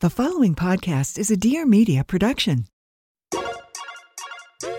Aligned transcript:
The 0.00 0.10
following 0.10 0.54
podcast 0.54 1.18
is 1.18 1.28
a 1.32 1.36
Dear 1.36 1.66
Media 1.66 2.04
production. 2.04 2.66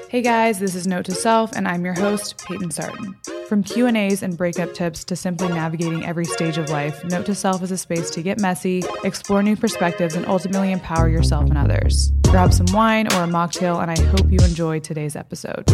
Hey 0.08 0.22
guys, 0.22 0.59
this 0.59 0.75
is 0.75 0.88
Note 0.88 1.03
to 1.08 1.12
Self, 1.12 1.52
and 1.58 1.67
I'm 1.67 1.84
your 1.84 1.94
host, 1.94 2.42
Payton 2.48 2.72
Sartain. 2.72 3.14
From 3.50 3.62
Q&As 3.62 4.23
and 4.23 4.38
breakup 4.38 4.73
tips 4.73 5.03
to 5.03 5.17
simply 5.17 5.50
navigating 5.50 6.06
every 6.06 6.23
stage 6.23 6.58
of 6.58 6.70
life, 6.70 7.03
Note 7.03 7.25
to 7.25 7.36
Self 7.36 7.62
is 7.62 7.70
a 7.70 7.78
space 7.78 8.09
to 8.12 8.22
get 8.22 8.40
messy, 8.40 8.81
explore 9.03 9.44
new 9.44 9.58
perspectives, 9.58 10.16
and 10.16 10.25
ultimately 10.25 10.72
empower 10.72 11.09
yourself 11.09 11.50
and 11.50 11.58
others. 11.58 12.14
Grab 12.30 12.53
some 12.53 12.67
wine 12.67 13.12
or 13.12 13.23
a 13.23 13.28
mocktail, 13.28 13.81
and 13.81 13.92
I 13.92 14.02
hope 14.02 14.31
you 14.31 14.40
enjoy 14.40 14.80
today's 14.80 15.17
episode. 15.17 15.70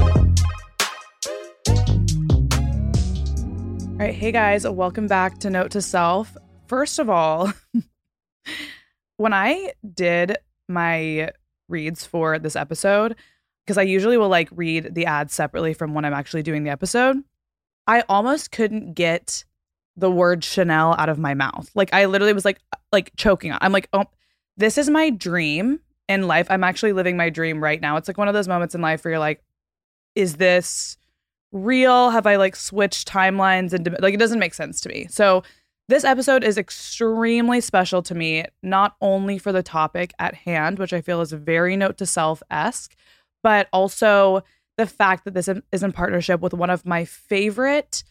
All 3.90 4.00
right, 4.00 4.16
hey 4.16 4.32
guys, 4.32 4.68
welcome 4.68 5.06
back 5.06 5.38
to 5.42 5.52
Note 5.52 5.70
to 5.70 5.84
Self. 5.84 6.36
First 6.66 6.98
of 6.98 7.12
all, 7.12 7.54
when 9.18 9.34
I 9.34 9.74
did 9.94 10.38
my 10.68 11.32
reads 11.68 12.06
for 12.06 12.40
this 12.40 12.56
episode, 12.56 13.16
because 13.66 13.78
I 13.78 13.84
usually 13.84 14.18
will 14.18 14.30
like 14.30 14.50
read 14.52 14.94
the 14.94 15.06
ads 15.06 15.34
separately 15.34 15.74
from 15.74 15.94
when 15.94 16.06
I'm 16.06 16.14
actually 16.14 16.44
doing 16.44 16.64
the 16.64 16.70
episode, 16.70 17.18
I 17.88 18.02
almost 18.10 18.52
couldn't 18.52 18.94
get 18.94 19.44
the 19.98 20.12
word 20.12 20.44
Chanel 20.44 20.96
out 20.98 21.10
of 21.10 21.18
my 21.18 21.34
mouth. 21.34 21.70
Like 21.76 21.94
I 21.94 22.06
literally 22.06 22.34
was 22.34 22.46
like 22.46 22.60
uh, 22.74 22.78
like 22.92 23.12
choking. 23.16 23.54
I'm 23.60 23.72
like, 23.72 23.88
"Oh, 23.94 24.06
this 24.58 24.78
is 24.78 24.90
my 24.90 25.10
dream 25.10 25.80
in 26.08 26.28
life. 26.28 26.48
I'm 26.50 26.64
actually 26.64 26.94
living 26.94 27.18
my 27.18 27.30
dream 27.30 27.64
right 27.64 27.82
now." 27.82 27.98
It's 27.98 28.08
like 28.08 28.18
one 28.18 28.28
of 28.28 28.34
those 28.34 28.48
moments 28.48 28.76
in 28.76 28.82
life 28.82 29.04
where 29.04 29.14
you're 29.14 29.20
like, 29.20 29.42
"Is 30.16 30.36
this 30.36 30.98
real? 31.52 32.10
Have 32.10 32.28
I 32.28 32.36
like 32.36 32.56
switched 32.56 33.08
timelines 33.08 33.74
and 33.74 33.98
like 34.02 34.14
it 34.14 34.20
doesn't 34.20 34.40
make 34.40 34.54
sense 34.54 34.82
to 34.82 34.90
me." 34.90 35.08
So 35.10 35.44
this 35.88 36.04
episode 36.04 36.44
is 36.44 36.58
extremely 36.58 37.62
special 37.62 38.02
to 38.04 38.16
me, 38.16 38.46
not 38.64 38.96
only 39.02 39.38
for 39.38 39.52
the 39.52 39.64
topic 39.64 40.14
at 40.18 40.34
hand, 40.34 40.80
which 40.80 40.94
I 40.94 41.02
feel 41.02 41.22
is 41.22 41.32
very 41.32 41.78
note 41.78 41.98
to 42.00 42.06
self 42.06 42.42
esque, 42.50 42.96
but 43.44 43.68
also 43.72 44.44
the 44.78 44.88
fact 44.88 45.26
that 45.26 45.34
this 45.34 45.48
is 45.72 45.84
in 45.84 45.92
partnership 45.92 46.42
with 46.42 46.54
one 46.54 46.70
of 46.70 46.86
my 46.86 47.06
favorite 47.06 48.04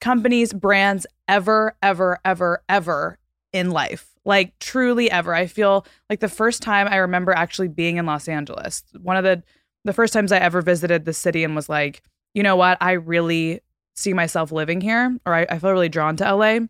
companies, 0.00 0.52
brands 0.52 1.06
ever, 1.28 1.76
ever, 1.82 2.18
ever, 2.24 2.62
ever 2.68 3.18
in 3.52 3.70
life. 3.70 4.08
Like 4.24 4.58
truly 4.58 5.10
ever. 5.10 5.34
I 5.34 5.46
feel 5.46 5.86
like 6.08 6.20
the 6.20 6.28
first 6.28 6.62
time 6.62 6.88
I 6.88 6.96
remember 6.96 7.32
actually 7.32 7.68
being 7.68 7.96
in 7.96 8.06
Los 8.06 8.28
Angeles, 8.28 8.82
one 9.00 9.16
of 9.16 9.24
the 9.24 9.42
the 9.84 9.92
first 9.94 10.12
times 10.12 10.30
I 10.30 10.38
ever 10.38 10.60
visited 10.60 11.04
the 11.04 11.14
city 11.14 11.42
and 11.42 11.56
was 11.56 11.68
like, 11.68 12.02
you 12.34 12.42
know 12.42 12.54
what, 12.56 12.76
I 12.82 12.92
really 12.92 13.60
see 14.00 14.12
myself 14.12 14.52
living 14.52 14.80
here, 14.80 15.16
or 15.26 15.34
I, 15.34 15.46
I 15.48 15.58
feel 15.58 15.72
really 15.72 15.88
drawn 15.88 16.16
to 16.16 16.34
LA. 16.34 16.60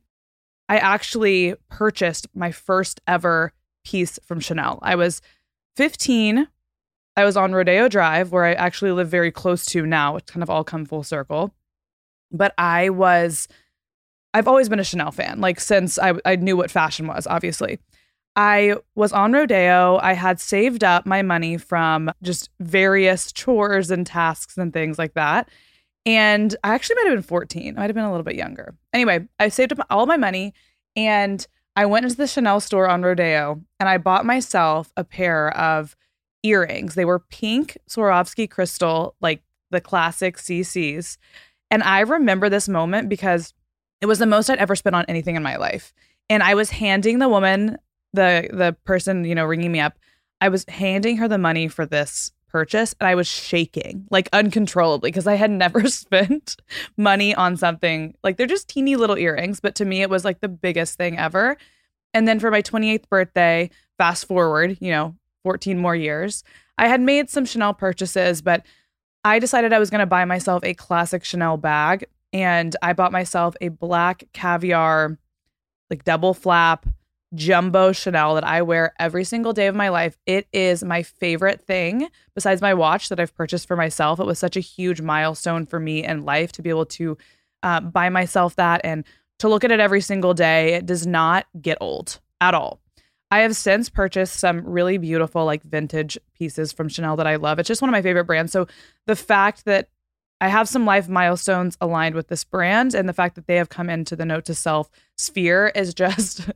I 0.69 0.79
actually 0.79 1.55
purchased 1.69 2.29
my 2.35 2.53
first 2.53 3.01
ever 3.07 3.53
piece 3.85 4.19
from 4.25 4.41
Chanel. 4.41 4.79
I 4.83 4.95
was 4.95 5.21
15. 5.77 6.47
I 7.17 7.25
was 7.25 7.37
on 7.37 7.53
Rodeo 7.53 7.89
Drive, 7.89 8.33
where 8.33 8.45
I 8.45 8.53
actually 8.53 8.93
live 8.93 9.09
very 9.09 9.33
close 9.33 9.65
to 9.67 9.85
now. 9.85 10.17
It's 10.17 10.31
kind 10.31 10.43
of 10.43 10.51
all 10.51 10.65
come 10.65 10.85
full 10.85 11.03
circle. 11.03 11.53
But 12.31 12.55
I 12.57 12.91
was, 12.91 13.49
I've 14.33 14.47
always 14.47 14.69
been 14.69 14.79
a 14.79 14.85
Chanel 14.85 15.11
fan, 15.11 15.41
like 15.41 15.59
since 15.59 15.99
I, 15.99 16.15
I 16.25 16.37
knew 16.37 16.57
what 16.57 16.71
fashion 16.71 17.07
was, 17.07 17.27
obviously. 17.27 17.81
I 18.37 18.77
was 18.95 19.13
on 19.13 19.33
Rodeo. 19.33 19.99
I 20.01 20.13
had 20.13 20.41
saved 20.41 20.85
up 20.85 21.05
my 21.05 21.23
money 21.23 21.57
from 21.57 22.13
just 22.23 22.49
various 22.61 23.33
chores 23.35 23.91
and 23.91 24.07
tasks 24.07 24.57
and 24.57 24.73
things 24.73 24.99
like 24.99 25.15
that. 25.15 25.49
And 26.07 26.57
I 26.65 26.75
actually 26.75 26.97
might 26.97 27.07
have 27.09 27.17
been 27.17 27.23
14. 27.23 27.77
I 27.77 27.81
might 27.81 27.87
have 27.87 27.95
been 27.95 28.05
a 28.05 28.11
little 28.11 28.25
bit 28.25 28.37
younger. 28.37 28.75
Anyway, 28.93 29.29
I 29.39 29.49
saved 29.49 29.73
up 29.73 29.87
all 29.91 30.07
my 30.07 30.17
money 30.17 30.55
and 30.97 31.47
I 31.77 31.87
went 31.87 32.05
into 32.05 32.17
the 32.17 32.27
Chanel 32.27 32.61
store 32.61 32.89
on 32.89 33.03
Rodeo 33.03 33.61
and 33.79 33.89
I 33.89 33.99
bought 33.99 34.27
myself 34.27 34.93
a 34.97 35.05
pair 35.05 35.57
of 35.57 35.97
earrings. 36.43 36.95
They 36.95 37.05
were 37.05 37.19
pink 37.19 37.77
Swarovski 37.89 38.49
crystal, 38.49 39.15
like 39.21 39.43
the 39.71 39.81
classic 39.81 40.37
CCs. 40.37 41.17
And 41.71 41.83
I 41.83 42.01
remember 42.01 42.49
this 42.49 42.69
moment 42.69 43.09
because 43.09 43.55
it 44.01 44.07
was 44.07 44.19
the 44.19 44.27
most 44.27 44.51
I'd 44.51 44.59
ever 44.59 44.75
spent 44.75 44.97
on 44.97 45.05
anything 45.07 45.37
in 45.37 45.43
my 45.43 45.57
life. 45.57 45.93
And 46.29 46.43
I 46.43 46.55
was 46.55 46.71
handing 46.71 47.19
the 47.19 47.29
woman, 47.29 47.77
the 48.13 48.49
the 48.53 48.77
person, 48.85 49.25
you 49.25 49.35
know, 49.35 49.45
ringing 49.45 49.73
me 49.73 49.81
up, 49.81 49.99
I 50.41 50.49
was 50.49 50.65
handing 50.69 51.19
her 51.19 51.29
the 51.29 51.39
money 51.39 51.69
for 51.69 51.85
this 51.87 52.33
purchase 52.51 52.95
and 53.01 53.09
I 53.09 53.15
was 53.15 53.27
shaking 53.27 54.07
like 54.11 54.29
uncontrollably 54.33 55.11
because 55.11 55.27
I 55.27 55.35
had 55.35 55.51
never 55.51 55.89
spent 55.89 56.57
money 56.97 57.35
on 57.35 57.57
something 57.57 58.15
like 58.23 58.37
they're 58.37 58.47
just 58.47 58.69
teeny 58.69 58.97
little 58.97 59.17
earrings, 59.17 59.61
but 59.61 59.75
to 59.77 59.85
me 59.85 60.03
it 60.03 60.11
was 60.11 60.25
like 60.25 60.41
the 60.41 60.49
biggest 60.49 60.97
thing 60.97 61.19
ever. 61.19 61.57
And 62.13 62.27
then 62.27 62.41
for 62.41 62.51
my 62.51 62.63
28th 62.63 63.09
birthday, 63.09 63.71
fast 63.97 64.27
forward, 64.27 64.77
you 64.81 64.91
know, 64.91 65.15
14 65.45 65.79
more 65.79 65.95
years, 65.95 66.45
I 66.77 66.89
had 66.89 67.01
made 67.01 67.31
some 67.31 67.45
Chanel 67.45 67.75
purchases, 67.75 68.43
but 68.43 68.65
I 69.25 69.39
decided 69.39 69.73
I 69.73 69.79
was 69.79 69.91
going 69.91 70.01
to 70.01 70.07
buy 70.07 70.25
myself 70.25 70.65
a 70.65 70.75
classic 70.75 71.25
Chanel 71.25 71.57
bag 71.57 72.07
and 72.33 72.75
I 72.83 72.93
bought 72.93 73.13
myself 73.13 73.55
a 73.61 73.69
black 73.69 74.25
caviar 74.33 75.19
like 75.91 76.05
double 76.05 76.35
flap 76.35 76.87
jumbo 77.35 77.93
Chanel 77.93 78.35
that 78.35 78.45
I 78.45 78.63
wear 78.63 78.93
every 78.99 79.25
single 79.25 79.53
day 79.53 79.67
of 79.67 79.75
my 79.75 79.89
life. 79.89 80.17
It 80.27 80.49
is 80.53 80.83
my 80.83 81.03
favorite 81.03 81.61
thing 81.61 82.09
besides 82.35 82.61
my 82.61 82.75
watch 82.75 83.09
that 83.09 83.21
I've 83.21 83.35
purchased 83.35 83.69
for 83.69 83.77
myself. 83.77 84.19
It 84.19 84.27
was 84.27 84.39
such 84.39 84.57
a 84.57 84.61
huge 84.61 85.01
milestone 85.01 85.67
for 85.67 85.79
me 85.79 86.05
in 86.05 86.25
life 86.25 86.53
to 86.53 86.63
be 86.63 86.71
able 86.71 86.87
to 86.87 87.17
uh, 87.63 87.81
buy 87.81 88.09
myself 88.09 88.57
that 88.57 88.81
and 88.85 89.05
to 89.39 89.49
look 89.49 89.65
at 89.65 89.73
it 89.73 89.81
every 89.81 90.01
single 90.01 90.35
day. 90.35 90.75
It 90.75 90.87
does 90.87 91.07
not 91.07 91.47
get 91.61 91.79
old 91.81 92.21
at 92.41 92.55
all. 92.55 92.81
I 93.31 93.41
have 93.41 93.55
since 93.55 93.89
purchased 93.89 94.41
some 94.41 94.65
really 94.65 94.99
beautiful, 94.99 95.45
like 95.45 95.63
vintage 95.63 96.19
pieces 96.35 96.73
from 96.73 96.89
Chanel 96.89 97.17
that 97.17 97.29
I 97.29 97.37
love. 97.37 97.59
It's 97.59 97.69
just 97.69 97.81
one 97.81 97.89
of 97.89 97.93
my 97.93 98.03
favorite 98.03 98.25
brands. 98.25 98.51
So 98.51 98.67
the 99.07 99.15
fact 99.15 99.67
that 99.67 99.89
I 100.41 100.49
have 100.49 100.69
some 100.69 100.87
life 100.87 101.09
milestones 101.09 101.77
aligned 101.81 102.15
with 102.15 102.29
this 102.29 102.45
brand 102.45 102.95
and 102.95 103.09
the 103.09 103.13
fact 103.13 103.35
that 103.37 103.47
they 103.47 103.57
have 103.57 103.69
come 103.69 103.91
into 103.91 104.17
the 104.17 104.25
note 104.25 104.47
to 104.47 104.55
self 104.55 104.91
sphere 105.17 105.71
is 105.75 105.95
just 105.95 106.49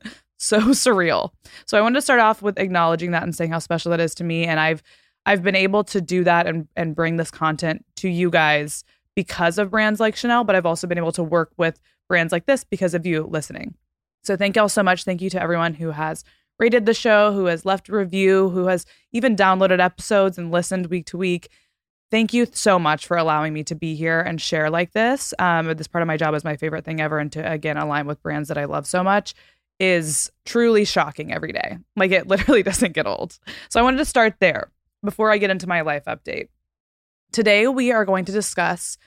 so 0.45 0.59
surreal. 0.69 1.31
So 1.65 1.77
I 1.77 1.81
wanted 1.81 1.95
to 1.95 2.01
start 2.01 2.19
off 2.19 2.41
with 2.41 2.59
acknowledging 2.59 3.11
that 3.11 3.23
and 3.23 3.35
saying 3.35 3.51
how 3.51 3.59
special 3.59 3.91
that 3.91 3.99
is 3.99 4.15
to 4.15 4.23
me. 4.23 4.45
And 4.45 4.59
I've 4.59 4.83
I've 5.25 5.41
been 5.41 5.55
able 5.55 5.83
to 5.85 6.01
do 6.01 6.23
that 6.23 6.47
and 6.47 6.67
and 6.75 6.95
bring 6.95 7.17
this 7.17 7.31
content 7.31 7.85
to 7.97 8.09
you 8.09 8.29
guys 8.29 8.83
because 9.15 9.57
of 9.57 9.71
brands 9.71 9.99
like 9.99 10.15
Chanel, 10.15 10.43
but 10.43 10.55
I've 10.55 10.65
also 10.65 10.87
been 10.87 10.97
able 10.97 11.13
to 11.13 11.23
work 11.23 11.51
with 11.57 11.79
brands 12.07 12.31
like 12.31 12.45
this 12.45 12.63
because 12.63 12.93
of 12.93 13.05
you 13.05 13.23
listening. 13.23 13.75
So 14.23 14.35
thank 14.35 14.55
y'all 14.55 14.69
so 14.69 14.83
much. 14.83 15.03
Thank 15.03 15.21
you 15.21 15.29
to 15.31 15.41
everyone 15.41 15.73
who 15.73 15.91
has 15.91 16.23
rated 16.59 16.85
the 16.85 16.93
show, 16.93 17.31
who 17.31 17.45
has 17.45 17.65
left 17.65 17.89
a 17.89 17.95
review, 17.95 18.49
who 18.49 18.67
has 18.67 18.85
even 19.11 19.35
downloaded 19.35 19.79
episodes 19.79 20.37
and 20.37 20.51
listened 20.51 20.87
week 20.87 21.05
to 21.07 21.17
week. 21.17 21.49
Thank 22.11 22.33
you 22.33 22.47
so 22.51 22.77
much 22.77 23.07
for 23.07 23.17
allowing 23.17 23.53
me 23.53 23.63
to 23.63 23.75
be 23.75 23.95
here 23.95 24.21
and 24.21 24.39
share 24.39 24.69
like 24.69 24.91
this. 24.91 25.33
Um, 25.39 25.73
this 25.73 25.87
part 25.87 26.01
of 26.01 26.07
my 26.07 26.17
job 26.17 26.35
is 26.35 26.43
my 26.43 26.55
favorite 26.55 26.85
thing 26.85 27.01
ever, 27.01 27.17
and 27.19 27.31
to 27.31 27.51
again 27.51 27.77
align 27.77 28.05
with 28.05 28.21
brands 28.21 28.47
that 28.49 28.57
I 28.57 28.65
love 28.65 28.85
so 28.85 29.03
much 29.03 29.33
is 29.79 30.31
truly 30.45 30.85
shocking 30.85 31.33
every 31.33 31.51
day. 31.51 31.77
Like 31.95 32.11
it 32.11 32.27
literally 32.27 32.63
doesn't 32.69 32.93
get 32.93 33.07
old. 33.07 33.37
So 33.69 33.79
I 33.79 33.83
wanted 33.83 33.97
to 33.97 34.05
start 34.05 34.35
there 34.39 34.71
before 35.03 35.31
I 35.31 35.37
get 35.37 35.49
into 35.49 35.67
my 35.67 35.81
life 35.81 36.05
update. 36.05 36.49
Today, 37.31 37.67
we 37.67 37.91
are 37.91 38.05
going 38.05 38.25
to 38.25 38.31
discuss 38.31 38.97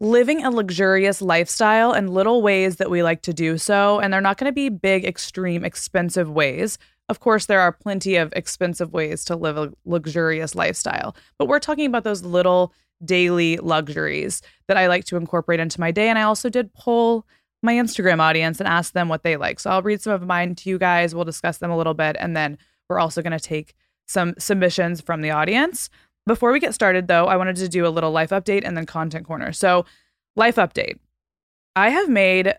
living 0.00 0.44
a 0.44 0.50
luxurious 0.50 1.22
lifestyle 1.22 1.92
and 1.92 2.12
little 2.12 2.42
ways 2.42 2.76
that 2.76 2.90
we 2.90 3.02
like 3.02 3.22
to 3.22 3.32
do 3.32 3.58
so. 3.58 4.00
And 4.00 4.12
they're 4.12 4.20
not 4.20 4.38
going 4.38 4.50
to 4.50 4.54
be 4.54 4.68
big, 4.68 5.04
extreme, 5.04 5.64
expensive 5.64 6.30
ways. 6.30 6.78
Of 7.08 7.20
course, 7.20 7.46
there 7.46 7.60
are 7.60 7.72
plenty 7.72 8.16
of 8.16 8.32
expensive 8.34 8.92
ways 8.92 9.24
to 9.26 9.36
live 9.36 9.56
a 9.56 9.72
luxurious 9.84 10.54
lifestyle, 10.54 11.14
but 11.38 11.48
we're 11.48 11.58
talking 11.58 11.86
about 11.86 12.04
those 12.04 12.22
little 12.22 12.72
daily 13.04 13.58
luxuries 13.58 14.40
that 14.68 14.76
I 14.76 14.86
like 14.86 15.04
to 15.06 15.16
incorporate 15.16 15.60
into 15.60 15.80
my 15.80 15.90
day. 15.90 16.08
And 16.08 16.18
I 16.18 16.22
also 16.22 16.48
did 16.48 16.72
poll 16.72 17.26
my 17.64 17.74
Instagram 17.74 18.20
audience 18.20 18.60
and 18.60 18.68
ask 18.68 18.92
them 18.92 19.08
what 19.08 19.22
they 19.22 19.36
like. 19.36 19.58
So 19.58 19.70
I'll 19.70 19.82
read 19.82 20.00
some 20.00 20.12
of 20.12 20.26
mine 20.26 20.54
to 20.56 20.70
you 20.70 20.78
guys. 20.78 21.14
We'll 21.14 21.24
discuss 21.24 21.58
them 21.58 21.70
a 21.70 21.76
little 21.76 21.94
bit. 21.94 22.16
And 22.18 22.36
then 22.36 22.58
we're 22.88 22.98
also 22.98 23.22
going 23.22 23.36
to 23.36 23.40
take 23.40 23.74
some 24.06 24.34
submissions 24.38 25.00
from 25.00 25.22
the 25.22 25.30
audience. 25.30 25.88
Before 26.26 26.52
we 26.52 26.60
get 26.60 26.74
started, 26.74 27.08
though, 27.08 27.26
I 27.26 27.36
wanted 27.36 27.56
to 27.56 27.68
do 27.68 27.86
a 27.86 27.88
little 27.88 28.10
life 28.10 28.30
update 28.30 28.62
and 28.64 28.76
then 28.76 28.86
content 28.86 29.26
corner. 29.26 29.52
So, 29.52 29.84
life 30.36 30.56
update. 30.56 30.98
I 31.76 31.90
have 31.90 32.08
made 32.08 32.54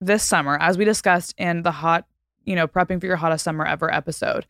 this 0.00 0.22
summer, 0.22 0.58
as 0.60 0.78
we 0.78 0.84
discussed 0.84 1.34
in 1.38 1.62
the 1.62 1.70
hot, 1.70 2.06
you 2.44 2.56
know, 2.56 2.66
prepping 2.66 3.00
for 3.00 3.06
your 3.06 3.16
hottest 3.16 3.44
summer 3.44 3.64
ever 3.64 3.92
episode, 3.92 4.46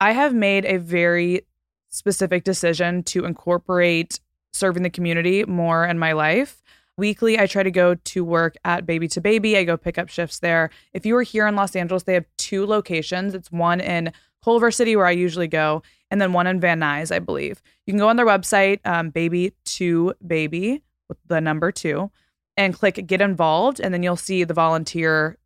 I 0.00 0.12
have 0.12 0.34
made 0.34 0.64
a 0.64 0.78
very 0.78 1.42
specific 1.88 2.44
decision 2.44 3.02
to 3.04 3.24
incorporate 3.24 4.20
serving 4.52 4.82
the 4.82 4.90
community 4.90 5.44
more 5.44 5.84
in 5.84 5.98
my 5.98 6.12
life. 6.12 6.62
Weekly, 6.96 7.38
I 7.38 7.46
try 7.46 7.64
to 7.64 7.70
go 7.72 7.96
to 7.96 8.24
work 8.24 8.54
at 8.64 8.86
Baby 8.86 9.08
to 9.08 9.20
Baby. 9.20 9.56
I 9.56 9.64
go 9.64 9.76
pick 9.76 9.98
up 9.98 10.08
shifts 10.08 10.38
there. 10.38 10.70
If 10.92 11.04
you 11.04 11.16
are 11.16 11.22
here 11.22 11.46
in 11.46 11.56
Los 11.56 11.74
Angeles, 11.74 12.04
they 12.04 12.14
have 12.14 12.26
two 12.38 12.66
locations. 12.66 13.34
It's 13.34 13.50
one 13.50 13.80
in 13.80 14.12
Culver 14.44 14.70
City, 14.70 14.94
where 14.94 15.06
I 15.06 15.10
usually 15.10 15.48
go, 15.48 15.82
and 16.10 16.20
then 16.20 16.32
one 16.32 16.46
in 16.46 16.60
Van 16.60 16.78
Nuys, 16.78 17.10
I 17.10 17.18
believe. 17.18 17.62
You 17.86 17.92
can 17.92 17.98
go 17.98 18.08
on 18.08 18.16
their 18.16 18.26
website, 18.26 18.78
um, 18.84 19.10
Baby 19.10 19.54
to 19.64 20.12
Baby, 20.24 20.82
with 21.08 21.18
the 21.26 21.40
number 21.40 21.72
two, 21.72 22.10
and 22.56 22.74
click 22.74 23.06
Get 23.06 23.20
Involved, 23.20 23.80
and 23.80 23.92
then 23.92 24.02
you'll 24.02 24.16
see 24.16 24.44
the 24.44 24.54
volunteer 24.54 25.38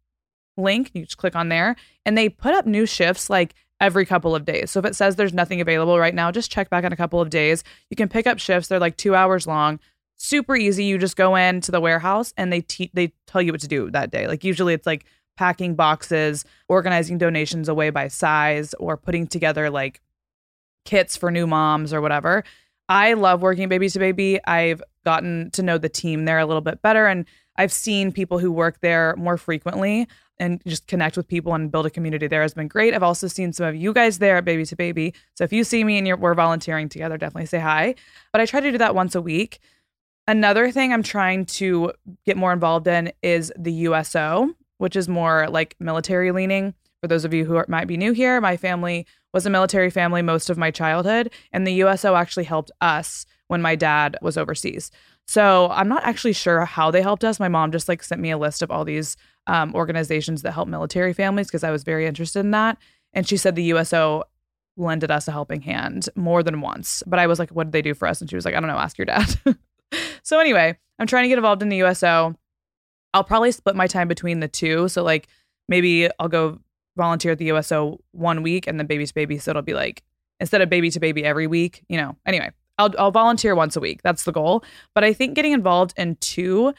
link. 0.57 0.91
You 0.93 1.05
just 1.05 1.17
click 1.17 1.37
on 1.37 1.49
there, 1.49 1.77
and 2.05 2.19
they 2.19 2.29
put 2.29 2.55
up 2.55 2.67
new 2.67 2.85
shifts 2.85 3.31
like 3.31 3.55
every 3.81 4.05
couple 4.05 4.35
of 4.35 4.45
days. 4.45 4.71
So 4.71 4.81
if 4.81 4.85
it 4.85 4.97
says 4.97 5.17
there's 5.17 5.33
nothing 5.33 5.61
available 5.61 5.99
right 5.99 6.15
now, 6.15 6.31
just 6.31 6.51
check 6.51 6.69
back 6.69 6.85
in 6.85 6.93
a 6.93 6.97
couple 6.97 7.21
of 7.21 7.31
days. 7.31 7.63
You 7.91 7.97
can 7.97 8.09
pick 8.09 8.27
up 8.27 8.39
shifts. 8.39 8.69
They're 8.69 8.81
like 8.81 8.97
two 8.97 9.15
hours 9.15 9.47
long. 9.47 9.79
Super 10.19 10.57
easy. 10.57 10.85
You 10.85 10.99
just 10.99 11.17
go 11.17 11.37
into 11.37 11.71
the 11.71 11.81
warehouse 11.81 12.35
and 12.37 12.53
they 12.53 12.61
te- 12.61 12.91
they 12.93 13.13
tell 13.27 13.41
you 13.41 13.53
what 13.53 13.61
to 13.63 13.69
do 13.69 13.91
that 13.93 14.11
day. 14.11 14.27
Like 14.27 14.45
usually 14.45 14.75
it's 14.75 14.87
like 14.87 15.05
packing 15.37 15.75
boxes, 15.75 16.45
organizing 16.69 17.17
donations 17.17 17.69
away 17.69 17.91
by 17.91 18.09
size, 18.09 18.75
or 18.75 18.97
putting 18.97 19.27
together 19.27 19.71
like 19.71 20.01
kits 20.85 21.17
for 21.17 21.31
new 21.31 21.47
moms 21.47 21.93
or 21.93 22.01
whatever. 22.01 22.43
I 22.89 23.13
love 23.13 23.43
working 23.43 23.69
baby 23.69 23.89
to 23.89 23.99
baby. 23.99 24.41
I've 24.47 24.83
gotten 25.05 25.51
to 25.53 25.63
know 25.63 25.79
the 25.79 25.89
team 25.89 26.25
there 26.25 26.39
a 26.39 26.47
little 26.47 26.61
bit 26.61 26.83
better 26.83 27.07
and 27.07 27.25
I've 27.57 27.73
seen 27.73 28.13
people 28.13 28.39
who 28.39 28.53
work 28.53 28.81
there 28.81 29.15
more 29.17 29.37
frequently 29.37 30.09
and 30.39 30.63
just 30.67 30.87
connect 30.87 31.17
with 31.17 31.27
people 31.27 31.55
and 31.55 31.71
build 31.71 31.87
a 31.87 31.91
community 31.91 32.29
there 32.29 32.43
has 32.43 32.55
been 32.55 32.69
great. 32.69 32.95
I've 32.95 33.03
also 33.03 33.27
seen 33.27 33.53
some 33.53 33.67
of 33.67 33.75
you 33.75 33.93
guys 33.93 34.19
there 34.19 34.37
at 34.37 34.45
Baby 34.45 34.65
to 34.67 34.77
Baby. 34.77 35.13
So 35.35 35.43
if 35.43 35.53
you 35.53 35.65
see 35.65 35.83
me 35.83 35.99
and 35.99 36.21
we're 36.21 36.35
volunteering 36.35 36.89
together, 36.89 37.19
definitely 37.19 37.47
say 37.47 37.59
hi. 37.59 37.97
But 38.33 38.41
I 38.41 38.47
try 38.47 38.61
to 38.61 38.71
do 38.71 38.79
that 38.79 38.95
once 38.95 39.17
a 39.17 39.21
week. 39.21 39.59
Another 40.29 40.71
thing 40.71 40.93
I'm 40.93 41.03
trying 41.03 41.47
to 41.47 41.91
get 42.27 42.37
more 42.37 42.53
involved 42.53 42.87
in 42.87 43.11
is 43.23 43.51
the 43.59 43.73
USO, 43.73 44.51
which 44.77 44.95
is 44.95 45.09
more 45.09 45.49
like 45.49 45.75
military 45.81 46.33
leaning. 46.33 46.75
For 47.01 47.09
those 47.09 47.25
of 47.25 47.33
you 47.33 47.47
who 47.47 47.57
are, 47.57 47.65
might 47.67 47.87
be 47.87 47.97
new 47.97 48.13
here, 48.13 48.39
my 48.39 48.59
family 48.59 49.07
was 49.33 49.47
a 49.47 49.51
military 49.51 49.89
family 49.89 50.21
most 50.21 50.51
of 50.51 50.59
my 50.59 50.71
childhood, 50.71 51.33
and 51.51 51.67
the 51.67 51.73
USO 51.75 52.15
actually 52.15 52.45
helped 52.45 52.71
us 52.83 53.25
when 53.47 53.63
my 53.63 53.75
dad 53.75 54.19
was 54.21 54.37
overseas. 54.37 54.91
So 55.27 55.71
I'm 55.71 55.89
not 55.89 56.05
actually 56.05 56.35
sure 56.35 56.67
how 56.67 56.91
they 56.91 57.01
helped 57.01 57.25
us. 57.25 57.41
My 57.41 57.49
mom 57.49 57.73
just 57.73 57.89
like 57.89 58.03
sent 58.03 58.21
me 58.21 58.31
a 58.31 58.37
list 58.37 58.61
of 58.61 58.71
all 58.71 58.85
these 58.85 59.17
um, 59.47 59.75
organizations 59.75 60.43
that 60.43 60.53
help 60.53 60.69
military 60.69 61.15
families 61.15 61.47
because 61.47 61.65
I 61.65 61.71
was 61.71 61.85
very 61.85 62.05
interested 62.05 62.41
in 62.41 62.51
that. 62.51 62.77
And 63.15 63.27
she 63.27 63.39
said 63.39 63.55
the 63.55 63.63
USO 63.65 64.25
lended 64.77 65.11
us 65.11 65.27
a 65.27 65.33
helping 65.33 65.63
hand 65.63 66.11
more 66.17 66.43
than 66.43 66.61
once. 66.61 67.03
But 67.07 67.19
I 67.19 67.27
was 67.27 67.39
like, 67.39 67.49
what 67.51 67.65
did 67.65 67.73
they 67.73 67.83
do 67.83 67.95
for 67.95 68.07
us? 68.07 68.21
And 68.21 68.29
she 68.29 68.37
was 68.37 68.45
like, 68.45 68.55
I 68.55 68.61
don't 68.61 68.69
know, 68.69 68.77
ask 68.77 68.99
your 68.99 69.07
dad. 69.07 69.41
so 70.23 70.39
anyway, 70.39 70.77
I'm 70.99 71.07
trying 71.07 71.25
to 71.25 71.29
get 71.29 71.39
involved 71.39 71.63
in 71.63 71.69
the 71.69 71.79
USO. 71.79 72.35
I'll 73.15 73.25
probably 73.25 73.53
split 73.53 73.77
my 73.77 73.87
time 73.87 74.09
between 74.09 74.41
the 74.41 74.49
two. 74.49 74.89
So 74.89 75.03
like 75.03 75.29
maybe 75.69 76.09
I'll 76.19 76.29
go 76.29 76.59
volunteer 76.97 77.33
at 77.33 77.39
the 77.39 77.47
USO 77.47 78.01
one 78.13 78.43
week 78.43 78.67
and 78.67 78.79
then 78.79 78.87
baby 78.87 79.07
to 79.07 79.15
baby. 79.15 79.39
So 79.39 79.51
it'll 79.51 79.63
be 79.63 79.75
like 79.75 80.03
instead 80.41 80.61
of 80.61 80.69
baby 80.69 80.91
to 80.91 81.01
baby 81.01 81.25
every 81.25 81.47
week, 81.47 81.85
you 81.89 81.97
know. 81.97 82.17
Anyway, 82.27 82.51
I'll 82.79 82.93
I'll 82.99 83.11
volunteer 83.11 83.55
once 83.55 83.77
a 83.77 83.81
week. 83.81 84.03
That's 84.03 84.25
the 84.25 84.33
goal. 84.33 84.65
But 84.95 85.05
I 85.05 85.13
think 85.13 85.35
getting 85.35 85.53
involved 85.53 85.95
in 85.97 86.17
two 86.17 86.75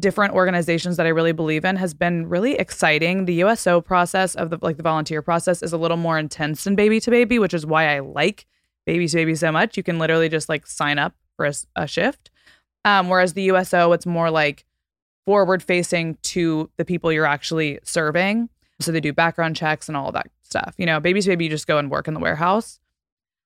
different 0.00 0.34
organizations 0.34 0.96
that 0.96 1.06
I 1.06 1.10
really 1.10 1.32
believe 1.32 1.64
in 1.64 1.76
has 1.76 1.94
been 1.94 2.28
really 2.28 2.54
exciting. 2.54 3.26
The 3.26 3.34
USO 3.34 3.80
process 3.80 4.34
of 4.34 4.50
the 4.50 4.58
like 4.62 4.76
the 4.76 4.82
volunteer 4.82 5.22
process 5.22 5.62
is 5.62 5.72
a 5.72 5.78
little 5.78 5.96
more 5.96 6.18
intense 6.18 6.64
than 6.64 6.74
baby 6.74 7.00
to 7.00 7.10
baby, 7.10 7.38
which 7.38 7.54
is 7.54 7.66
why 7.66 7.94
I 7.94 8.00
like 8.00 8.46
baby 8.86 9.06
to 9.06 9.16
baby 9.16 9.34
so 9.34 9.52
much. 9.52 9.76
You 9.76 9.82
can 9.82 9.98
literally 9.98 10.28
just 10.28 10.48
like 10.48 10.66
sign 10.66 10.98
up 10.98 11.14
for 11.36 11.46
a, 11.46 11.54
a 11.76 11.86
shift. 11.86 12.30
Um, 12.84 13.08
whereas 13.08 13.32
the 13.32 13.44
USO, 13.44 13.92
it's 13.92 14.06
more 14.06 14.30
like 14.30 14.64
forward 15.24 15.62
facing 15.62 16.16
to 16.22 16.70
the 16.76 16.84
people 16.84 17.12
you're 17.12 17.26
actually 17.26 17.78
serving. 17.82 18.48
So 18.80 18.92
they 18.92 19.00
do 19.00 19.12
background 19.12 19.56
checks 19.56 19.88
and 19.88 19.96
all 19.96 20.12
that 20.12 20.26
stuff. 20.42 20.74
You 20.76 20.86
know, 20.86 21.00
baby 21.00 21.20
to 21.20 21.28
baby, 21.28 21.44
you 21.44 21.50
just 21.50 21.66
go 21.66 21.78
and 21.78 21.90
work 21.90 22.08
in 22.08 22.14
the 22.14 22.20
warehouse. 22.20 22.78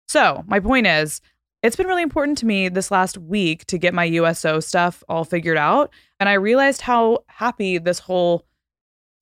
So 0.08 0.44
my 0.46 0.58
point 0.58 0.86
is, 0.86 1.20
it's 1.62 1.76
been 1.76 1.86
really 1.86 2.02
important 2.02 2.38
to 2.38 2.46
me 2.46 2.68
this 2.68 2.90
last 2.90 3.18
week 3.18 3.66
to 3.66 3.78
get 3.78 3.92
my 3.92 4.04
USO 4.04 4.60
stuff 4.60 5.02
all 5.08 5.24
figured 5.24 5.56
out. 5.56 5.92
And 6.20 6.28
I 6.28 6.34
realized 6.34 6.80
how 6.80 7.24
happy 7.26 7.78
this 7.78 7.98
whole 7.98 8.44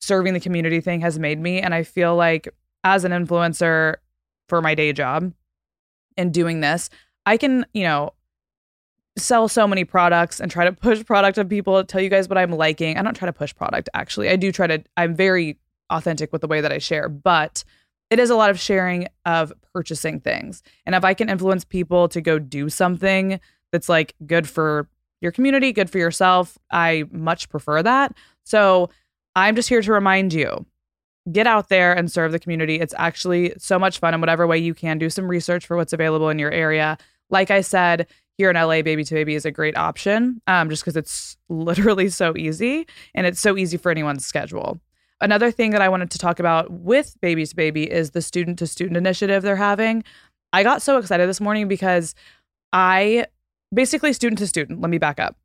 serving 0.00 0.34
the 0.34 0.40
community 0.40 0.80
thing 0.80 1.00
has 1.00 1.18
made 1.18 1.40
me. 1.40 1.60
And 1.60 1.74
I 1.74 1.82
feel 1.82 2.14
like 2.14 2.48
as 2.84 3.04
an 3.04 3.12
influencer 3.12 3.96
for 4.48 4.60
my 4.60 4.74
day 4.74 4.92
job 4.92 5.32
and 6.16 6.32
doing 6.32 6.60
this, 6.60 6.90
I 7.24 7.36
can, 7.36 7.66
you 7.72 7.84
know, 7.84 8.12
sell 9.18 9.48
so 9.48 9.66
many 9.66 9.84
products 9.84 10.40
and 10.40 10.50
try 10.50 10.64
to 10.64 10.72
push 10.72 11.04
product 11.04 11.38
on 11.38 11.48
people, 11.48 11.82
tell 11.84 12.00
you 12.00 12.10
guys 12.10 12.28
what 12.28 12.38
I'm 12.38 12.52
liking. 12.52 12.98
I 12.98 13.02
don't 13.02 13.14
try 13.14 13.26
to 13.26 13.32
push 13.32 13.54
product 13.54 13.88
actually. 13.94 14.28
I 14.28 14.36
do 14.36 14.52
try 14.52 14.66
to, 14.66 14.82
I'm 14.96 15.14
very 15.14 15.58
authentic 15.90 16.32
with 16.32 16.42
the 16.42 16.46
way 16.46 16.60
that 16.60 16.72
I 16.72 16.78
share, 16.78 17.08
but 17.08 17.64
it 18.10 18.18
is 18.18 18.30
a 18.30 18.36
lot 18.36 18.50
of 18.50 18.60
sharing 18.60 19.08
of 19.24 19.52
purchasing 19.72 20.20
things. 20.20 20.62
And 20.84 20.94
if 20.94 21.04
I 21.04 21.14
can 21.14 21.28
influence 21.28 21.64
people 21.64 22.08
to 22.08 22.20
go 22.20 22.38
do 22.38 22.68
something 22.68 23.40
that's 23.72 23.88
like 23.88 24.14
good 24.26 24.48
for 24.48 24.88
your 25.20 25.32
community, 25.32 25.72
good 25.72 25.90
for 25.90 25.98
yourself, 25.98 26.58
I 26.70 27.04
much 27.10 27.48
prefer 27.48 27.82
that. 27.82 28.14
So 28.44 28.90
I'm 29.34 29.56
just 29.56 29.68
here 29.68 29.82
to 29.82 29.92
remind 29.92 30.32
you 30.32 30.66
get 31.32 31.46
out 31.46 31.68
there 31.68 31.92
and 31.92 32.12
serve 32.12 32.32
the 32.32 32.38
community. 32.38 32.78
It's 32.78 32.94
actually 32.96 33.54
so 33.58 33.78
much 33.78 33.98
fun 33.98 34.14
in 34.14 34.20
whatever 34.20 34.46
way 34.46 34.58
you 34.58 34.74
can. 34.74 34.98
Do 34.98 35.10
some 35.10 35.26
research 35.26 35.66
for 35.66 35.76
what's 35.76 35.92
available 35.92 36.28
in 36.28 36.38
your 36.38 36.52
area. 36.52 36.98
Like 37.30 37.50
I 37.50 37.62
said, 37.62 38.06
here 38.38 38.50
in 38.50 38.56
LA, 38.56 38.82
Baby 38.82 39.04
to 39.04 39.14
Baby 39.14 39.34
is 39.34 39.44
a 39.44 39.50
great 39.50 39.76
option 39.76 40.40
um, 40.46 40.68
just 40.68 40.82
because 40.82 40.96
it's 40.96 41.36
literally 41.48 42.08
so 42.10 42.36
easy 42.36 42.86
and 43.14 43.26
it's 43.26 43.40
so 43.40 43.56
easy 43.56 43.76
for 43.76 43.90
anyone's 43.90 44.26
schedule. 44.26 44.80
Another 45.20 45.50
thing 45.50 45.70
that 45.70 45.80
I 45.80 45.88
wanted 45.88 46.10
to 46.10 46.18
talk 46.18 46.38
about 46.38 46.70
with 46.70 47.16
Baby 47.22 47.46
to 47.46 47.56
Baby 47.56 47.90
is 47.90 48.10
the 48.10 48.20
student 48.20 48.58
to 48.58 48.66
student 48.66 48.96
initiative 48.96 49.42
they're 49.42 49.56
having. 49.56 50.04
I 50.52 50.62
got 50.62 50.82
so 50.82 50.98
excited 50.98 51.28
this 51.28 51.40
morning 51.40 51.68
because 51.68 52.14
I 52.72 53.26
basically 53.72 54.12
student 54.12 54.38
to 54.38 54.46
student, 54.46 54.80
let 54.80 54.90
me 54.90 54.98
back 54.98 55.18
up, 55.18 55.36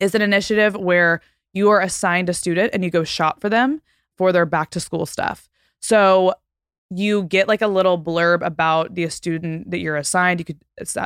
is 0.00 0.14
an 0.14 0.22
initiative 0.22 0.74
where 0.74 1.20
you 1.52 1.70
are 1.70 1.80
assigned 1.80 2.28
a 2.28 2.34
student 2.34 2.70
and 2.74 2.84
you 2.84 2.90
go 2.90 3.04
shop 3.04 3.40
for 3.40 3.48
them 3.48 3.80
for 4.16 4.32
their 4.32 4.46
back 4.46 4.70
to 4.70 4.80
school 4.80 5.06
stuff. 5.06 5.48
So 5.80 6.34
you 6.90 7.24
get 7.24 7.48
like 7.48 7.62
a 7.62 7.68
little 7.68 7.98
blurb 8.02 8.44
about 8.44 8.94
the 8.94 9.08
student 9.08 9.70
that 9.70 9.78
you're 9.78 9.96
assigned. 9.96 10.40
You 10.40 10.44
could 10.44 10.60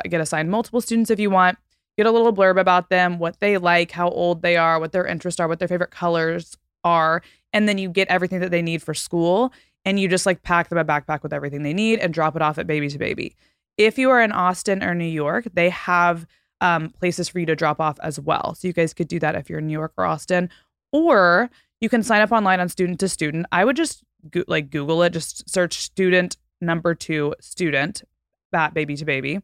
get 0.09 0.21
assigned 0.21 0.51
multiple 0.51 0.81
students 0.81 1.11
if 1.11 1.21
you 1.21 1.31
want. 1.31 1.59
Get 1.97 2.07
a 2.07 2.11
little 2.11 2.33
blurb 2.33 2.59
about 2.59 2.89
them, 2.89 3.19
what 3.19 3.39
they 3.41 3.59
like, 3.59 3.93
how 3.93 4.09
old 4.09 4.43
they 4.43 4.57
are, 4.57 4.81
what 4.81 4.93
their 4.93 5.07
interests 5.07 5.39
are, 5.39 5.47
what 5.47 5.59
their 5.59 5.69
favorite 5.69 5.93
colors 5.93 6.57
are, 6.83 7.23
and 7.53 7.69
then 7.69 7.79
you 7.79 7.89
get 7.89 8.09
everything 8.09 8.41
that 8.41 8.51
they 8.51 8.63
need 8.63 8.83
for 8.83 8.95
school 8.95 9.53
and 9.85 10.01
you 10.01 10.09
just 10.09 10.27
like 10.27 10.43
pack 10.43 10.69
them 10.69 10.79
a 10.79 10.85
backpack 10.85 11.23
with 11.23 11.33
everything 11.33 11.63
they 11.63 11.75
need 11.75 11.99
and 11.99 12.13
drop 12.13 12.35
it 12.37 12.43
off 12.43 12.59
at 12.59 12.67
baby 12.67 12.89
to 12.89 12.99
baby. 12.99 13.37
If 13.77 13.99
you 13.99 14.11
are 14.11 14.21
in 14.21 14.33
Austin 14.33 14.83
or 14.83 14.95
New 14.95 15.05
York, 15.05 15.47
they 15.53 15.71
have 15.71 16.27
um, 16.61 16.91
places 16.91 17.29
for 17.29 17.39
you 17.39 17.47
to 17.47 17.57
drop 17.57 17.81
off 17.81 17.99
as 18.03 18.19
well. 18.19 18.55
So 18.55 18.67
you 18.69 18.75
guys 18.75 18.95
could 18.95 19.09
do 19.09 19.19
that 19.19 19.35
if 19.35 19.51
you're 19.51 19.59
in 19.59 19.67
New 19.67 19.73
York 19.73 19.93
or 19.99 20.05
Austin, 20.05 20.49
or 20.93 21.51
you 21.85 21.91
can 21.91 22.03
sign 22.03 22.23
up 22.23 22.33
online 22.33 22.61
on 22.61 22.69
student 22.71 22.99
to 23.01 23.09
student. 23.11 23.45
I 23.53 23.63
would 23.63 23.77
just 23.77 24.03
go- 24.31 24.45
like 24.49 24.71
Google 24.71 25.03
it, 25.03 25.11
just 25.11 25.49
search 25.49 25.75
student 25.75 26.39
number 26.63 26.95
two 26.95 27.35
student, 27.41 28.03
bat 28.51 28.73
baby 28.73 28.97
to 28.97 29.05
baby, 29.05 29.41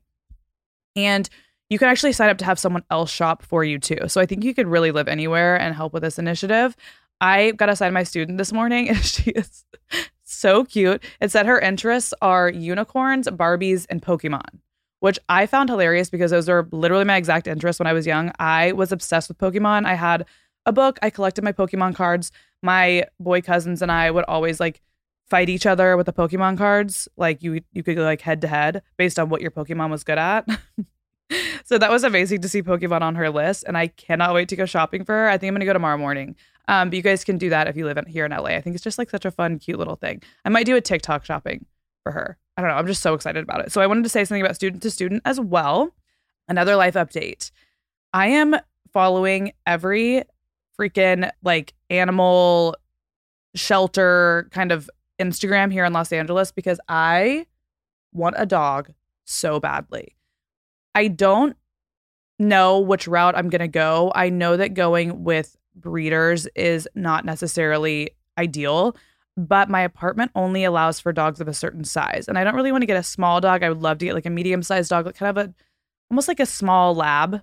and 0.96 1.28
you 1.68 1.78
can 1.78 1.88
actually 1.88 2.12
sign 2.12 2.30
up 2.30 2.38
to 2.38 2.46
have 2.46 2.58
someone 2.58 2.82
else 2.90 3.10
shop 3.10 3.42
for 3.42 3.62
you 3.62 3.78
too. 3.78 4.08
So 4.08 4.22
I 4.22 4.26
think 4.26 4.42
you 4.42 4.54
could 4.54 4.66
really 4.66 4.90
live 4.90 5.06
anywhere 5.06 5.60
and 5.60 5.74
help 5.74 5.92
with 5.92 6.02
this 6.02 6.18
initiative. 6.18 6.74
I 7.20 7.50
got 7.52 7.68
assigned 7.68 7.92
my 7.92 8.04
student 8.04 8.38
this 8.38 8.54
morning 8.54 8.88
and 8.88 9.04
she 9.04 9.32
is 9.32 9.66
so 10.24 10.64
cute. 10.64 11.04
It 11.20 11.30
said 11.30 11.44
her 11.44 11.60
interests 11.60 12.14
are 12.22 12.48
unicorns, 12.48 13.28
Barbies, 13.28 13.86
and 13.90 14.00
Pokemon, 14.00 14.60
which 15.00 15.18
I 15.28 15.44
found 15.44 15.68
hilarious 15.68 16.08
because 16.08 16.30
those 16.30 16.48
are 16.48 16.66
literally 16.72 17.04
my 17.04 17.16
exact 17.16 17.46
interests 17.46 17.78
when 17.78 17.86
I 17.86 17.92
was 17.92 18.06
young. 18.06 18.32
I 18.38 18.72
was 18.72 18.92
obsessed 18.92 19.28
with 19.28 19.36
Pokemon. 19.36 19.84
I 19.84 19.94
had 19.94 20.24
a 20.66 20.72
book, 20.72 20.98
I 21.02 21.10
collected 21.10 21.44
my 21.44 21.52
Pokemon 21.52 21.94
cards. 21.94 22.32
My 22.62 23.04
boy 23.18 23.40
cousins 23.40 23.82
and 23.82 23.90
I 23.90 24.10
would 24.10 24.24
always 24.28 24.60
like 24.60 24.82
fight 25.28 25.48
each 25.48 25.64
other 25.64 25.96
with 25.96 26.06
the 26.06 26.12
Pokemon 26.12 26.58
cards. 26.58 27.08
Like 27.16 27.42
you 27.42 27.60
you 27.72 27.82
could 27.82 27.96
go 27.96 28.02
like 28.02 28.20
head 28.20 28.40
to 28.42 28.48
head 28.48 28.82
based 28.96 29.18
on 29.18 29.28
what 29.28 29.40
your 29.40 29.50
Pokemon 29.50 29.90
was 29.90 30.04
good 30.04 30.18
at. 30.18 30.46
so 31.64 31.78
that 31.78 31.90
was 31.90 32.04
amazing 32.04 32.42
to 32.42 32.48
see 32.48 32.62
Pokemon 32.62 33.00
on 33.00 33.14
her 33.14 33.30
list, 33.30 33.64
and 33.66 33.78
I 33.78 33.86
cannot 33.86 34.34
wait 34.34 34.48
to 34.50 34.56
go 34.56 34.66
shopping 34.66 35.04
for 35.04 35.14
her. 35.14 35.28
I 35.28 35.38
think 35.38 35.48
I'm 35.48 35.54
gonna 35.54 35.64
go 35.64 35.72
tomorrow 35.72 35.96
morning. 35.96 36.36
Um, 36.68 36.90
but 36.90 36.96
you 36.96 37.02
guys 37.02 37.24
can 37.24 37.38
do 37.38 37.50
that 37.50 37.66
if 37.66 37.76
you 37.76 37.84
live 37.84 37.96
in, 37.96 38.06
here 38.06 38.24
in 38.24 38.30
LA. 38.30 38.50
I 38.50 38.60
think 38.60 38.74
it's 38.74 38.84
just 38.84 38.98
like 38.98 39.10
such 39.10 39.24
a 39.24 39.30
fun, 39.30 39.58
cute 39.58 39.78
little 39.78 39.96
thing. 39.96 40.22
I 40.44 40.50
might 40.50 40.66
do 40.66 40.76
a 40.76 40.80
TikTok 40.80 41.24
shopping 41.24 41.66
for 42.04 42.12
her. 42.12 42.38
I 42.56 42.62
don't 42.62 42.70
know. 42.70 42.76
I'm 42.76 42.86
just 42.86 43.02
so 43.02 43.14
excited 43.14 43.42
about 43.42 43.60
it. 43.60 43.72
So 43.72 43.80
I 43.80 43.86
wanted 43.86 44.04
to 44.04 44.08
say 44.08 44.24
something 44.24 44.42
about 44.42 44.54
student 44.54 44.82
to 44.82 44.90
student 44.90 45.22
as 45.24 45.40
well. 45.40 45.94
Another 46.46 46.76
life 46.76 46.94
update. 46.94 47.50
I 48.12 48.28
am 48.28 48.56
following 48.92 49.52
every 49.66 50.24
freaking 50.80 51.30
like 51.42 51.74
animal 51.90 52.76
shelter 53.54 54.48
kind 54.52 54.72
of 54.72 54.88
Instagram 55.20 55.70
here 55.70 55.84
in 55.84 55.92
Los 55.92 56.12
Angeles 56.12 56.52
because 56.52 56.80
I 56.88 57.46
want 58.12 58.36
a 58.38 58.46
dog 58.46 58.90
so 59.24 59.60
badly. 59.60 60.16
I 60.94 61.08
don't 61.08 61.56
know 62.38 62.80
which 62.80 63.06
route 63.06 63.36
I'm 63.36 63.50
going 63.50 63.60
to 63.60 63.68
go. 63.68 64.10
I 64.14 64.30
know 64.30 64.56
that 64.56 64.74
going 64.74 65.24
with 65.24 65.56
breeders 65.76 66.46
is 66.56 66.88
not 66.94 67.24
necessarily 67.24 68.10
ideal, 68.38 68.96
but 69.36 69.68
my 69.68 69.82
apartment 69.82 70.30
only 70.34 70.64
allows 70.64 70.98
for 70.98 71.12
dogs 71.12 71.40
of 71.40 71.48
a 71.48 71.54
certain 71.54 71.84
size. 71.84 72.26
And 72.26 72.38
I 72.38 72.44
don't 72.44 72.54
really 72.56 72.72
want 72.72 72.82
to 72.82 72.86
get 72.86 72.96
a 72.96 73.02
small 73.02 73.40
dog. 73.40 73.62
I 73.62 73.68
would 73.68 73.82
love 73.82 73.98
to 73.98 74.06
get 74.06 74.14
like 74.14 74.26
a 74.26 74.30
medium 74.30 74.62
sized 74.62 74.90
dog, 74.90 75.06
like 75.06 75.16
kind 75.16 75.36
of 75.36 75.48
a 75.48 75.54
almost 76.10 76.28
like 76.28 76.40
a 76.40 76.46
small 76.46 76.94
lab. 76.94 77.42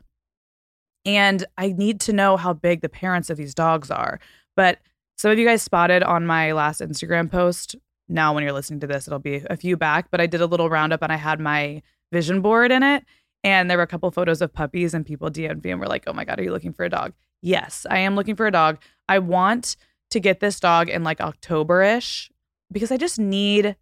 And 1.08 1.46
I 1.58 1.72
need 1.72 2.02
to 2.02 2.14
know 2.14 2.38
how 2.38 2.54
big 2.54 2.82
the 2.82 2.90
parents 2.90 3.30
of 3.30 3.38
these 3.38 3.56
dogs 3.56 3.90
are. 3.90 4.20
But 4.56 4.80
some 5.18 5.32
of 5.32 5.40
you 5.40 5.46
guys 5.46 5.64
spotted 5.64 6.04
on 6.04 6.28
my 6.28 6.52
last 6.52 6.82
Instagram 6.82 7.32
post. 7.32 7.76
Now, 8.10 8.34
when 8.34 8.44
you're 8.44 8.54
listening 8.54 8.82
to 8.82 8.88
this, 8.88 9.08
it'll 9.08 9.18
be 9.18 9.42
a 9.50 9.58
few 9.58 9.78
back, 9.78 10.12
but 10.12 10.22
I 10.22 10.28
did 10.28 10.42
a 10.42 10.46
little 10.46 10.70
roundup 10.70 11.02
and 11.02 11.12
I 11.12 11.16
had 11.16 11.40
my 11.40 11.82
vision 12.12 12.42
board 12.42 12.72
in 12.72 12.84
it. 12.84 13.06
And 13.44 13.70
there 13.70 13.78
were 13.78 13.84
a 13.84 13.88
couple 13.88 14.12
photos 14.12 14.42
of 14.42 14.52
puppies, 14.52 14.94
and 14.94 15.06
people 15.06 15.30
DM'd 15.30 15.64
me 15.64 15.72
and 15.72 15.80
were 15.80 15.88
like, 15.88 16.04
oh 16.08 16.14
my 16.14 16.26
God, 16.26 16.40
are 16.40 16.44
you 16.44 16.52
looking 16.52 16.74
for 16.74 16.84
a 16.84 16.90
dog? 16.90 17.14
Yes, 17.42 17.86
I 17.90 18.00
am 18.00 18.16
looking 18.16 18.36
for 18.36 18.48
a 18.48 18.52
dog. 18.52 18.80
I 19.08 19.20
want 19.20 19.78
to 20.10 20.20
get 20.20 20.40
this 20.40 20.60
dog 20.60 20.90
in 20.90 21.04
like 21.04 21.22
October 21.22 21.82
ish 21.82 22.30
because 22.72 22.92
I 22.92 22.98
just 22.98 23.20
need, 23.20 23.76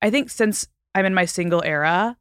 I 0.00 0.10
think 0.10 0.30
since 0.30 0.66
I'm 0.94 1.04
in 1.04 1.14
my 1.14 1.24
single 1.24 1.62
era, 1.62 2.16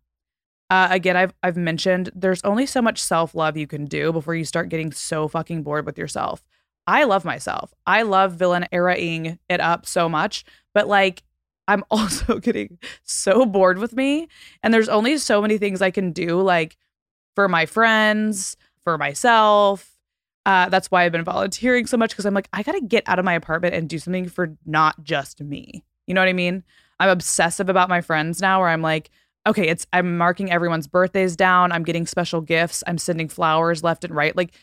uh, 0.70 0.88
again, 0.92 1.18
I've 1.18 1.34
I've 1.42 1.58
mentioned 1.58 2.12
there's 2.14 2.42
only 2.44 2.66
so 2.66 2.82
much 2.82 3.02
self 3.02 3.34
love 3.34 3.58
you 3.58 3.68
can 3.68 3.86
do 3.86 4.12
before 4.12 4.36
you 4.36 4.46
start 4.46 4.70
getting 4.70 4.92
so 4.92 5.28
fucking 5.28 5.64
bored 5.64 5.86
with 5.86 5.98
yourself. 5.98 6.44
I 6.86 7.04
love 7.04 7.26
myself. 7.26 7.74
I 7.86 8.04
love 8.04 8.34
villain 8.34 8.68
eraing 8.72 9.38
it 9.48 9.60
up 9.60 9.86
so 9.86 10.10
much, 10.10 10.44
but 10.74 10.88
like 10.88 11.24
I'm 11.68 11.84
also 11.92 12.40
getting 12.40 12.78
so 13.04 13.46
bored 13.46 13.80
with 13.80 13.94
me. 13.94 14.28
And 14.62 14.74
there's 14.74 14.90
only 14.90 15.18
so 15.18 15.42
many 15.42 15.58
things 15.58 15.82
I 15.82 15.92
can 15.92 16.12
do, 16.12 16.42
like 16.42 16.78
for 17.36 17.48
my 17.48 17.66
friends, 17.66 18.58
for 18.84 18.98
myself. 18.98 19.96
Uh, 20.46 20.70
that's 20.70 20.90
why 20.90 21.04
I've 21.04 21.12
been 21.12 21.24
volunteering 21.24 21.86
so 21.86 21.98
much 21.98 22.12
because 22.12 22.26
I'm 22.26 22.34
like, 22.34 22.50
I 22.54 22.64
got 22.64 22.72
to 22.72 22.82
get 22.82 23.04
out 23.08 23.20
of 23.20 23.26
my 23.26 23.34
apartment 23.34 23.76
and 23.76 23.88
do 23.88 24.00
something 24.00 24.28
for 24.28 24.56
not 24.66 25.04
just 25.04 25.42
me. 25.42 25.84
You 26.08 26.14
know 26.14 26.22
what 26.22 26.30
I 26.30 26.34
mean? 26.34 26.64
I'm 27.00 27.10
obsessive 27.10 27.70
about 27.70 27.88
my 27.88 28.02
friends 28.02 28.42
now, 28.42 28.60
where 28.60 28.70
I'm 28.70 28.82
like, 28.82 29.12
okay, 29.48 29.68
it's, 29.68 29.88
I'm 29.94 30.18
marking 30.18 30.52
everyone's 30.52 30.88
birthdays 30.88 31.36
down. 31.36 31.72
I'm 31.72 31.84
getting 31.84 32.06
special 32.06 32.42
gifts. 32.42 32.84
I'm 32.86 32.98
sending 32.98 33.28
flowers 33.28 33.84
left 33.84 34.04
and 34.04 34.14
right. 34.14 34.36
Like, 34.36 34.54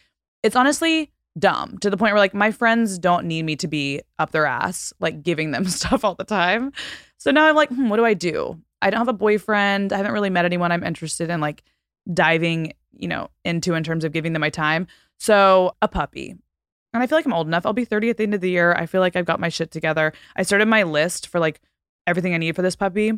it's 0.43 0.57
honestly 0.57 1.11
dumb 1.39 1.77
to 1.79 1.91
the 1.91 1.97
point 1.97 2.13
where 2.13 2.21
like 2.21 2.35
my 2.35 2.51
friends 2.51 2.99
don't 2.99 3.27
need 3.27 3.45
me 3.45 3.57
to 3.57 3.69
be 3.69 4.01
up 4.19 4.31
their 4.31 4.47
ass 4.47 4.93
like 5.01 5.23
giving 5.23 5.51
them 5.51 5.65
stuff 5.67 6.05
all 6.05 6.15
the 6.15 6.25
time 6.25 6.73
so 7.19 7.31
now 7.31 7.47
i'm 7.47 7.55
like 7.55 7.69
hmm, 7.69 7.89
what 7.89 7.97
do 7.97 8.05
i 8.05 8.15
do 8.15 8.59
i 8.81 8.89
don't 8.91 8.99
have 8.99 9.09
a 9.09 9.13
boyfriend 9.13 9.93
i 9.93 9.97
haven't 9.97 10.13
really 10.13 10.31
met 10.31 10.45
anyone 10.45 10.73
i'm 10.73 10.85
interested 10.85 11.29
in 11.29 11.41
like 11.41 11.63
diving 12.13 12.73
you 12.97 13.09
know 13.09 13.29
into 13.45 13.75
in 13.75 13.83
terms 13.83 14.05
of 14.05 14.13
giving 14.13 14.33
them 14.33 14.41
my 14.41 14.49
time 14.49 14.87
so 15.19 15.75
a 15.83 15.89
puppy 15.89 16.35
and 16.95 17.03
i 17.03 17.07
feel 17.07 17.19
like 17.19 17.27
i'm 17.27 17.35
old 17.35 17.47
enough 17.47 17.67
i'll 17.67 17.75
be 17.75 17.85
30 17.85 18.11
at 18.11 18.17
the 18.17 18.23
end 18.23 18.35
of 18.35 18.41
the 18.41 18.51
year 18.51 18.73
i 18.73 18.87
feel 18.87 19.03
like 19.03 19.17
i've 19.17 19.27
got 19.27 19.41
my 19.41 19.51
shit 19.51 19.71
together 19.71 20.13
i 20.37 20.43
started 20.43 20.67
my 20.67 20.85
list 20.85 21.29
for 21.29 21.39
like 21.39 21.61
everything 22.07 22.33
i 22.33 22.39
need 22.39 22.57
for 22.57 22.63
this 22.63 22.77
puppy 22.77 23.13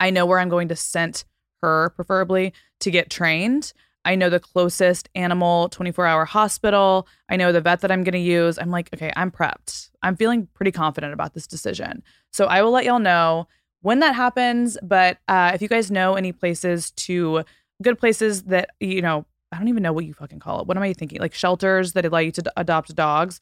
i 0.00 0.10
know 0.10 0.26
where 0.26 0.38
i'm 0.38 0.48
going 0.48 0.68
to 0.68 0.76
send 0.76 1.24
her 1.62 1.90
preferably 1.90 2.52
to 2.80 2.90
get 2.90 3.10
trained 3.10 3.72
I 4.04 4.14
know 4.16 4.28
the 4.28 4.40
closest 4.40 5.08
animal 5.14 5.68
24 5.70 6.06
hour 6.06 6.24
hospital. 6.24 7.08
I 7.28 7.36
know 7.36 7.52
the 7.52 7.60
vet 7.60 7.80
that 7.80 7.90
I'm 7.90 8.04
going 8.04 8.12
to 8.12 8.18
use. 8.18 8.58
I'm 8.58 8.70
like, 8.70 8.90
okay, 8.94 9.12
I'm 9.16 9.30
prepped. 9.30 9.90
I'm 10.02 10.16
feeling 10.16 10.48
pretty 10.54 10.72
confident 10.72 11.12
about 11.12 11.34
this 11.34 11.46
decision. 11.46 12.02
So 12.32 12.46
I 12.46 12.62
will 12.62 12.70
let 12.70 12.84
y'all 12.84 12.98
know 12.98 13.48
when 13.80 14.00
that 14.00 14.14
happens. 14.14 14.76
But 14.82 15.18
uh, 15.28 15.52
if 15.54 15.62
you 15.62 15.68
guys 15.68 15.90
know 15.90 16.14
any 16.14 16.32
places 16.32 16.90
to, 16.92 17.44
good 17.82 17.98
places 17.98 18.44
that, 18.44 18.70
you 18.78 19.00
know, 19.00 19.24
I 19.52 19.58
don't 19.58 19.68
even 19.68 19.82
know 19.82 19.92
what 19.92 20.04
you 20.04 20.14
fucking 20.14 20.40
call 20.40 20.60
it. 20.60 20.66
What 20.66 20.76
am 20.76 20.82
I 20.82 20.92
thinking? 20.92 21.20
Like 21.20 21.32
shelters 21.32 21.92
that 21.92 22.04
allow 22.04 22.18
you 22.18 22.32
to 22.32 22.52
adopt 22.56 22.94
dogs. 22.94 23.40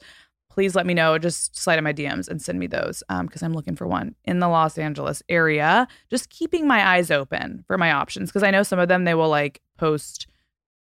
Please 0.53 0.75
let 0.75 0.85
me 0.85 0.93
know. 0.93 1.17
Just 1.19 1.57
slide 1.57 1.79
in 1.79 1.85
my 1.85 1.93
DMs 1.93 2.29
and 2.29 2.43
send 2.43 2.59
me 2.59 2.67
those 2.67 3.03
because 3.09 3.43
um, 3.43 3.47
I'm 3.47 3.55
looking 3.55 3.75
for 3.75 3.87
one 3.87 4.15
in 4.25 4.39
the 4.39 4.49
Los 4.49 4.77
Angeles 4.77 5.23
area. 5.29 5.89
Just 6.11 6.29
keeping 6.29 6.67
my 6.67 6.87
eyes 6.87 7.11
open 7.11 7.65
for 7.67 7.79
my 7.79 7.93
options 7.93 8.29
because 8.29 8.43
I 8.43 8.51
know 8.51 8.63
some 8.63 8.79
of 8.79 8.89
them 8.89 9.05
they 9.05 9.15
will 9.15 9.31
like 9.31 9.63
post 9.79 10.27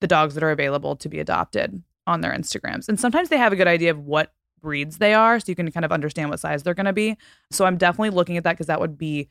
the 0.00 0.06
dogs 0.06 0.34
that 0.34 0.42
are 0.42 0.50
available 0.50 0.94
to 0.96 1.08
be 1.08 1.20
adopted 1.20 1.82
on 2.06 2.20
their 2.20 2.32
Instagrams. 2.32 2.88
And 2.88 3.00
sometimes 3.00 3.30
they 3.30 3.38
have 3.38 3.52
a 3.52 3.56
good 3.56 3.68
idea 3.68 3.92
of 3.92 4.00
what 4.00 4.34
breeds 4.60 4.98
they 4.98 5.14
are 5.14 5.40
so 5.40 5.46
you 5.48 5.56
can 5.56 5.70
kind 5.72 5.84
of 5.84 5.92
understand 5.92 6.28
what 6.28 6.40
size 6.40 6.62
they're 6.62 6.74
going 6.74 6.86
to 6.86 6.92
be. 6.92 7.16
So 7.50 7.64
I'm 7.64 7.78
definitely 7.78 8.10
looking 8.10 8.36
at 8.36 8.44
that 8.44 8.52
because 8.52 8.66
that 8.66 8.80
would 8.80 8.98
be 8.98 9.28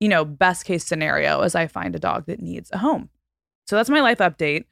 you 0.00 0.08
know, 0.08 0.24
best 0.24 0.64
case 0.64 0.84
scenario 0.84 1.40
as 1.40 1.54
I 1.54 1.66
find 1.66 1.94
a 1.94 1.98
dog 1.98 2.26
that 2.26 2.40
needs 2.40 2.70
a 2.72 2.78
home. 2.78 3.10
So 3.66 3.76
that's 3.76 3.90
my 3.90 4.00
life 4.00 4.18
update. 4.18 4.64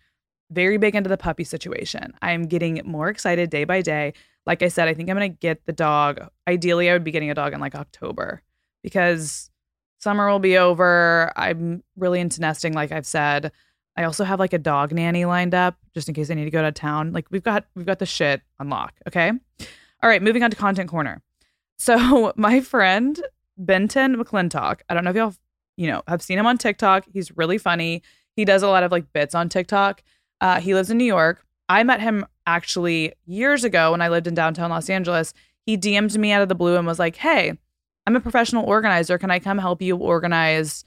Very 0.51 0.79
big 0.79 0.97
into 0.97 1.11
the 1.11 1.19
puppy 1.19 1.45
situation. 1.45 2.15
I'm 2.23 2.45
getting 2.45 2.81
more 2.85 3.09
excited 3.09 3.51
day 3.51 3.65
by 3.65 3.83
day. 3.83 4.15
Like 4.49 4.63
I 4.63 4.69
said, 4.69 4.89
I 4.89 4.95
think 4.95 5.11
I'm 5.11 5.17
going 5.19 5.31
to 5.31 5.39
get 5.39 5.67
the 5.67 5.75
dog. 5.75 6.27
Ideally, 6.49 6.89
I 6.89 6.95
would 6.95 7.05
be 7.05 7.11
getting 7.11 7.31
a 7.31 7.35
dog 7.35 7.53
in 7.53 7.61
like 7.61 7.75
October 7.75 8.43
because 8.83 9.51
summer 9.99 10.31
will 10.31 10.39
be 10.39 10.57
over. 10.57 11.31
I'm 11.37 11.85
really 11.97 12.19
into 12.19 12.41
nesting, 12.41 12.73
like 12.73 12.91
I've 12.91 13.05
said. 13.05 13.53
I 13.95 14.05
also 14.05 14.25
have 14.25 14.39
like 14.39 14.55
a 14.55 14.59
dog 14.59 14.91
nanny 14.91 15.27
lined 15.27 15.55
up 15.55 15.77
just 15.93 16.09
in 16.09 16.15
case 16.15 16.31
I 16.31 16.35
need 16.35 16.47
to 16.47 16.51
go 16.51 16.63
to 16.63 16.73
town. 16.73 17.13
Like 17.13 17.27
we've 17.31 17.43
got 17.43 17.67
we've 17.75 17.85
got 17.85 17.99
the 17.99 18.07
shit 18.07 18.41
on 18.59 18.71
lock. 18.71 18.95
Okay. 19.07 19.31
All 20.03 20.09
right, 20.09 20.23
moving 20.23 20.43
on 20.43 20.51
to 20.51 20.57
content 20.57 20.89
corner. 20.89 21.23
So 21.81 22.33
my 22.35 22.61
friend 22.61 23.23
Benton 23.57 24.17
McClintock, 24.17 24.81
I 24.89 24.95
don't 24.95 25.05
know 25.05 25.11
if 25.11 25.17
y'all 25.17 25.35
you 25.77 25.87
know 25.87 26.03
have 26.09 26.23
seen 26.23 26.37
him 26.37 26.47
on 26.47 26.59
TikTok. 26.59 27.05
He's 27.13 27.37
really 27.37 27.57
funny. 27.57 28.03
He 28.35 28.45
does 28.45 28.65
a 28.65 28.69
lot 28.69 28.83
of 28.83 28.91
like 28.91 29.13
bits 29.13 29.33
on 29.33 29.49
TikTok. 29.49 30.03
Uh, 30.41 30.59
he 30.59 30.75
lives 30.75 30.91
in 30.91 30.99
New 30.99 31.05
York. 31.05 31.45
I 31.69 31.83
met 31.85 32.01
him 32.01 32.27
actually 32.47 33.13
years 33.27 33.65
ago 33.65 33.93
when 33.93 34.01
I 34.03 34.09
lived 34.09 34.27
in 34.27 34.35
downtown 34.35 34.71
Los 34.71 34.89
Angeles. 34.89 35.35
He 35.67 35.77
DM'd 35.77 36.19
me 36.19 36.33
out 36.33 36.43
of 36.43 36.49
the 36.49 36.55
blue 36.55 36.77
and 36.77 36.87
was 36.87 36.99
like, 36.99 37.17
"Hey, 37.17 37.59
I'm 38.07 38.17
a 38.17 38.21
professional 38.21 38.65
organizer. 38.65 39.19
Can 39.19 39.31
I 39.31 39.39
come 39.39 39.59
help 39.59 39.83
you 39.83 39.97
organize 39.97 40.85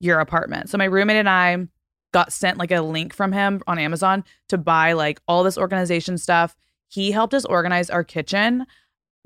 your 0.00 0.20
apartment?" 0.20 0.68
So 0.68 0.78
my 0.78 0.84
roommate 0.84 1.16
and 1.16 1.28
I 1.28 1.68
got 2.12 2.32
sent 2.32 2.58
like 2.58 2.70
a 2.70 2.80
link 2.80 3.12
from 3.12 3.32
him 3.32 3.62
on 3.66 3.78
Amazon 3.78 4.24
to 4.48 4.58
buy 4.58 4.94
like 4.94 5.20
all 5.28 5.44
this 5.44 5.58
organization 5.58 6.18
stuff. 6.18 6.56
He 6.88 7.10
helped 7.10 7.34
us 7.34 7.44
organize 7.44 7.90
our 7.90 8.04
kitchen 8.04 8.66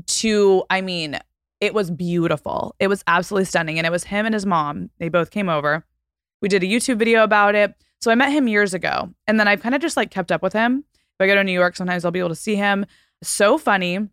to, 0.06 0.64
I 0.70 0.80
mean, 0.80 1.18
it 1.60 1.74
was 1.74 1.90
beautiful. 1.90 2.74
It 2.78 2.88
was 2.88 3.04
absolutely 3.06 3.44
stunning. 3.44 3.78
And 3.78 3.86
it 3.86 3.92
was 3.92 4.04
him 4.04 4.26
and 4.26 4.34
his 4.34 4.46
mom. 4.46 4.90
They 4.98 5.08
both 5.08 5.30
came 5.30 5.48
over. 5.48 5.84
We 6.40 6.48
did 6.48 6.62
a 6.62 6.66
YouTube 6.66 6.98
video 6.98 7.22
about 7.22 7.54
it. 7.54 7.74
So 8.00 8.10
I 8.10 8.14
met 8.14 8.32
him 8.32 8.48
years 8.48 8.72
ago. 8.72 9.10
And 9.26 9.38
then 9.38 9.46
I've 9.46 9.62
kind 9.62 9.74
of 9.74 9.80
just 9.80 9.96
like 9.96 10.10
kept 10.10 10.32
up 10.32 10.42
with 10.42 10.54
him. 10.54 10.84
If 11.20 11.24
I 11.24 11.26
go 11.26 11.34
to 11.34 11.44
New 11.44 11.52
York, 11.52 11.76
sometimes 11.76 12.06
I'll 12.06 12.10
be 12.10 12.18
able 12.18 12.30
to 12.30 12.34
see 12.34 12.56
him. 12.56 12.86
So 13.22 13.58
funny. 13.58 14.08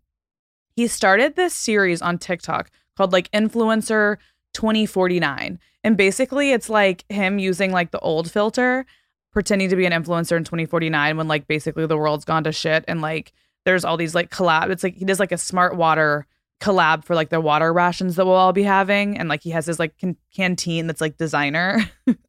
He 0.76 0.88
started 0.88 1.38
this 1.38 1.54
series 1.54 2.02
on 2.02 2.18
TikTok 2.18 2.70
called 2.98 3.14
like 3.14 3.32
Influencer 3.32 4.18
2049. 4.52 5.58
And 5.86 5.96
basically, 5.96 6.52
it's 6.52 6.70
like 6.70 7.06
him 7.10 7.40
using 7.40 7.72
like 7.72 7.92
the 7.92 8.00
old 8.00 8.30
filter, 8.30 8.86
pretending 9.32 9.70
to 9.70 9.78
be 9.78 9.86
an 9.86 9.94
influencer 9.94 10.36
in 10.36 10.44
2049 10.44 11.16
when 11.16 11.30
like 11.30 11.48
basically 11.48 11.86
the 11.86 11.96
world's 11.96 12.26
gone 12.26 12.44
to 12.44 12.52
shit 12.52 12.84
and 12.90 13.02
like 13.02 13.32
there's 13.64 13.86
all 13.86 13.96
these 13.96 14.14
like 14.14 14.30
collab. 14.30 14.70
It's 14.70 14.84
like 14.84 14.96
he 14.96 15.06
does 15.06 15.20
like 15.22 15.32
a 15.32 15.38
smart 15.38 15.78
water 15.78 16.28
collab 16.60 17.06
for 17.06 17.16
like 17.16 17.30
the 17.30 17.40
water 17.40 17.72
rations 17.72 18.18
that 18.18 18.26
we'll 18.26 18.36
all 18.36 18.52
be 18.52 18.64
having. 18.64 19.18
And 19.18 19.30
like 19.30 19.44
he 19.44 19.52
has 19.52 19.66
his 19.66 19.80
like 19.80 19.98
can- 19.98 20.18
canteen 20.36 20.88
that's 20.88 21.00
like 21.00 21.16
designer. 21.16 21.90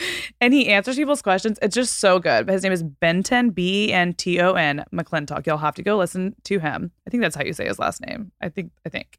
and 0.40 0.54
he 0.54 0.68
answers 0.68 0.96
people's 0.96 1.22
questions. 1.22 1.58
It's 1.62 1.74
just 1.74 1.98
so 1.98 2.18
good. 2.18 2.46
But 2.46 2.52
his 2.52 2.62
name 2.62 2.72
is 2.72 2.82
Benton 2.82 3.50
B 3.50 3.92
N 3.92 4.12
T 4.14 4.40
O 4.40 4.54
N 4.54 4.84
McClintock. 4.92 5.46
You'll 5.46 5.58
have 5.58 5.74
to 5.76 5.82
go 5.82 5.96
listen 5.96 6.34
to 6.44 6.58
him. 6.58 6.92
I 7.06 7.10
think 7.10 7.22
that's 7.22 7.36
how 7.36 7.44
you 7.44 7.52
say 7.52 7.66
his 7.66 7.78
last 7.78 8.00
name. 8.06 8.32
I 8.40 8.48
think 8.48 8.72
I 8.86 8.88
think. 8.88 9.18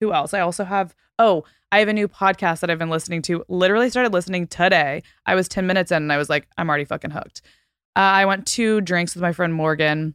who 0.00 0.12
else? 0.12 0.34
I 0.34 0.40
also 0.40 0.64
have, 0.64 0.94
oh, 1.18 1.44
I 1.70 1.80
have 1.80 1.88
a 1.88 1.92
new 1.92 2.08
podcast 2.08 2.60
that 2.60 2.70
I've 2.70 2.78
been 2.78 2.90
listening 2.90 3.22
to. 3.22 3.44
Literally 3.48 3.90
started 3.90 4.12
listening 4.12 4.46
today. 4.46 5.02
I 5.26 5.34
was 5.34 5.48
10 5.48 5.66
minutes 5.66 5.90
in 5.90 6.02
and 6.02 6.12
I 6.12 6.16
was 6.16 6.30
like, 6.30 6.48
I'm 6.56 6.68
already 6.68 6.84
fucking 6.84 7.10
hooked. 7.10 7.42
Uh, 7.96 8.00
I 8.00 8.24
went 8.24 8.46
to 8.48 8.80
drinks 8.80 9.14
with 9.14 9.22
my 9.22 9.32
friend 9.32 9.52
Morgan 9.52 10.14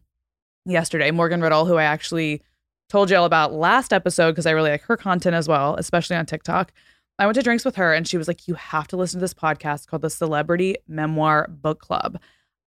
yesterday, 0.65 1.11
Morgan 1.11 1.41
Riddle, 1.41 1.65
who 1.65 1.75
I 1.75 1.83
actually 1.83 2.41
told 2.89 3.09
you 3.09 3.17
all 3.17 3.25
about 3.25 3.53
last 3.53 3.91
episode 3.91 4.31
because 4.31 4.45
I 4.45 4.51
really 4.51 4.71
like 4.71 4.83
her 4.83 4.97
content 4.97 5.35
as 5.35 5.47
well, 5.47 5.75
especially 5.75 6.15
on 6.15 6.25
TikTok. 6.25 6.71
I 7.19 7.25
went 7.25 7.35
to 7.35 7.43
drinks 7.43 7.65
with 7.65 7.75
her 7.75 7.93
and 7.93 8.07
she 8.07 8.17
was 8.17 8.27
like, 8.27 8.47
You 8.47 8.55
have 8.55 8.87
to 8.89 8.97
listen 8.97 9.19
to 9.19 9.23
this 9.23 9.33
podcast 9.33 9.87
called 9.87 10.01
the 10.01 10.09
Celebrity 10.09 10.75
Memoir 10.87 11.47
Book 11.49 11.79
Club. 11.79 12.19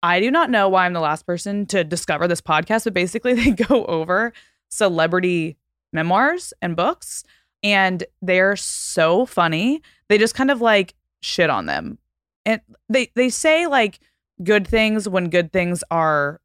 I 0.02 0.20
do 0.20 0.30
not 0.30 0.50
know 0.50 0.68
why 0.68 0.86
I'm 0.86 0.94
the 0.94 1.00
last 1.00 1.26
person 1.26 1.66
to 1.68 1.84
discover 1.84 2.28
this 2.28 2.42
podcast, 2.42 2.84
but 2.84 2.94
basically 2.94 3.34
they 3.36 3.52
go 3.52 3.86
over 3.86 4.34
celebrity 4.70 5.58
memoirs 5.94 6.54
and 6.62 6.76
books 6.76 7.24
and 7.64 8.04
they're 8.22 8.56
so 8.56 9.26
funny. 9.26 9.82
They 10.10 10.18
just 10.18 10.36
kind 10.36 10.52
of 10.52 10.62
like 10.62 10.94
shit 11.22 11.50
on 11.50 11.66
them. 11.66 11.98
And 12.46 12.60
they 12.90 13.10
they 13.16 13.30
say 13.30 13.68
like 13.68 14.00
good 14.44 14.68
things 14.68 15.08
when 15.08 15.30
good 15.30 15.54
things 15.54 15.84
are 15.90 16.42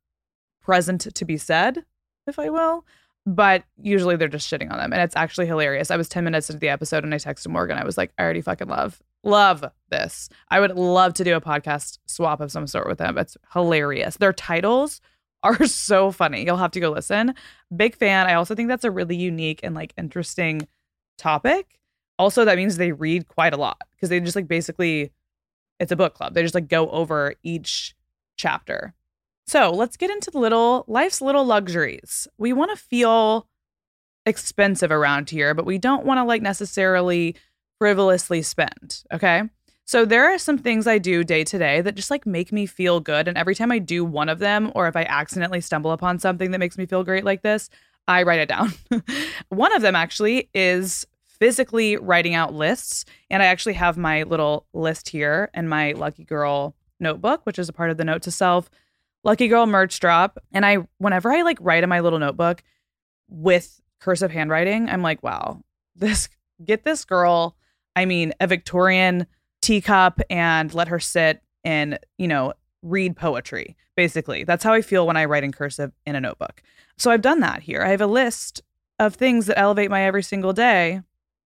present 0.62 1.12
to 1.12 1.24
be 1.24 1.36
said, 1.36 1.84
if 2.26 2.38
I 2.38 2.50
will. 2.50 2.84
But 3.28 3.64
usually 3.76 4.16
they're 4.16 4.26
just 4.26 4.50
shitting 4.50 4.72
on 4.72 4.78
them. 4.78 4.90
And 4.90 5.02
it's 5.02 5.14
actually 5.14 5.46
hilarious. 5.46 5.90
I 5.90 5.98
was 5.98 6.08
10 6.08 6.24
minutes 6.24 6.48
into 6.48 6.60
the 6.60 6.70
episode 6.70 7.04
and 7.04 7.12
I 7.12 7.18
texted 7.18 7.48
Morgan. 7.48 7.76
I 7.76 7.84
was 7.84 7.98
like, 7.98 8.10
I 8.18 8.22
already 8.22 8.40
fucking 8.40 8.68
love, 8.68 9.02
love 9.22 9.66
this. 9.90 10.30
I 10.48 10.60
would 10.60 10.76
love 10.76 11.12
to 11.14 11.24
do 11.24 11.36
a 11.36 11.40
podcast 11.40 11.98
swap 12.06 12.40
of 12.40 12.50
some 12.50 12.66
sort 12.66 12.88
with 12.88 12.96
them. 12.96 13.18
It's 13.18 13.36
hilarious. 13.52 14.16
Their 14.16 14.32
titles 14.32 15.02
are 15.42 15.66
so 15.66 16.10
funny. 16.10 16.42
You'll 16.42 16.56
have 16.56 16.70
to 16.70 16.80
go 16.80 16.90
listen. 16.90 17.34
Big 17.76 17.96
fan. 17.96 18.26
I 18.26 18.32
also 18.32 18.54
think 18.54 18.70
that's 18.70 18.84
a 18.84 18.90
really 18.90 19.16
unique 19.16 19.60
and 19.62 19.74
like 19.74 19.92
interesting 19.98 20.66
topic. 21.18 21.78
Also, 22.18 22.46
that 22.46 22.56
means 22.56 22.78
they 22.78 22.92
read 22.92 23.28
quite 23.28 23.52
a 23.52 23.58
lot 23.58 23.76
because 23.94 24.08
they 24.08 24.20
just 24.20 24.36
like 24.36 24.48
basically, 24.48 25.12
it's 25.78 25.92
a 25.92 25.96
book 25.96 26.14
club. 26.14 26.32
They 26.32 26.42
just 26.42 26.54
like 26.54 26.68
go 26.68 26.88
over 26.88 27.34
each 27.42 27.94
chapter. 28.38 28.94
So 29.48 29.70
let's 29.70 29.96
get 29.96 30.10
into 30.10 30.30
the 30.30 30.38
little 30.38 30.84
life's 30.88 31.22
little 31.22 31.44
luxuries. 31.44 32.28
We 32.36 32.52
want 32.52 32.70
to 32.70 32.76
feel 32.76 33.48
expensive 34.26 34.92
around 34.92 35.30
here, 35.30 35.54
but 35.54 35.64
we 35.64 35.78
don't 35.78 36.04
want 36.04 36.18
to 36.18 36.24
like 36.24 36.42
necessarily 36.42 37.34
frivolously 37.78 38.42
spend. 38.42 39.02
Okay. 39.10 39.44
So 39.86 40.04
there 40.04 40.30
are 40.30 40.36
some 40.36 40.58
things 40.58 40.86
I 40.86 40.98
do 40.98 41.24
day 41.24 41.44
to 41.44 41.58
day 41.58 41.80
that 41.80 41.94
just 41.94 42.10
like 42.10 42.26
make 42.26 42.52
me 42.52 42.66
feel 42.66 43.00
good. 43.00 43.26
And 43.26 43.38
every 43.38 43.54
time 43.54 43.72
I 43.72 43.78
do 43.78 44.04
one 44.04 44.28
of 44.28 44.38
them, 44.38 44.70
or 44.74 44.86
if 44.86 44.96
I 44.96 45.04
accidentally 45.04 45.62
stumble 45.62 45.92
upon 45.92 46.18
something 46.18 46.50
that 46.50 46.58
makes 46.58 46.76
me 46.76 46.84
feel 46.84 47.02
great 47.02 47.24
like 47.24 47.40
this, 47.40 47.70
I 48.06 48.24
write 48.24 48.40
it 48.40 48.50
down. 48.50 48.74
one 49.48 49.74
of 49.74 49.80
them 49.80 49.96
actually 49.96 50.50
is 50.52 51.06
physically 51.24 51.96
writing 51.96 52.34
out 52.34 52.52
lists. 52.52 53.06
And 53.30 53.42
I 53.42 53.46
actually 53.46 53.74
have 53.74 53.96
my 53.96 54.24
little 54.24 54.66
list 54.74 55.08
here 55.08 55.48
in 55.54 55.68
my 55.68 55.92
Lucky 55.92 56.24
Girl 56.24 56.76
notebook, 57.00 57.46
which 57.46 57.58
is 57.58 57.70
a 57.70 57.72
part 57.72 57.90
of 57.90 57.96
the 57.96 58.04
note 58.04 58.20
to 58.22 58.30
self 58.30 58.68
Lucky 59.28 59.48
Girl 59.48 59.66
merch 59.66 60.00
drop. 60.00 60.38
And 60.54 60.64
I, 60.64 60.78
whenever 60.96 61.30
I 61.30 61.42
like 61.42 61.58
write 61.60 61.82
in 61.84 61.90
my 61.90 62.00
little 62.00 62.18
notebook 62.18 62.62
with 63.28 63.78
cursive 64.00 64.30
handwriting, 64.30 64.88
I'm 64.88 65.02
like, 65.02 65.22
wow, 65.22 65.60
this, 65.94 66.30
get 66.64 66.84
this 66.84 67.04
girl, 67.04 67.54
I 67.94 68.06
mean, 68.06 68.32
a 68.40 68.46
Victorian 68.46 69.26
teacup 69.60 70.22
and 70.30 70.72
let 70.72 70.88
her 70.88 70.98
sit 70.98 71.42
and, 71.62 71.98
you 72.16 72.26
know, 72.26 72.54
read 72.80 73.16
poetry, 73.16 73.76
basically. 73.96 74.44
That's 74.44 74.64
how 74.64 74.72
I 74.72 74.80
feel 74.80 75.06
when 75.06 75.18
I 75.18 75.26
write 75.26 75.44
in 75.44 75.52
cursive 75.52 75.92
in 76.06 76.16
a 76.16 76.22
notebook. 76.22 76.62
So 76.96 77.10
I've 77.10 77.20
done 77.20 77.40
that 77.40 77.60
here. 77.60 77.82
I 77.82 77.90
have 77.90 78.00
a 78.00 78.06
list 78.06 78.62
of 78.98 79.14
things 79.14 79.44
that 79.44 79.58
elevate 79.58 79.90
my 79.90 80.04
every 80.04 80.22
single 80.22 80.54
day 80.54 81.02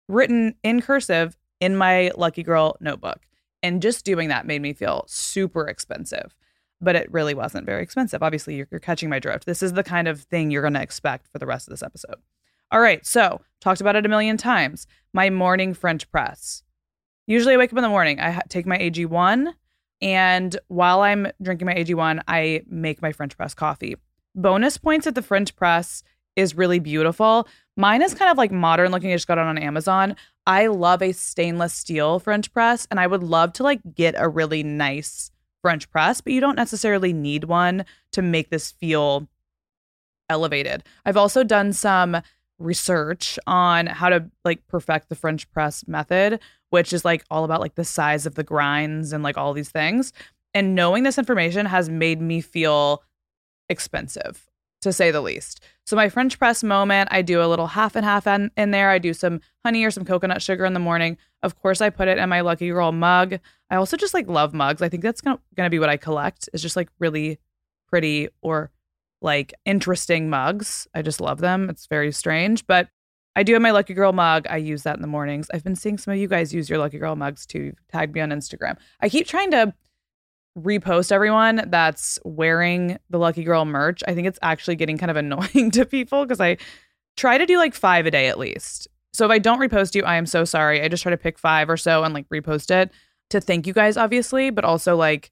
written 0.07 0.55
in 0.63 0.81
cursive 0.81 1.38
in 1.60 1.75
my 1.75 2.10
Lucky 2.17 2.41
Girl 2.41 2.75
notebook. 2.79 3.27
And 3.62 3.84
just 3.84 4.03
doing 4.03 4.29
that 4.29 4.48
made 4.48 4.63
me 4.63 4.74
feel 4.74 5.05
super 5.07 5.67
expensive 5.67 6.34
but 6.81 6.96
it 6.96 7.12
really 7.12 7.34
wasn't 7.34 7.65
very 7.65 7.81
expensive. 7.81 8.24
Obviously, 8.24 8.55
you're, 8.55 8.67
you're 8.72 8.79
catching 8.79 9.10
my 9.10 9.19
drift. 9.19 9.46
This 9.46 9.63
is 9.63 9.74
the 9.74 9.84
kind 9.84 10.07
of 10.07 10.22
thing 10.22 10.51
you're 10.51 10.62
going 10.62 10.74
to 10.74 10.81
expect 10.81 11.27
for 11.27 11.39
the 11.39 11.46
rest 11.46 11.67
of 11.67 11.72
this 11.72 11.84
episode. 11.84 12.15
All 12.72 12.81
right, 12.81 13.05
so 13.05 13.41
talked 13.62 13.81
about 13.81 13.96
it 13.96 14.05
a 14.05 14.10
million 14.10 14.38
times. 14.38 14.88
My 15.13 15.29
morning 15.29 15.74
French 15.74 16.10
press. 16.12 16.63
Usually, 17.25 17.55
I 17.55 17.57
wake 17.57 17.72
up 17.72 17.77
in 17.77 17.83
the 17.83 17.90
morning. 17.90 18.20
I 18.20 18.42
take 18.50 18.66
my 18.66 18.77
AG1, 18.77 19.53
and 20.01 20.59
while 20.68 21.01
I'm 21.01 21.27
drinking 21.42 21.66
my 21.66 21.75
AG1, 21.75 22.22
I 22.27 22.61
make 22.68 23.01
my 23.01 23.11
French 23.11 23.35
press 23.37 23.53
coffee. 23.53 23.96
Bonus 24.35 24.77
points 24.77 25.07
at 25.07 25.16
the 25.16 25.22
French 25.22 25.55
press 25.55 26.03
is 26.35 26.55
really 26.55 26.79
beautiful. 26.79 27.48
Mine 27.75 28.01
is 28.01 28.13
kind 28.13 28.31
of 28.31 28.37
like 28.37 28.51
modern 28.51 28.92
looking. 28.92 29.11
I 29.11 29.16
just 29.16 29.27
got 29.27 29.37
it 29.37 29.46
on 29.46 29.57
Amazon. 29.57 30.16
I 30.46 30.68
love 30.68 31.01
a 31.01 31.11
stainless 31.11 31.74
steel 31.74 32.20
French 32.20 32.53
press, 32.53 32.87
and 32.92 33.00
I 33.00 33.07
would 33.07 33.24
love 33.24 33.53
to 33.53 33.63
like 33.63 33.81
get 33.94 34.16
a 34.18 34.29
really 34.29 34.63
nice 34.63 35.31
French 35.61 35.89
press, 35.89 36.22
but 36.22 36.33
you 36.33 36.41
don't 36.41 36.55
necessarily 36.55 37.13
need 37.13 37.46
one 37.46 37.85
to 38.11 38.22
make 38.22 38.50
this 38.50 38.72
feel 38.72 39.27
elevated. 40.29 40.83
I've 41.05 41.17
also 41.17 41.43
done 41.43 41.74
some 41.74 42.22
research 42.59 43.37
on 43.46 43.85
how 43.85 44.09
to 44.09 44.29
like 44.43 44.65
perfect 44.67 45.09
the 45.09 45.15
French 45.15 45.50
press 45.51 45.87
method, 45.87 46.39
which 46.70 46.91
is 46.91 47.05
like 47.05 47.24
all 47.29 47.43
about 47.43 47.61
like 47.61 47.75
the 47.75 47.85
size 47.85 48.25
of 48.25 48.35
the 48.35 48.43
grinds 48.43 49.13
and 49.13 49.24
like 49.24 49.37
all 49.37 49.53
these 49.53 49.70
things. 49.70 50.11
And 50.53 50.75
knowing 50.75 51.03
this 51.03 51.17
information 51.17 51.65
has 51.67 51.89
made 51.89 52.22
me 52.22 52.41
feel 52.41 53.03
expensive 53.70 54.50
to 54.81 54.91
say 54.91 55.11
the 55.11 55.22
least. 55.22 55.63
So 55.87 55.95
my 55.95 56.09
French 56.09 56.37
press 56.37 56.65
moment, 56.65 57.07
I 57.13 57.21
do 57.21 57.41
a 57.41 57.47
little 57.47 57.67
half 57.67 57.95
and 57.95 58.03
half 58.03 58.27
in, 58.27 58.51
in 58.57 58.71
there. 58.71 58.89
I 58.89 59.00
do 59.00 59.13
some 59.13 59.39
honey 59.63 59.85
or 59.85 59.89
some 59.89 60.03
coconut 60.03 60.41
sugar 60.41 60.65
in 60.65 60.73
the 60.73 60.81
morning. 60.81 61.17
Of 61.43 61.57
course, 61.61 61.79
I 61.79 61.89
put 61.89 62.09
it 62.09 62.17
in 62.17 62.27
my 62.27 62.41
Lucky 62.41 62.67
Girl 62.67 62.91
mug. 62.91 63.39
I 63.69 63.77
also 63.77 63.95
just 63.95 64.13
like 64.13 64.27
love 64.27 64.53
mugs. 64.53 64.81
I 64.81 64.89
think 64.89 65.01
that's 65.01 65.21
gonna, 65.21 65.39
gonna 65.55 65.69
be 65.69 65.79
what 65.79 65.87
I 65.87 65.95
collect. 65.95 66.50
Is 66.51 66.61
just 66.61 66.75
like 66.75 66.89
really 67.00 67.39
pretty 67.87 68.27
or 68.41 68.69
like 69.21 69.53
interesting 69.63 70.29
mugs. 70.29 70.89
I 70.93 71.01
just 71.01 71.21
love 71.21 71.39
them. 71.39 71.69
It's 71.69 71.87
very 71.87 72.11
strange, 72.11 72.67
but 72.67 72.89
I 73.37 73.43
do 73.43 73.53
have 73.53 73.61
my 73.61 73.71
Lucky 73.71 73.93
Girl 73.93 74.11
mug. 74.11 74.45
I 74.50 74.57
use 74.57 74.83
that 74.83 74.97
in 74.97 75.01
the 75.01 75.07
mornings. 75.07 75.47
I've 75.53 75.63
been 75.63 75.77
seeing 75.77 75.97
some 75.97 76.13
of 76.13 76.19
you 76.19 76.27
guys 76.27 76.53
use 76.53 76.69
your 76.69 76.79
Lucky 76.79 76.97
Girl 76.97 77.15
mugs 77.15 77.45
too. 77.45 77.71
Tag 77.89 78.13
me 78.13 78.19
on 78.19 78.31
Instagram. 78.31 78.75
I 79.00 79.07
keep 79.07 79.25
trying 79.25 79.51
to 79.51 79.73
repost 80.57 81.11
everyone 81.11 81.63
that's 81.67 82.20
wearing 82.24 82.98
the 83.09 83.17
Lucky 83.17 83.43
Girl 83.43 83.65
merch. 83.65 84.03
I 84.07 84.13
think 84.13 84.27
it's 84.27 84.39
actually 84.41 84.75
getting 84.75 84.98
kind 84.98 85.11
of 85.11 85.17
annoying 85.17 85.72
to 85.72 85.85
people 85.85 86.24
because 86.25 86.41
I 86.41 86.57
try 87.15 87.37
to 87.37 87.46
do 87.46 87.57
like 87.57 87.74
five 87.74 88.05
a 88.05 88.11
day 88.11 88.27
at 88.27 88.39
least. 88.39 88.87
So 89.13 89.25
if 89.25 89.31
I 89.31 89.39
don't 89.39 89.59
repost 89.59 89.96
you, 89.96 90.03
I 90.03 90.15
am 90.15 90.25
so 90.25 90.46
sorry. 90.46 90.81
I 90.81 90.87
just 90.87 91.03
try 91.03 91.09
to 91.09 91.17
pick 91.17 91.39
five 91.39 91.70
or 91.70 91.77
so 91.77 92.03
and 92.03 92.13
like 92.13 92.29
repost 92.29 92.70
it 92.72 92.91
to 93.29 93.41
thank 93.41 93.65
you 93.65 93.74
guys, 93.74 93.98
obviously, 93.98 94.50
but 94.50 94.63
also 94.63 94.96
like 94.96 95.31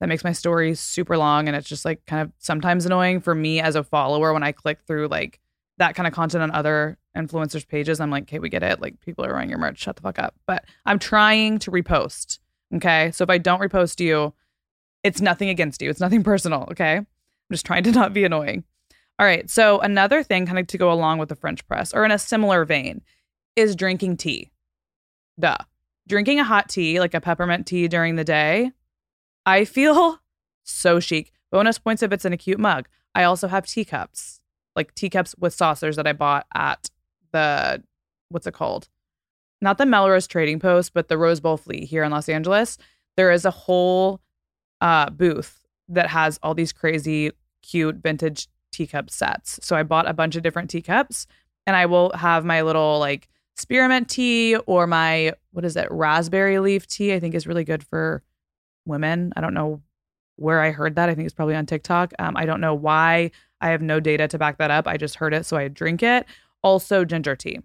that 0.00 0.08
makes 0.08 0.24
my 0.24 0.32
story 0.32 0.74
super 0.74 1.16
long 1.16 1.48
and 1.48 1.56
it's 1.56 1.68
just 1.68 1.84
like 1.84 2.04
kind 2.06 2.22
of 2.22 2.32
sometimes 2.38 2.84
annoying 2.84 3.20
for 3.20 3.34
me 3.34 3.60
as 3.60 3.76
a 3.76 3.84
follower 3.84 4.32
when 4.32 4.42
I 4.42 4.52
click 4.52 4.80
through 4.86 5.08
like 5.08 5.40
that 5.78 5.94
kind 5.94 6.06
of 6.06 6.12
content 6.12 6.42
on 6.42 6.50
other 6.50 6.98
influencers' 7.16 7.66
pages. 7.66 8.00
I'm 8.00 8.10
like, 8.10 8.24
okay, 8.24 8.38
we 8.38 8.48
get 8.48 8.62
it. 8.62 8.80
Like 8.80 9.00
people 9.00 9.24
are 9.24 9.32
wearing 9.32 9.48
your 9.48 9.58
merch. 9.58 9.80
Shut 9.80 9.96
the 9.96 10.02
fuck 10.02 10.18
up. 10.18 10.34
But 10.46 10.64
I'm 10.84 10.98
trying 10.98 11.58
to 11.60 11.70
repost. 11.70 12.38
Okay. 12.74 13.10
So 13.12 13.24
if 13.24 13.30
I 13.30 13.38
don't 13.38 13.60
repost 13.60 14.00
you, 14.00 14.34
it's 15.04 15.20
nothing 15.20 15.50
against 15.50 15.82
you. 15.82 15.90
It's 15.90 16.00
nothing 16.00 16.24
personal. 16.24 16.66
Okay. 16.70 16.96
I'm 16.96 17.06
just 17.52 17.66
trying 17.66 17.84
to 17.84 17.92
not 17.92 18.14
be 18.14 18.24
annoying. 18.24 18.64
All 19.18 19.26
right. 19.26 19.48
So, 19.48 19.78
another 19.78 20.24
thing, 20.24 20.46
kind 20.46 20.58
of 20.58 20.66
to 20.68 20.78
go 20.78 20.90
along 20.90 21.18
with 21.18 21.28
the 21.28 21.36
French 21.36 21.64
press 21.68 21.92
or 21.92 22.04
in 22.04 22.10
a 22.10 22.18
similar 22.18 22.64
vein, 22.64 23.02
is 23.54 23.76
drinking 23.76 24.16
tea. 24.16 24.50
Duh. 25.38 25.58
Drinking 26.08 26.40
a 26.40 26.44
hot 26.44 26.68
tea, 26.68 26.98
like 26.98 27.14
a 27.14 27.20
peppermint 27.20 27.66
tea 27.66 27.86
during 27.86 28.16
the 28.16 28.24
day, 28.24 28.72
I 29.46 29.64
feel 29.64 30.18
so 30.64 30.98
chic. 30.98 31.32
Bonus 31.52 31.78
points 31.78 32.02
if 32.02 32.12
it's 32.12 32.24
in 32.24 32.32
a 32.32 32.38
cute 32.38 32.58
mug. 32.58 32.88
I 33.14 33.22
also 33.22 33.46
have 33.46 33.66
teacups, 33.66 34.40
like 34.74 34.94
teacups 34.94 35.36
with 35.38 35.54
saucers 35.54 35.96
that 35.96 36.06
I 36.06 36.12
bought 36.12 36.46
at 36.52 36.90
the, 37.30 37.82
what's 38.30 38.46
it 38.46 38.54
called? 38.54 38.88
Not 39.60 39.78
the 39.78 39.86
Melrose 39.86 40.26
Trading 40.26 40.58
Post, 40.58 40.92
but 40.94 41.08
the 41.08 41.16
Rose 41.16 41.38
Bowl 41.38 41.56
Flea 41.56 41.84
here 41.84 42.02
in 42.02 42.10
Los 42.10 42.28
Angeles. 42.28 42.76
There 43.16 43.30
is 43.30 43.44
a 43.44 43.52
whole 43.52 44.20
uh, 44.84 45.08
booth 45.08 45.64
that 45.88 46.08
has 46.08 46.38
all 46.42 46.54
these 46.54 46.72
crazy, 46.72 47.32
cute 47.62 47.96
vintage 47.96 48.48
teacup 48.70 49.08
sets. 49.08 49.58
So 49.62 49.74
I 49.74 49.82
bought 49.82 50.08
a 50.08 50.12
bunch 50.12 50.36
of 50.36 50.42
different 50.42 50.68
teacups 50.68 51.26
and 51.66 51.74
I 51.74 51.86
will 51.86 52.12
have 52.12 52.44
my 52.44 52.60
little 52.60 52.98
like 52.98 53.28
spearmint 53.56 54.10
tea 54.10 54.56
or 54.66 54.86
my, 54.86 55.32
what 55.52 55.64
is 55.64 55.74
it, 55.76 55.88
raspberry 55.90 56.58
leaf 56.58 56.86
tea, 56.86 57.14
I 57.14 57.20
think 57.20 57.34
is 57.34 57.46
really 57.46 57.64
good 57.64 57.82
for 57.82 58.22
women. 58.84 59.32
I 59.36 59.40
don't 59.40 59.54
know 59.54 59.80
where 60.36 60.60
I 60.60 60.70
heard 60.70 60.96
that. 60.96 61.08
I 61.08 61.14
think 61.14 61.24
it's 61.24 61.34
probably 61.34 61.54
on 61.54 61.64
TikTok. 61.64 62.12
Um, 62.18 62.36
I 62.36 62.44
don't 62.44 62.60
know 62.60 62.74
why. 62.74 63.30
I 63.62 63.68
have 63.70 63.80
no 63.80 64.00
data 64.00 64.28
to 64.28 64.38
back 64.38 64.58
that 64.58 64.70
up. 64.70 64.86
I 64.86 64.98
just 64.98 65.14
heard 65.14 65.32
it, 65.32 65.46
so 65.46 65.56
I 65.56 65.68
drink 65.68 66.02
it. 66.02 66.26
Also, 66.62 67.06
ginger 67.06 67.36
tea. 67.36 67.60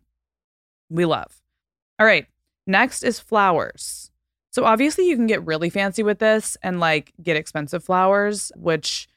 We 0.89 1.03
love. 1.03 1.41
All 1.99 2.05
right. 2.05 2.27
Next 2.65 3.03
is 3.03 3.19
flowers. 3.19 4.08
So 4.51 4.65
obviously 4.65 5.07
you 5.07 5.15
can 5.15 5.27
get 5.27 5.45
really 5.45 5.69
fancy 5.69 6.03
with 6.03 6.19
this 6.19 6.57
and 6.63 6.79
like 6.79 7.13
get 7.21 7.37
expensive 7.37 7.83
flowers, 7.83 8.51
which 8.55 9.07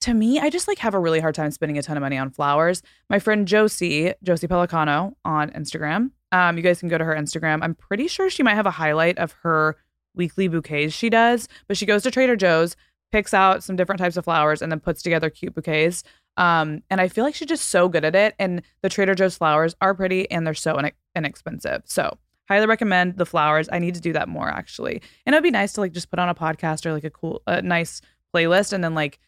to 0.00 0.14
me, 0.14 0.38
I 0.38 0.50
just 0.50 0.68
like 0.68 0.78
have 0.78 0.94
a 0.94 0.98
really 0.98 1.20
hard 1.20 1.34
time 1.34 1.50
spending 1.50 1.78
a 1.78 1.82
ton 1.82 1.96
of 1.96 2.00
money 2.00 2.18
on 2.18 2.30
flowers. 2.30 2.82
My 3.08 3.18
friend 3.18 3.48
Josie, 3.48 4.12
Josie 4.22 4.46
Pelicano 4.46 5.14
on 5.24 5.50
Instagram. 5.50 6.10
Um, 6.32 6.56
you 6.56 6.62
guys 6.62 6.80
can 6.80 6.88
go 6.88 6.98
to 6.98 7.04
her 7.04 7.14
Instagram. 7.14 7.60
I'm 7.62 7.74
pretty 7.74 8.08
sure 8.08 8.28
she 8.28 8.42
might 8.42 8.54
have 8.54 8.66
a 8.66 8.72
highlight 8.72 9.18
of 9.18 9.32
her 9.42 9.76
weekly 10.14 10.48
bouquets 10.48 10.92
she 10.92 11.08
does, 11.08 11.48
but 11.68 11.76
she 11.76 11.86
goes 11.86 12.02
to 12.02 12.10
Trader 12.10 12.36
Joe's, 12.36 12.76
picks 13.12 13.32
out 13.32 13.62
some 13.62 13.76
different 13.76 14.00
types 14.00 14.16
of 14.16 14.24
flowers, 14.24 14.60
and 14.60 14.70
then 14.70 14.80
puts 14.80 15.02
together 15.02 15.30
cute 15.30 15.54
bouquets. 15.54 16.02
Um, 16.36 16.82
and 16.90 17.00
I 17.00 17.08
feel 17.08 17.24
like 17.24 17.34
she's 17.34 17.48
just 17.48 17.70
so 17.70 17.88
good 17.88 18.04
at 18.04 18.14
it. 18.14 18.34
And 18.38 18.62
the 18.82 18.88
Trader 18.88 19.14
Joe's 19.14 19.36
flowers 19.36 19.74
are 19.80 19.94
pretty 19.94 20.30
and 20.30 20.46
they're 20.46 20.54
so 20.54 20.76
in- 20.78 20.92
inexpensive. 21.14 21.82
So 21.86 22.18
highly 22.48 22.66
recommend 22.66 23.16
the 23.16 23.26
flowers. 23.26 23.68
I 23.70 23.78
need 23.78 23.94
to 23.94 24.00
do 24.00 24.12
that 24.12 24.28
more 24.28 24.48
actually. 24.48 25.02
And 25.24 25.34
it'd 25.34 25.42
be 25.42 25.50
nice 25.50 25.72
to 25.74 25.80
like 25.80 25.92
just 25.92 26.10
put 26.10 26.18
on 26.18 26.28
a 26.28 26.34
podcast 26.34 26.86
or 26.86 26.92
like 26.92 27.04
a 27.04 27.10
cool, 27.10 27.42
a 27.46 27.62
nice 27.62 28.00
playlist 28.34 28.72
and 28.72 28.82
then 28.82 28.94
like 28.94 29.18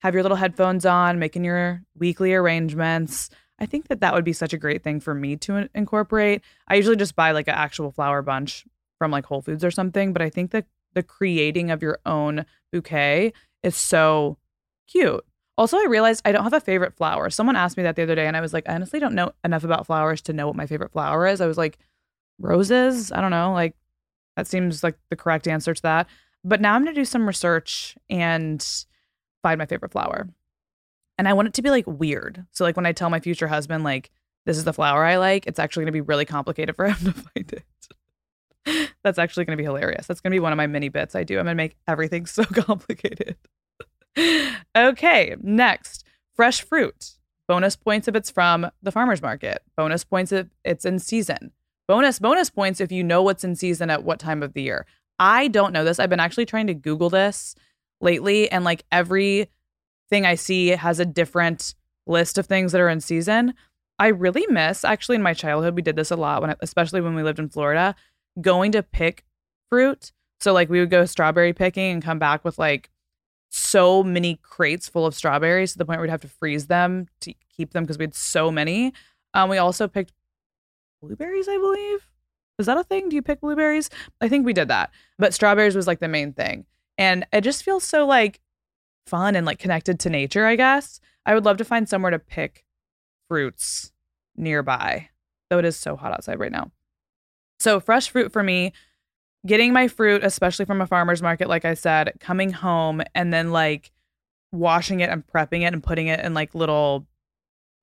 have 0.00 0.14
your 0.14 0.22
little 0.22 0.36
headphones 0.36 0.86
on, 0.86 1.18
making 1.18 1.44
your 1.44 1.82
weekly 1.96 2.34
arrangements. 2.34 3.30
I 3.58 3.66
think 3.66 3.88
that 3.88 4.00
that 4.00 4.14
would 4.14 4.24
be 4.24 4.32
such 4.32 4.52
a 4.52 4.58
great 4.58 4.84
thing 4.84 5.00
for 5.00 5.14
me 5.14 5.36
to 5.38 5.68
incorporate. 5.74 6.42
I 6.68 6.76
usually 6.76 6.96
just 6.96 7.16
buy 7.16 7.32
like 7.32 7.48
an 7.48 7.54
actual 7.54 7.90
flower 7.90 8.22
bunch 8.22 8.64
from 8.98 9.10
like 9.10 9.26
Whole 9.26 9.42
Foods 9.42 9.64
or 9.64 9.70
something, 9.70 10.12
but 10.12 10.22
I 10.22 10.30
think 10.30 10.52
that 10.52 10.66
the 10.94 11.02
creating 11.02 11.70
of 11.70 11.82
your 11.82 11.98
own 12.06 12.46
bouquet 12.72 13.32
is 13.62 13.76
so 13.76 14.38
cute. 14.86 15.24
Also, 15.56 15.76
I 15.76 15.86
realized 15.88 16.22
I 16.24 16.30
don't 16.30 16.44
have 16.44 16.52
a 16.52 16.60
favorite 16.60 16.96
flower. 16.96 17.30
Someone 17.30 17.56
asked 17.56 17.76
me 17.76 17.82
that 17.82 17.96
the 17.96 18.02
other 18.04 18.14
day, 18.14 18.26
and 18.28 18.36
I 18.36 18.40
was 18.40 18.52
like, 18.52 18.68
I 18.68 18.74
honestly 18.74 19.00
don't 19.00 19.14
know 19.14 19.32
enough 19.44 19.64
about 19.64 19.86
flowers 19.86 20.22
to 20.22 20.32
know 20.32 20.46
what 20.46 20.54
my 20.54 20.66
favorite 20.66 20.92
flower 20.92 21.26
is. 21.26 21.40
I 21.40 21.48
was 21.48 21.58
like, 21.58 21.78
roses? 22.38 23.12
I 23.12 23.20
don't 23.20 23.30
know. 23.30 23.52
Like, 23.52 23.74
that 24.36 24.46
seems 24.46 24.82
like 24.82 24.98
the 25.10 25.16
correct 25.16 25.48
answer 25.48 25.74
to 25.74 25.82
that. 25.82 26.06
But 26.44 26.60
now 26.60 26.74
I'm 26.74 26.84
going 26.84 26.94
to 26.94 27.00
do 27.00 27.04
some 27.04 27.26
research 27.26 27.96
and 28.08 28.64
find 29.42 29.58
my 29.58 29.66
favorite 29.66 29.92
flower. 29.92 30.28
And 31.18 31.26
I 31.26 31.32
want 31.32 31.48
it 31.48 31.54
to 31.54 31.62
be 31.62 31.70
like 31.70 31.86
weird. 31.86 32.46
So, 32.52 32.64
like, 32.64 32.76
when 32.76 32.86
I 32.86 32.92
tell 32.92 33.10
my 33.10 33.20
future 33.20 33.48
husband, 33.48 33.82
like, 33.82 34.10
this 34.46 34.56
is 34.56 34.64
the 34.64 34.72
flower 34.72 35.04
I 35.04 35.16
like, 35.16 35.46
it's 35.46 35.58
actually 35.58 35.82
going 35.82 35.92
to 35.92 35.96
be 35.96 36.00
really 36.00 36.24
complicated 36.24 36.76
for 36.76 36.86
him 36.88 37.12
to 37.12 37.12
find 37.12 37.52
it. 37.52 37.64
That's 39.02 39.18
actually 39.18 39.44
going 39.44 39.56
to 39.56 39.60
be 39.60 39.64
hilarious. 39.64 40.06
That's 40.06 40.20
going 40.20 40.30
to 40.30 40.34
be 40.34 40.40
one 40.40 40.52
of 40.52 40.56
my 40.56 40.66
mini 40.66 40.88
bits 40.88 41.14
I 41.14 41.24
do. 41.24 41.38
I'm 41.38 41.44
going 41.44 41.56
to 41.56 41.62
make 41.62 41.76
everything 41.86 42.26
so 42.26 42.44
complicated. 42.44 43.36
okay, 44.76 45.36
next 45.40 46.04
fresh 46.34 46.62
fruit. 46.62 47.18
Bonus 47.46 47.76
points 47.76 48.08
if 48.08 48.14
it's 48.14 48.30
from 48.30 48.70
the 48.82 48.92
farmer's 48.92 49.22
market. 49.22 49.62
Bonus 49.76 50.04
points 50.04 50.32
if 50.32 50.48
it's 50.64 50.84
in 50.84 50.98
season. 50.98 51.52
Bonus, 51.88 52.18
bonus 52.18 52.50
points 52.50 52.82
if 52.82 52.92
you 52.92 53.02
know 53.02 53.22
what's 53.22 53.44
in 53.44 53.56
season 53.56 53.88
at 53.88 54.04
what 54.04 54.20
time 54.20 54.42
of 54.42 54.52
the 54.52 54.60
year. 54.60 54.84
I 55.18 55.48
don't 55.48 55.72
know 55.72 55.84
this. 55.84 55.98
I've 55.98 56.10
been 56.10 56.20
actually 56.20 56.44
trying 56.44 56.66
to 56.66 56.74
Google 56.74 57.08
this 57.08 57.54
lately, 58.02 58.50
and 58.50 58.62
like 58.62 58.84
every 58.92 59.48
thing 60.10 60.26
I 60.26 60.34
see 60.34 60.68
has 60.68 61.00
a 61.00 61.06
different 61.06 61.74
list 62.06 62.36
of 62.36 62.46
things 62.46 62.72
that 62.72 62.80
are 62.82 62.90
in 62.90 63.00
season. 63.00 63.54
I 63.98 64.08
really 64.08 64.46
miss 64.48 64.84
actually 64.84 65.16
in 65.16 65.22
my 65.22 65.34
childhood 65.34 65.74
we 65.74 65.82
did 65.82 65.96
this 65.96 66.10
a 66.10 66.16
lot 66.16 66.40
when 66.40 66.54
especially 66.60 67.00
when 67.00 67.14
we 67.14 67.22
lived 67.22 67.38
in 67.38 67.48
Florida, 67.48 67.96
going 68.40 68.72
to 68.72 68.82
pick 68.82 69.24
fruit. 69.70 70.12
So 70.40 70.52
like 70.52 70.68
we 70.68 70.80
would 70.80 70.90
go 70.90 71.06
strawberry 71.06 71.54
picking 71.54 71.92
and 71.92 72.02
come 72.02 72.18
back 72.18 72.44
with 72.44 72.58
like 72.58 72.90
so 73.48 74.02
many 74.02 74.38
crates 74.42 74.88
full 74.88 75.06
of 75.06 75.14
strawberries 75.14 75.72
to 75.72 75.78
the 75.78 75.86
point 75.86 75.98
where 75.98 76.02
we'd 76.02 76.10
have 76.10 76.20
to 76.20 76.28
freeze 76.28 76.66
them 76.66 77.08
to 77.22 77.32
keep 77.56 77.72
them 77.72 77.84
because 77.84 77.98
we 77.98 78.04
had 78.04 78.14
so 78.14 78.50
many. 78.50 78.92
Um, 79.34 79.48
we 79.48 79.58
also 79.58 79.88
picked 79.88 80.12
blueberries, 81.00 81.48
I 81.48 81.56
believe. 81.58 82.08
Is 82.58 82.66
that 82.66 82.76
a 82.76 82.84
thing? 82.84 83.08
Do 83.08 83.16
you 83.16 83.22
pick 83.22 83.40
blueberries? 83.40 83.88
I 84.20 84.28
think 84.28 84.44
we 84.44 84.52
did 84.52 84.68
that. 84.68 84.90
But 85.18 85.32
strawberries 85.32 85.76
was 85.76 85.86
like 85.86 86.00
the 86.00 86.08
main 86.08 86.32
thing. 86.32 86.66
And 86.96 87.26
it 87.32 87.42
just 87.42 87.62
feels 87.62 87.84
so 87.84 88.06
like 88.06 88.40
fun 89.06 89.36
and 89.36 89.46
like 89.46 89.58
connected 89.58 90.00
to 90.00 90.10
nature, 90.10 90.44
I 90.44 90.56
guess. 90.56 91.00
I 91.24 91.34
would 91.34 91.44
love 91.44 91.56
to 91.58 91.64
find 91.64 91.88
somewhere 91.88 92.10
to 92.10 92.18
pick 92.18 92.64
fruits 93.28 93.92
nearby, 94.36 95.08
though 95.50 95.58
it 95.58 95.64
is 95.64 95.76
so 95.76 95.96
hot 95.96 96.12
outside 96.12 96.40
right 96.40 96.52
now. 96.52 96.72
So, 97.60 97.80
fresh 97.80 98.08
fruit 98.08 98.32
for 98.32 98.42
me, 98.42 98.72
getting 99.46 99.72
my 99.72 99.88
fruit, 99.88 100.24
especially 100.24 100.64
from 100.64 100.80
a 100.80 100.86
farmer's 100.86 101.22
market, 101.22 101.48
like 101.48 101.64
I 101.64 101.74
said, 101.74 102.12
coming 102.20 102.52
home 102.52 103.02
and 103.14 103.32
then 103.32 103.50
like 103.50 103.92
washing 104.52 105.00
it 105.00 105.10
and 105.10 105.26
prepping 105.26 105.62
it 105.62 105.72
and 105.72 105.82
putting 105.82 106.06
it 106.06 106.20
in 106.20 106.34
like 106.34 106.54
little 106.54 107.06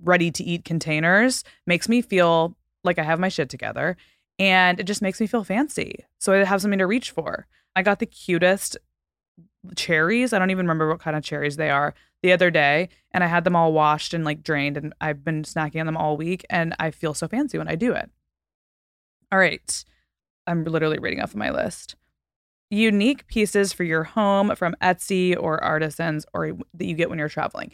ready 0.01 0.31
to 0.31 0.43
eat 0.43 0.65
containers 0.65 1.43
makes 1.65 1.87
me 1.87 2.01
feel 2.01 2.57
like 2.85 2.99
I 2.99 3.03
have 3.03 3.19
my 3.19 3.29
shit 3.29 3.49
together 3.49 3.97
and 4.37 4.79
it 4.79 4.83
just 4.83 5.01
makes 5.01 5.19
me 5.19 5.27
feel 5.27 5.43
fancy. 5.43 6.05
So 6.19 6.33
I 6.33 6.43
have 6.43 6.61
something 6.61 6.79
to 6.79 6.87
reach 6.87 7.11
for. 7.11 7.47
I 7.75 7.81
got 7.81 7.99
the 7.99 8.05
cutest 8.05 8.77
cherries. 9.75 10.33
I 10.33 10.39
don't 10.39 10.51
even 10.51 10.65
remember 10.65 10.89
what 10.89 10.99
kind 10.99 11.15
of 11.15 11.23
cherries 11.23 11.55
they 11.55 11.69
are 11.69 11.93
the 12.21 12.31
other 12.31 12.51
day. 12.51 12.89
And 13.11 13.23
I 13.23 13.27
had 13.27 13.43
them 13.43 13.55
all 13.55 13.73
washed 13.73 14.13
and 14.13 14.23
like 14.25 14.43
drained. 14.43 14.77
And 14.77 14.93
I've 14.99 15.23
been 15.23 15.43
snacking 15.43 15.79
on 15.79 15.85
them 15.85 15.97
all 15.97 16.17
week. 16.17 16.45
And 16.49 16.75
I 16.79 16.91
feel 16.91 17.13
so 17.13 17.27
fancy 17.27 17.57
when 17.57 17.67
I 17.67 17.75
do 17.75 17.93
it. 17.93 18.09
All 19.31 19.39
right. 19.39 19.85
I'm 20.47 20.63
literally 20.63 20.99
reading 20.99 21.21
off 21.21 21.31
of 21.31 21.37
my 21.37 21.49
list. 21.49 21.95
Unique 22.69 23.27
pieces 23.27 23.73
for 23.73 23.83
your 23.83 24.03
home 24.03 24.55
from 24.55 24.75
Etsy 24.81 25.35
or 25.37 25.63
artisans 25.63 26.25
or 26.33 26.53
that 26.73 26.85
you 26.85 26.95
get 26.95 27.09
when 27.09 27.19
you're 27.19 27.29
traveling. 27.29 27.71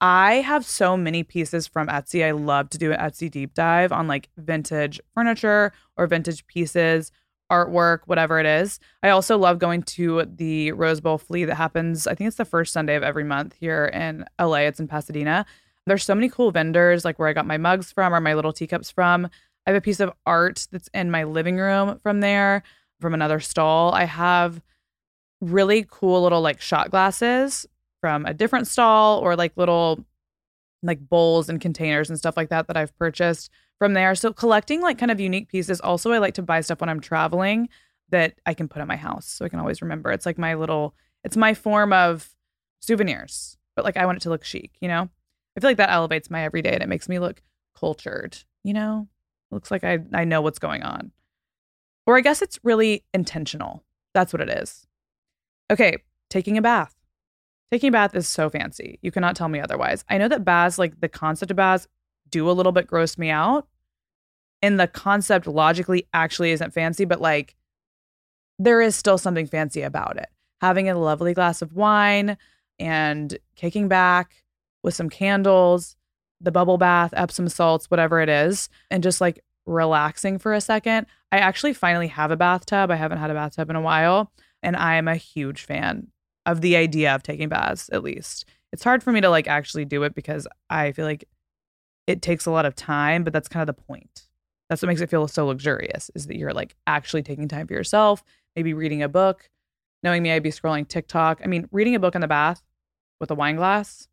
I 0.00 0.34
have 0.34 0.64
so 0.64 0.96
many 0.96 1.24
pieces 1.24 1.66
from 1.66 1.88
Etsy. 1.88 2.24
I 2.24 2.30
love 2.30 2.70
to 2.70 2.78
do 2.78 2.92
an 2.92 3.00
Etsy 3.00 3.30
deep 3.30 3.54
dive 3.54 3.90
on 3.90 4.06
like 4.06 4.28
vintage 4.36 5.00
furniture 5.12 5.72
or 5.96 6.06
vintage 6.06 6.46
pieces 6.46 7.10
artwork, 7.50 8.00
whatever 8.06 8.38
it 8.38 8.46
is. 8.46 8.78
I 9.02 9.08
also 9.08 9.38
love 9.38 9.58
going 9.58 9.82
to 9.84 10.24
the 10.26 10.72
Rose 10.72 11.00
Bowl 11.00 11.18
flea 11.18 11.46
that 11.46 11.56
happens, 11.56 12.06
I 12.06 12.14
think 12.14 12.28
it's 12.28 12.36
the 12.36 12.44
first 12.44 12.72
Sunday 12.72 12.94
of 12.94 13.02
every 13.02 13.24
month 13.24 13.54
here 13.58 13.86
in 13.86 14.24
LA. 14.38 14.58
It's 14.58 14.78
in 14.78 14.86
Pasadena. 14.86 15.46
There's 15.86 16.04
so 16.04 16.14
many 16.14 16.28
cool 16.28 16.50
vendors, 16.50 17.04
like 17.04 17.18
where 17.18 17.28
I 17.28 17.32
got 17.32 17.46
my 17.46 17.56
mugs 17.56 17.90
from 17.90 18.14
or 18.14 18.20
my 18.20 18.34
little 18.34 18.52
teacups 18.52 18.90
from. 18.90 19.26
I 19.66 19.70
have 19.70 19.76
a 19.76 19.80
piece 19.80 20.00
of 20.00 20.12
art 20.26 20.68
that's 20.70 20.90
in 20.92 21.10
my 21.10 21.24
living 21.24 21.56
room 21.56 21.98
from 22.02 22.20
there, 22.20 22.62
from 23.00 23.14
another 23.14 23.40
stall. 23.40 23.92
I 23.94 24.04
have 24.04 24.60
really 25.40 25.86
cool 25.90 26.22
little 26.22 26.42
like 26.42 26.60
shot 26.60 26.90
glasses 26.90 27.66
from 28.00 28.26
a 28.26 28.34
different 28.34 28.66
stall 28.66 29.18
or 29.20 29.36
like 29.36 29.52
little 29.56 30.04
like 30.82 31.00
bowls 31.00 31.48
and 31.48 31.60
containers 31.60 32.08
and 32.08 32.18
stuff 32.18 32.36
like 32.36 32.50
that 32.50 32.68
that 32.68 32.76
I've 32.76 32.96
purchased 32.96 33.50
from 33.78 33.94
there. 33.94 34.14
So 34.14 34.32
collecting 34.32 34.80
like 34.80 34.98
kind 34.98 35.10
of 35.10 35.20
unique 35.20 35.48
pieces. 35.48 35.80
Also, 35.80 36.12
I 36.12 36.18
like 36.18 36.34
to 36.34 36.42
buy 36.42 36.60
stuff 36.60 36.80
when 36.80 36.88
I'm 36.88 37.00
traveling 37.00 37.68
that 38.10 38.34
I 38.46 38.54
can 38.54 38.68
put 38.68 38.80
in 38.80 38.88
my 38.88 38.96
house 38.96 39.26
so 39.26 39.44
I 39.44 39.48
can 39.48 39.58
always 39.58 39.82
remember. 39.82 40.10
It's 40.12 40.26
like 40.26 40.38
my 40.38 40.54
little 40.54 40.94
it's 41.24 41.36
my 41.36 41.54
form 41.54 41.92
of 41.92 42.30
souvenirs, 42.80 43.56
but 43.74 43.84
like 43.84 43.96
I 43.96 44.06
want 44.06 44.18
it 44.18 44.22
to 44.22 44.30
look 44.30 44.44
chic, 44.44 44.72
you 44.80 44.88
know? 44.88 45.08
I 45.56 45.60
feel 45.60 45.70
like 45.70 45.76
that 45.78 45.90
elevates 45.90 46.30
my 46.30 46.44
everyday 46.44 46.74
and 46.74 46.82
it 46.82 46.88
makes 46.88 47.08
me 47.08 47.18
look 47.18 47.42
cultured, 47.78 48.38
you 48.62 48.72
know? 48.72 49.08
It 49.50 49.54
looks 49.54 49.70
like 49.70 49.84
I 49.84 49.98
I 50.14 50.24
know 50.24 50.40
what's 50.40 50.58
going 50.58 50.82
on. 50.82 51.12
Or 52.06 52.16
I 52.16 52.20
guess 52.20 52.40
it's 52.40 52.60
really 52.62 53.04
intentional. 53.12 53.84
That's 54.14 54.32
what 54.32 54.40
it 54.40 54.48
is. 54.48 54.86
Okay, 55.70 55.98
taking 56.30 56.56
a 56.56 56.62
bath. 56.62 56.94
Taking 57.70 57.88
a 57.88 57.92
bath 57.92 58.14
is 58.14 58.26
so 58.26 58.48
fancy. 58.48 58.98
You 59.02 59.10
cannot 59.10 59.36
tell 59.36 59.48
me 59.48 59.60
otherwise. 59.60 60.04
I 60.08 60.18
know 60.18 60.28
that 60.28 60.44
baths, 60.44 60.78
like 60.78 61.00
the 61.00 61.08
concept 61.08 61.50
of 61.50 61.56
baths, 61.56 61.86
do 62.30 62.48
a 62.48 62.52
little 62.52 62.72
bit 62.72 62.86
gross 62.86 63.18
me 63.18 63.30
out. 63.30 63.66
And 64.62 64.80
the 64.80 64.88
concept 64.88 65.46
logically 65.46 66.06
actually 66.12 66.50
isn't 66.52 66.72
fancy, 66.72 67.04
but 67.04 67.20
like 67.20 67.54
there 68.58 68.80
is 68.80 68.96
still 68.96 69.18
something 69.18 69.46
fancy 69.46 69.82
about 69.82 70.16
it. 70.16 70.28
Having 70.60 70.88
a 70.88 70.98
lovely 70.98 71.34
glass 71.34 71.62
of 71.62 71.74
wine 71.74 72.36
and 72.78 73.38
kicking 73.54 73.86
back 73.86 74.42
with 74.82 74.94
some 74.94 75.10
candles, 75.10 75.96
the 76.40 76.50
bubble 76.50 76.78
bath, 76.78 77.12
Epsom 77.16 77.48
salts, 77.48 77.90
whatever 77.90 78.20
it 78.20 78.28
is, 78.28 78.68
and 78.90 79.02
just 79.02 79.20
like 79.20 79.44
relaxing 79.66 80.38
for 80.38 80.54
a 80.54 80.60
second. 80.60 81.06
I 81.30 81.38
actually 81.38 81.74
finally 81.74 82.08
have 82.08 82.30
a 82.30 82.36
bathtub. 82.36 82.90
I 82.90 82.96
haven't 82.96 83.18
had 83.18 83.30
a 83.30 83.34
bathtub 83.34 83.70
in 83.70 83.76
a 83.76 83.80
while, 83.80 84.32
and 84.62 84.74
I 84.74 84.94
am 84.94 85.06
a 85.06 85.16
huge 85.16 85.62
fan 85.62 86.08
of 86.48 86.62
the 86.62 86.76
idea 86.76 87.14
of 87.14 87.22
taking 87.22 87.50
baths, 87.50 87.90
at 87.92 88.02
least. 88.02 88.46
It's 88.72 88.82
hard 88.82 89.02
for 89.02 89.12
me 89.12 89.20
to 89.20 89.28
like 89.28 89.46
actually 89.46 89.84
do 89.84 90.02
it 90.02 90.14
because 90.14 90.48
I 90.70 90.92
feel 90.92 91.04
like 91.04 91.28
it 92.06 92.22
takes 92.22 92.46
a 92.46 92.50
lot 92.50 92.64
of 92.64 92.74
time, 92.74 93.22
but 93.22 93.34
that's 93.34 93.48
kind 93.48 93.68
of 93.68 93.76
the 93.76 93.82
point. 93.82 94.28
That's 94.68 94.80
what 94.80 94.88
makes 94.88 95.02
it 95.02 95.10
feel 95.10 95.28
so 95.28 95.46
luxurious 95.46 96.10
is 96.14 96.26
that 96.26 96.36
you're 96.36 96.54
like 96.54 96.74
actually 96.86 97.22
taking 97.22 97.48
time 97.48 97.66
for 97.66 97.74
yourself, 97.74 98.24
maybe 98.56 98.72
reading 98.72 99.02
a 99.02 99.08
book. 99.08 99.50
Knowing 100.02 100.22
me, 100.22 100.30
I'd 100.30 100.42
be 100.42 100.50
scrolling 100.50 100.88
TikTok. 100.88 101.40
I 101.44 101.48
mean, 101.48 101.68
reading 101.70 101.94
a 101.94 102.00
book 102.00 102.14
in 102.14 102.22
the 102.22 102.28
bath 102.28 102.62
with 103.20 103.30
a 103.30 103.34
wine 103.34 103.56
glass, 103.56 104.08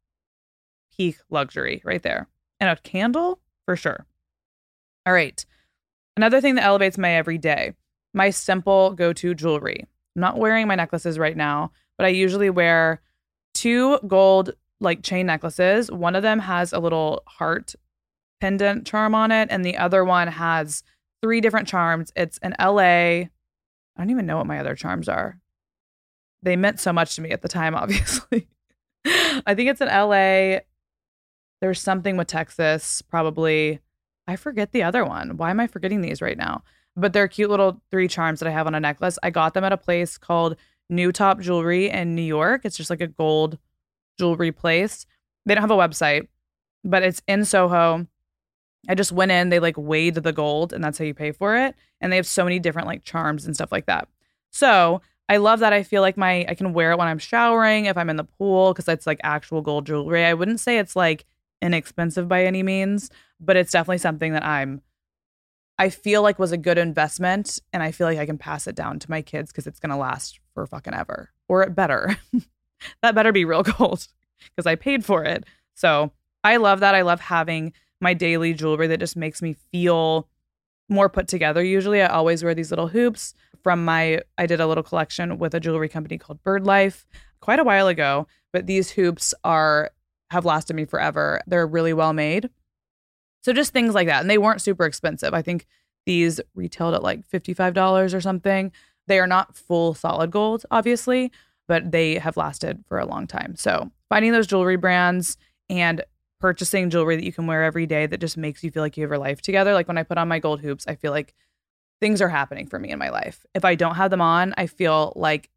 peak 0.98 1.17
luxury 1.30 1.82
right 1.86 2.04
there. 2.04 2.28
And 2.60 2.69
a 2.69 2.76
candle 2.76 3.39
for 3.65 3.78
sure. 3.78 4.06
All 5.06 5.13
right. 5.13 5.45
Another 6.17 6.41
thing 6.41 6.56
that 6.56 6.65
elevates 6.65 6.98
my 6.98 7.12
everyday, 7.12 7.74
my 8.13 8.30
simple 8.30 8.91
go 8.91 9.13
to 9.13 9.36
jewelry. 9.36 9.86
I'm 10.15 10.21
not 10.21 10.38
wearing 10.38 10.67
my 10.67 10.76
necklaces 10.76 11.19
right 11.19 11.38
now, 11.38 11.71
but 11.97 12.05
I 12.05 12.10
usually 12.10 12.49
wear 12.49 13.01
two 13.53 13.99
gold 14.08 14.51
like 14.79 15.03
chain 15.03 15.25
necklaces. 15.25 15.91
One 15.91 16.15
of 16.15 16.23
them 16.23 16.39
has 16.39 16.73
a 16.73 16.79
little 16.79 17.23
heart 17.27 17.75
pendant 18.41 18.86
charm 18.86 19.15
on 19.15 19.31
it, 19.31 19.47
and 19.51 19.63
the 19.63 19.77
other 19.77 20.03
one 20.03 20.27
has 20.27 20.84
three 21.21 21.41
different 21.41 21.67
charms. 21.67 22.12
It's 22.15 22.38
an 22.39 22.55
LA. 22.60 22.81
I 22.81 23.29
don't 23.97 24.10
even 24.10 24.25
know 24.25 24.38
what 24.38 24.47
my 24.47 24.60
other 24.60 24.75
charms 24.75 25.10
are. 25.10 25.39
They 26.43 26.55
meant 26.55 26.79
so 26.79 26.93
much 26.93 27.15
to 27.15 27.21
me 27.21 27.31
at 27.31 27.41
the 27.41 27.47
time, 27.47 27.75
obviously. 27.75 28.47
I 29.05 29.53
think 29.55 29.69
it's 29.69 29.81
an 29.81 29.88
LA. 29.88 30.60
There's 31.62 31.81
something 31.81 32.17
with 32.17 32.27
Texas, 32.27 33.01
probably. 33.01 33.79
I 34.27 34.36
forget 34.36 34.71
the 34.71 34.84
other 34.84 35.05
one. 35.05 35.38
Why 35.38 35.51
am 35.51 35.60
I 35.60 35.67
forgetting 35.67 36.01
these 36.01 36.21
right 36.21 36.38
now? 36.38 36.63
But 36.95 37.13
they're 37.13 37.27
cute 37.27 37.49
little 37.49 37.81
three 37.91 38.08
charms 38.08 38.39
that 38.39 38.47
I 38.47 38.51
have 38.51 38.67
on 38.67 38.75
a 38.75 38.79
necklace. 38.79 39.19
I 39.21 39.29
got 39.29 39.53
them 39.53 39.63
at 39.63 39.73
a 39.73 39.77
place 39.77 40.17
called 40.17 40.55
New 40.89 41.12
Top 41.12 41.39
Jewelry 41.39 41.89
in 41.89 42.15
New 42.15 42.21
York. 42.21 42.62
It's 42.63 42.78
just 42.78 42.89
like 42.89 43.02
a 43.02 43.08
gold 43.08 43.58
jewelry 44.17 44.52
place. 44.52 45.06
They 45.45 45.56
don't 45.56 45.62
have 45.62 45.71
a 45.71 45.76
website, 45.76 46.28
but 46.84 47.04
it's 47.04 47.21
in 47.28 47.45
Soho. 47.45 48.08
I 48.88 48.95
just 48.95 49.12
went 49.12 49.32
in, 49.32 49.50
they 49.50 49.60
like 49.60 49.78
weighed 49.78 50.15
the 50.15 50.32
gold, 50.32 50.74
and 50.74 50.84
that's 50.84 50.98
how 50.98 51.06
you 51.06 51.13
pay 51.13 51.32
for 51.32 51.58
it. 51.58 51.76
And 52.02 52.12
they 52.12 52.17
have 52.17 52.28
so 52.28 52.43
many 52.43 52.60
different 52.60 52.88
like 52.88 53.04
charms 53.04 53.45
and 53.45 53.56
stuff 53.56 53.71
like 53.71 53.88
that. 53.88 54.08
So 54.52 55.02
I 55.28 55.38
love 55.38 55.60
that 55.60 55.74
I 55.74 55.84
feel 55.84 56.02
like 56.02 56.17
my 56.17 56.45
I 56.48 56.54
can 56.54 56.74
wear 56.74 56.91
it 56.91 56.98
when 56.98 57.08
I'm 57.08 57.17
showering, 57.19 57.86
if 57.86 57.98
I'm 57.98 58.10
in 58.10 58.15
the 58.15 58.24
pool, 58.24 58.74
because 58.74 58.88
it's 58.88 59.08
like 59.08 59.19
actual 59.24 59.62
gold 59.62 59.88
jewelry. 59.88 60.24
I 60.24 60.34
wouldn't 60.34 60.60
say 60.60 60.78
it's 60.78 60.95
like 60.95 61.26
inexpensive 61.62 62.28
by 62.28 62.45
any 62.45 62.62
means, 62.63 63.10
but 63.39 63.58
it's 63.58 63.71
definitely 63.71 63.98
something 63.98 64.34
that 64.34 64.45
I'm 64.45 64.82
I 65.77 65.89
feel 65.89 66.21
like 66.21 66.39
was 66.39 66.51
a 66.51 66.57
good 66.57 66.77
investment 66.77 67.59
and 67.73 67.83
I 67.83 67.91
feel 67.91 68.07
like 68.07 68.17
I 68.17 68.25
can 68.25 68.38
pass 68.38 68.67
it 68.67 68.75
down 68.75 68.99
to 68.99 69.09
my 69.09 69.21
kids 69.21 69.51
because 69.51 69.67
it's 69.67 69.79
gonna 69.79 69.97
last 69.97 70.39
for 70.53 70.65
fucking 70.65 70.93
ever. 70.93 71.31
Or 71.47 71.63
it 71.63 71.75
better. 71.75 72.17
that 73.01 73.15
better 73.15 73.31
be 73.31 73.45
real 73.45 73.63
gold 73.77 74.07
because 74.55 74.65
I 74.65 74.75
paid 74.75 75.03
for 75.03 75.23
it. 75.23 75.45
So 75.73 76.11
I 76.43 76.57
love 76.57 76.79
that. 76.79 76.95
I 76.95 77.01
love 77.01 77.19
having 77.19 77.73
my 77.99 78.13
daily 78.13 78.53
jewelry 78.53 78.88
that 78.88 78.99
just 78.99 79.17
makes 79.17 79.41
me 79.41 79.55
feel 79.71 80.29
more 80.89 81.09
put 81.09 81.27
together. 81.27 81.63
Usually 81.63 82.01
I 82.01 82.07
always 82.07 82.43
wear 82.43 82.53
these 82.53 82.71
little 82.71 82.88
hoops 82.88 83.33
from 83.63 83.83
my 83.83 84.21
I 84.38 84.45
did 84.45 84.61
a 84.61 84.67
little 84.67 84.83
collection 84.83 85.39
with 85.39 85.55
a 85.55 85.59
jewelry 85.59 85.89
company 85.89 86.17
called 86.17 86.43
Bird 86.43 86.65
Life 86.65 87.05
quite 87.41 87.59
a 87.59 87.63
while 87.63 87.88
ago, 87.88 88.27
but 88.53 88.67
these 88.67 88.91
hoops 88.91 89.33
are 89.43 89.91
have 90.31 90.45
lasted 90.45 90.75
me 90.75 90.85
forever. 90.85 91.41
They're 91.47 91.67
really 91.67 91.93
well 91.93 92.13
made. 92.13 92.49
So 93.45 93.53
just 93.53 93.73
things 93.73 93.93
like 93.93 94.08
that. 94.08 94.21
And 94.21 94.29
they 94.29 94.39
weren't 94.39 94.60
super 94.60 94.86
expensive. 94.86 95.36
I 95.36 95.43
think 95.43 95.67
these 96.08 96.41
retailed 96.55 96.95
at 96.95 97.03
like 97.03 97.29
$55 97.29 98.15
or 98.15 98.19
something. 98.19 98.71
They 99.05 99.19
are 99.19 99.27
not 99.27 99.55
full 99.55 99.93
solid 99.93 100.31
gold, 100.31 100.65
obviously, 100.71 101.31
but 101.67 101.91
they 101.91 102.15
have 102.15 102.38
lasted 102.38 102.84
for 102.88 102.97
a 102.97 103.05
long 103.05 103.27
time. 103.27 103.55
So 103.55 103.91
finding 104.10 104.31
those 104.31 104.47
jewelry 104.47 104.77
brands 104.77 105.38
and 105.69 106.03
purchasing 106.39 106.89
jewelry 106.89 107.17
that 107.17 107.23
you 107.23 107.31
can 107.31 107.45
wear 107.45 107.63
every 107.63 107.86
day 107.86 108.08
that 108.08 108.19
just 108.19 108.36
makes 108.36 108.63
you 108.63 108.71
feel 108.71 108.81
like 108.81 108.97
you 108.97 109.03
have 109.03 109.12
your 109.12 109.19
life 109.19 109.43
together. 109.43 109.73
Like 109.75 109.88
when 109.88 109.99
I 109.99 110.03
put 110.03 110.17
on 110.17 110.27
my 110.27 110.39
gold 110.39 110.62
hoops, 110.62 110.88
I 110.88 110.95
feel 110.95 111.12
like 111.12 111.36
things 112.01 112.23
are 112.23 112.29
happening 112.29 112.65
for 112.65 112.79
me 112.79 112.89
in 112.89 112.97
my 112.97 113.10
life. 113.10 113.45
If 113.53 113.63
I 113.63 113.75
don't 113.75 113.93
have 113.93 114.10
them 114.10 114.21
on, 114.21 114.55
I 114.58 114.65
feel 114.65 115.13
like 115.15 115.51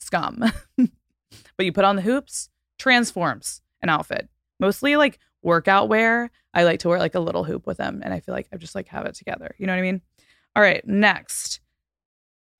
scum. 0.00 0.44
but 0.76 1.64
you 1.64 1.72
put 1.72 1.86
on 1.86 1.96
the 1.96 2.02
hoops, 2.02 2.50
transforms 2.78 3.62
an 3.80 3.88
outfit. 3.88 4.28
Mostly 4.60 4.96
like 4.96 5.18
workout 5.42 5.88
wear. 5.88 6.30
I 6.54 6.64
like 6.64 6.80
to 6.80 6.88
wear 6.88 6.98
like 6.98 7.14
a 7.14 7.20
little 7.20 7.44
hoop 7.44 7.66
with 7.66 7.78
them 7.78 8.00
and 8.04 8.12
I 8.12 8.20
feel 8.20 8.34
like 8.34 8.48
I 8.52 8.56
just 8.56 8.74
like 8.74 8.88
have 8.88 9.06
it 9.06 9.14
together. 9.14 9.54
You 9.58 9.66
know 9.66 9.72
what 9.72 9.78
I 9.78 9.82
mean? 9.82 10.02
All 10.54 10.62
right, 10.62 10.86
next. 10.86 11.60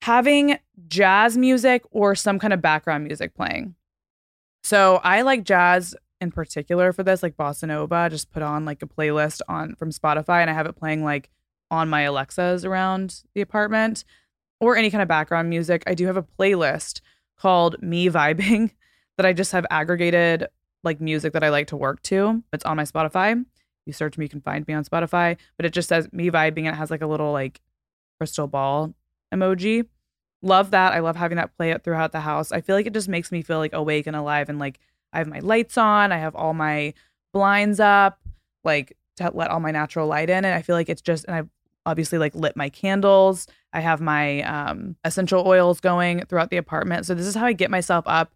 Having 0.03 0.59
jazz 0.89 1.37
music 1.37 1.85
or 1.91 2.15
some 2.15 2.39
kind 2.39 2.53
of 2.53 2.63
background 2.63 3.05
music 3.05 3.35
playing. 3.35 3.75
So 4.65 5.01
I 5.03 5.23
like 5.23 5.45
jazz 5.45 5.95
in 6.23 6.31
particular 6.31 6.93
for 6.93 7.03
this, 7.03 7.23
like 7.23 7.37
bossa 7.37 7.65
nova. 7.65 7.95
I 7.97 8.09
just 8.09 8.31
put 8.31 8.43
on 8.43 8.65
like 8.65 8.83
a 8.83 8.87
playlist 8.87 9.41
on 9.49 9.75
from 9.75 9.91
Spotify, 9.91 10.41
and 10.41 10.49
I 10.49 10.55
have 10.55 10.67
it 10.67 10.77
playing 10.77 11.05
like 11.05 11.29
on 11.71 11.91
my 11.91 12.03
Alexas 12.03 12.65
around 12.65 13.23
the 13.35 13.41
apartment, 13.41 14.05
or 14.61 14.77
any 14.77 14.91
kind 14.91 15.03
of 15.03 15.09
background 15.09 15.51
music. 15.51 15.83
I 15.87 15.95
do 15.95 16.07
have 16.07 16.17
a 16.17 16.23
playlist 16.23 17.01
called 17.37 17.83
Me 17.83 18.09
Vibing 18.09 18.71
that 19.17 19.27
I 19.27 19.33
just 19.33 19.53
have 19.53 19.67
aggregated 19.69 20.47
like 20.85 21.01
music 21.01 21.33
that 21.33 21.45
I 21.45 21.51
like 21.51 21.69
to 21.69 21.77
work 21.77 22.03
to. 22.05 22.43
It's 22.53 22.65
on 22.65 22.77
my 22.77 22.85
Spotify. 22.85 23.45
You 23.87 23.93
search 23.93 24.17
me, 24.17 24.25
you 24.25 24.29
can 24.29 24.41
find 24.41 24.67
me 24.67 24.75
on 24.75 24.85
Spotify, 24.85 25.37
but 25.57 25.67
it 25.67 25.73
just 25.73 25.89
says 25.89 26.13
me 26.13 26.31
vibing 26.31 26.65
and 26.65 26.69
it 26.69 26.75
has 26.75 26.91
like 26.91 27.03
a 27.03 27.07
little 27.07 27.33
like 27.33 27.61
crystal 28.19 28.47
ball 28.47 28.95
emoji. 29.35 29.87
Love 30.43 30.71
that. 30.71 30.93
I 30.93 31.01
love 31.01 31.17
having 31.17 31.37
that 31.37 31.57
play 31.57 31.71
it 31.71 31.85
throughout 31.85 32.13
the 32.13 32.21
house. 32.21 32.53
I 32.53 32.61
feel 32.61 32.77
like 32.77 32.87
it 32.87 32.95
just 32.95 33.09
makes 33.09 33.33
me 33.33 33.43
feel 33.43 33.59
like 33.59 33.73
awake 33.73 34.07
and 34.07 34.17
alive 34.17 34.49
and 34.49 34.59
like 34.59 34.79
I 35.13 35.19
have 35.19 35.29
my 35.29 35.41
lights 35.41 35.77
on, 35.77 36.11
I 36.11 36.19
have 36.19 36.35
all 36.35 36.55
my 36.55 36.95
blinds 37.33 37.81
up, 37.81 38.19
like 38.65 38.97
to 39.17 39.31
let 39.35 39.51
all 39.51 39.61
my 39.61 39.71
natural 39.71 40.07
light 40.07 40.31
in. 40.31 40.45
And 40.45 40.55
I 40.55 40.63
feel 40.63 40.77
like 40.77 40.89
it's 40.89 41.03
just, 41.03 41.25
and 41.27 41.35
I've 41.37 41.49
obviously 41.85 42.19
like 42.19 42.35
lit 42.35 42.57
my 42.57 42.71
candles. 42.71 43.47
I 43.73 43.81
have 43.81 44.01
my 44.01 44.43
um, 44.43 44.97
essential 45.05 45.47
oils 45.47 45.81
going 45.81 46.25
throughout 46.27 46.51
the 46.51 46.57
apartment. 46.57 47.07
So 47.07 47.15
this 47.15 47.27
is 47.27 47.35
how 47.35 47.47
I 47.47 47.53
get 47.53 47.71
myself 47.71 48.05
up 48.07 48.33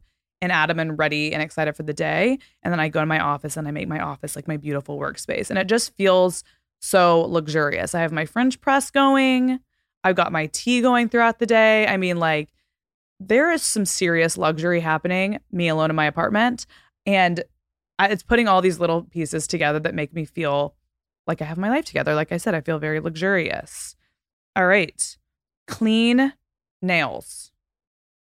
and 0.46 0.52
Adam 0.52 0.78
and 0.78 0.96
ready 0.96 1.34
and 1.34 1.42
excited 1.42 1.74
for 1.74 1.82
the 1.82 1.92
day. 1.92 2.38
And 2.62 2.72
then 2.72 2.78
I 2.78 2.88
go 2.88 3.00
to 3.00 3.06
my 3.06 3.18
office 3.18 3.56
and 3.56 3.66
I 3.66 3.72
make 3.72 3.88
my 3.88 3.98
office 3.98 4.36
like 4.36 4.46
my 4.46 4.56
beautiful 4.56 4.96
workspace. 4.96 5.50
And 5.50 5.58
it 5.58 5.66
just 5.66 5.94
feels 5.96 6.44
so 6.78 7.22
luxurious. 7.22 7.94
I 7.94 8.00
have 8.00 8.12
my 8.12 8.24
French 8.26 8.60
press 8.60 8.92
going. 8.92 9.58
I've 10.04 10.14
got 10.14 10.30
my 10.30 10.46
tea 10.46 10.80
going 10.80 11.08
throughout 11.08 11.40
the 11.40 11.46
day. 11.46 11.86
I 11.88 11.96
mean, 11.96 12.18
like, 12.18 12.50
there 13.18 13.50
is 13.50 13.62
some 13.62 13.84
serious 13.84 14.38
luxury 14.38 14.78
happening, 14.78 15.40
me 15.50 15.66
alone 15.66 15.90
in 15.90 15.96
my 15.96 16.06
apartment. 16.06 16.66
And 17.06 17.42
it's 17.98 18.22
putting 18.22 18.46
all 18.46 18.62
these 18.62 18.78
little 18.78 19.02
pieces 19.02 19.48
together 19.48 19.80
that 19.80 19.94
make 19.94 20.14
me 20.14 20.24
feel 20.24 20.76
like 21.26 21.42
I 21.42 21.46
have 21.46 21.58
my 21.58 21.70
life 21.70 21.86
together. 21.86 22.14
Like 22.14 22.30
I 22.30 22.36
said, 22.36 22.54
I 22.54 22.60
feel 22.60 22.78
very 22.78 23.00
luxurious. 23.00 23.96
All 24.54 24.66
right. 24.66 25.16
Clean 25.66 26.32
nails. 26.80 27.50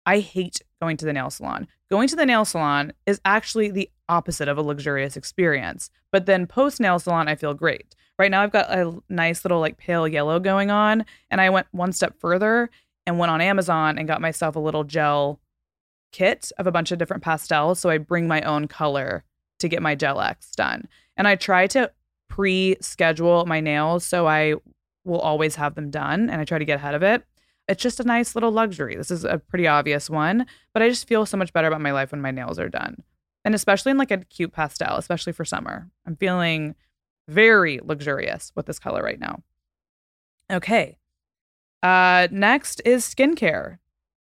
I 0.05 0.19
hate 0.19 0.61
going 0.81 0.97
to 0.97 1.05
the 1.05 1.13
nail 1.13 1.29
salon. 1.29 1.67
Going 1.91 2.07
to 2.07 2.15
the 2.15 2.25
nail 2.25 2.45
salon 2.45 2.93
is 3.05 3.19
actually 3.25 3.69
the 3.69 3.89
opposite 4.07 4.47
of 4.47 4.57
a 4.57 4.61
luxurious 4.61 5.17
experience. 5.17 5.89
But 6.09 6.25
then 6.25 6.47
post 6.47 6.79
nail 6.79 6.99
salon, 6.99 7.27
I 7.27 7.35
feel 7.35 7.53
great. 7.53 7.95
Right 8.17 8.31
now, 8.31 8.41
I've 8.41 8.53
got 8.53 8.71
a 8.71 8.97
nice 9.09 9.43
little 9.43 9.59
like 9.59 9.77
pale 9.77 10.07
yellow 10.07 10.39
going 10.39 10.71
on. 10.71 11.05
And 11.29 11.41
I 11.41 11.49
went 11.49 11.67
one 11.71 11.91
step 11.91 12.15
further 12.17 12.69
and 13.05 13.19
went 13.19 13.29
on 13.29 13.41
Amazon 13.41 13.97
and 13.97 14.07
got 14.07 14.21
myself 14.21 14.55
a 14.55 14.59
little 14.59 14.85
gel 14.85 15.41
kit 16.13 16.49
of 16.57 16.65
a 16.65 16.71
bunch 16.71 16.93
of 16.93 16.97
different 16.97 17.23
pastels. 17.23 17.79
So 17.79 17.89
I 17.89 17.97
bring 17.97 18.25
my 18.25 18.41
own 18.43 18.69
color 18.69 19.25
to 19.59 19.67
get 19.67 19.81
my 19.81 19.93
gel 19.93 20.21
X 20.21 20.51
done. 20.51 20.87
And 21.17 21.27
I 21.27 21.35
try 21.35 21.67
to 21.67 21.91
pre 22.29 22.77
schedule 22.79 23.45
my 23.45 23.59
nails 23.59 24.05
so 24.05 24.27
I 24.27 24.55
will 25.03 25.19
always 25.19 25.55
have 25.55 25.75
them 25.75 25.89
done 25.89 26.29
and 26.29 26.39
I 26.39 26.45
try 26.45 26.57
to 26.57 26.63
get 26.63 26.77
ahead 26.77 26.95
of 26.95 27.03
it. 27.03 27.25
It's 27.71 27.81
just 27.81 28.01
a 28.01 28.03
nice 28.03 28.35
little 28.35 28.51
luxury. 28.51 28.97
This 28.97 29.09
is 29.09 29.23
a 29.23 29.37
pretty 29.37 29.65
obvious 29.65 30.09
one, 30.09 30.45
but 30.73 30.83
I 30.83 30.89
just 30.89 31.07
feel 31.07 31.25
so 31.25 31.37
much 31.37 31.53
better 31.53 31.69
about 31.69 31.79
my 31.79 31.93
life 31.93 32.11
when 32.11 32.19
my 32.19 32.29
nails 32.31 32.59
are 32.59 32.67
done. 32.67 33.01
And 33.45 33.55
especially 33.55 33.91
in 33.91 33.97
like 33.97 34.11
a 34.11 34.17
cute 34.17 34.51
pastel, 34.51 34.97
especially 34.97 35.31
for 35.31 35.45
summer. 35.45 35.89
I'm 36.05 36.17
feeling 36.17 36.75
very 37.29 37.79
luxurious 37.81 38.51
with 38.55 38.65
this 38.65 38.77
color 38.77 39.01
right 39.01 39.21
now. 39.21 39.41
Okay. 40.51 40.97
Uh, 41.81 42.27
next 42.29 42.81
is 42.83 43.05
skincare. 43.05 43.77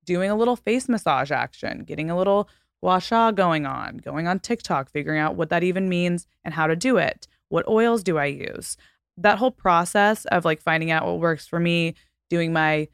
Doing 0.06 0.30
a 0.30 0.36
little 0.36 0.56
face 0.56 0.88
massage 0.88 1.32
action, 1.32 1.84
getting 1.84 2.12
a 2.12 2.17
little 2.17 2.47
gua 2.80 3.01
sha 3.01 3.32
going 3.32 3.65
on, 3.65 3.97
going 3.97 4.27
on 4.27 4.39
TikTok, 4.39 4.91
figuring 4.91 5.19
out 5.19 5.36
what 5.36 5.49
that 5.49 5.63
even 5.63 5.89
means 5.89 6.27
and 6.45 6.54
how 6.54 6.67
to 6.67 6.75
do 6.75 6.97
it. 6.97 7.27
What 7.49 7.67
oils 7.67 8.04
do 8.04 8.19
I 8.19 8.27
use? 8.27 8.77
That 9.17 9.39
whole 9.39 9.51
process 9.51 10.25
of 10.25 10.45
like 10.45 10.62
finding 10.62 10.91
out 10.91 11.08
what 11.08 11.19
works 11.19 11.47
for 11.47 11.60
me, 11.60 11.95
doing 12.30 12.54
my 12.54 12.88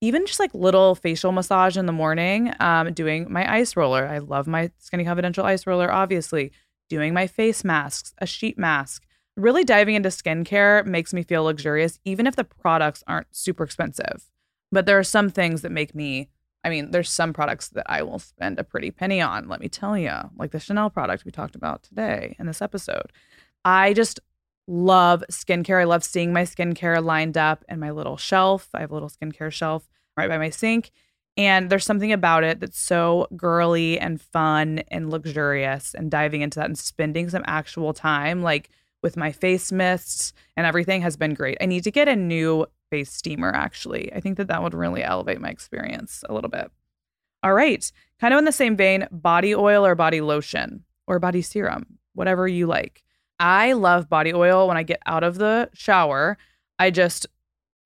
even 0.00 0.26
just 0.26 0.40
like 0.40 0.54
little 0.54 0.94
facial 0.94 1.32
massage 1.32 1.76
in 1.76 1.86
the 1.86 1.92
morning, 1.92 2.52
um, 2.60 2.92
doing 2.92 3.30
my 3.30 3.50
ice 3.52 3.76
roller. 3.76 4.06
I 4.06 4.18
love 4.18 4.46
my 4.46 4.70
Skinny 4.78 5.04
Confidential 5.04 5.44
ice 5.44 5.66
roller, 5.66 5.92
obviously. 5.92 6.52
Doing 6.88 7.14
my 7.14 7.26
face 7.26 7.62
masks, 7.62 8.14
a 8.18 8.26
sheet 8.26 8.58
mask, 8.58 9.06
really 9.36 9.62
diving 9.62 9.94
into 9.94 10.08
skincare 10.08 10.84
makes 10.84 11.12
me 11.12 11.22
feel 11.22 11.44
luxurious, 11.44 12.00
even 12.04 12.26
if 12.26 12.34
the 12.34 12.44
products 12.44 13.04
aren't 13.06 13.28
super 13.30 13.62
expensive. 13.62 14.28
But 14.72 14.86
there 14.86 14.98
are 14.98 15.04
some 15.04 15.30
things 15.30 15.62
that 15.62 15.70
make 15.70 15.94
me, 15.94 16.28
I 16.64 16.70
mean, 16.70 16.90
there's 16.90 17.10
some 17.10 17.32
products 17.32 17.68
that 17.68 17.86
I 17.88 18.02
will 18.02 18.18
spend 18.18 18.58
a 18.58 18.64
pretty 18.64 18.90
penny 18.90 19.20
on, 19.20 19.48
let 19.48 19.60
me 19.60 19.68
tell 19.68 19.96
you, 19.96 20.12
like 20.36 20.50
the 20.50 20.60
Chanel 20.60 20.90
product 20.90 21.24
we 21.24 21.30
talked 21.30 21.54
about 21.54 21.82
today 21.82 22.34
in 22.38 22.46
this 22.46 22.62
episode. 22.62 23.12
I 23.64 23.92
just 23.92 24.18
love 24.70 25.24
skincare. 25.30 25.80
I 25.80 25.84
love 25.84 26.04
seeing 26.04 26.32
my 26.32 26.44
skincare 26.44 27.04
lined 27.04 27.36
up 27.36 27.64
in 27.68 27.80
my 27.80 27.90
little 27.90 28.16
shelf. 28.16 28.68
I 28.72 28.80
have 28.80 28.92
a 28.92 28.94
little 28.94 29.10
skincare 29.10 29.52
shelf 29.52 29.88
right 30.16 30.28
by 30.28 30.38
my 30.38 30.50
sink. 30.50 30.92
And 31.36 31.70
there's 31.70 31.84
something 31.84 32.12
about 32.12 32.44
it 32.44 32.60
that's 32.60 32.78
so 32.78 33.26
girly 33.36 33.98
and 33.98 34.20
fun 34.20 34.82
and 34.88 35.10
luxurious 35.10 35.94
and 35.94 36.10
diving 36.10 36.42
into 36.42 36.60
that 36.60 36.66
and 36.66 36.78
spending 36.78 37.28
some 37.30 37.42
actual 37.46 37.92
time. 37.92 38.42
Like 38.42 38.70
with 39.02 39.16
my 39.16 39.32
face 39.32 39.72
mists 39.72 40.32
and 40.56 40.66
everything 40.66 41.02
has 41.02 41.16
been 41.16 41.34
great. 41.34 41.58
I 41.60 41.66
need 41.66 41.84
to 41.84 41.90
get 41.90 42.08
a 42.08 42.14
new 42.16 42.66
face 42.90 43.12
steamer 43.12 43.50
actually. 43.52 44.12
I 44.12 44.20
think 44.20 44.36
that 44.36 44.48
that 44.48 44.62
would 44.62 44.74
really 44.74 45.02
elevate 45.02 45.40
my 45.40 45.48
experience 45.48 46.22
a 46.28 46.34
little 46.34 46.50
bit. 46.50 46.70
All 47.42 47.54
right, 47.54 47.90
kind 48.20 48.34
of 48.34 48.38
in 48.38 48.44
the 48.44 48.52
same 48.52 48.76
vein, 48.76 49.08
body 49.10 49.54
oil 49.54 49.84
or 49.86 49.94
body 49.94 50.20
lotion 50.20 50.84
or 51.06 51.18
body 51.18 51.42
serum, 51.42 51.98
whatever 52.12 52.46
you 52.46 52.66
like. 52.66 53.02
I 53.40 53.72
love 53.72 54.08
body 54.08 54.34
oil 54.34 54.68
when 54.68 54.76
I 54.76 54.82
get 54.82 55.00
out 55.06 55.24
of 55.24 55.38
the 55.38 55.70
shower. 55.72 56.36
I 56.78 56.90
just 56.90 57.26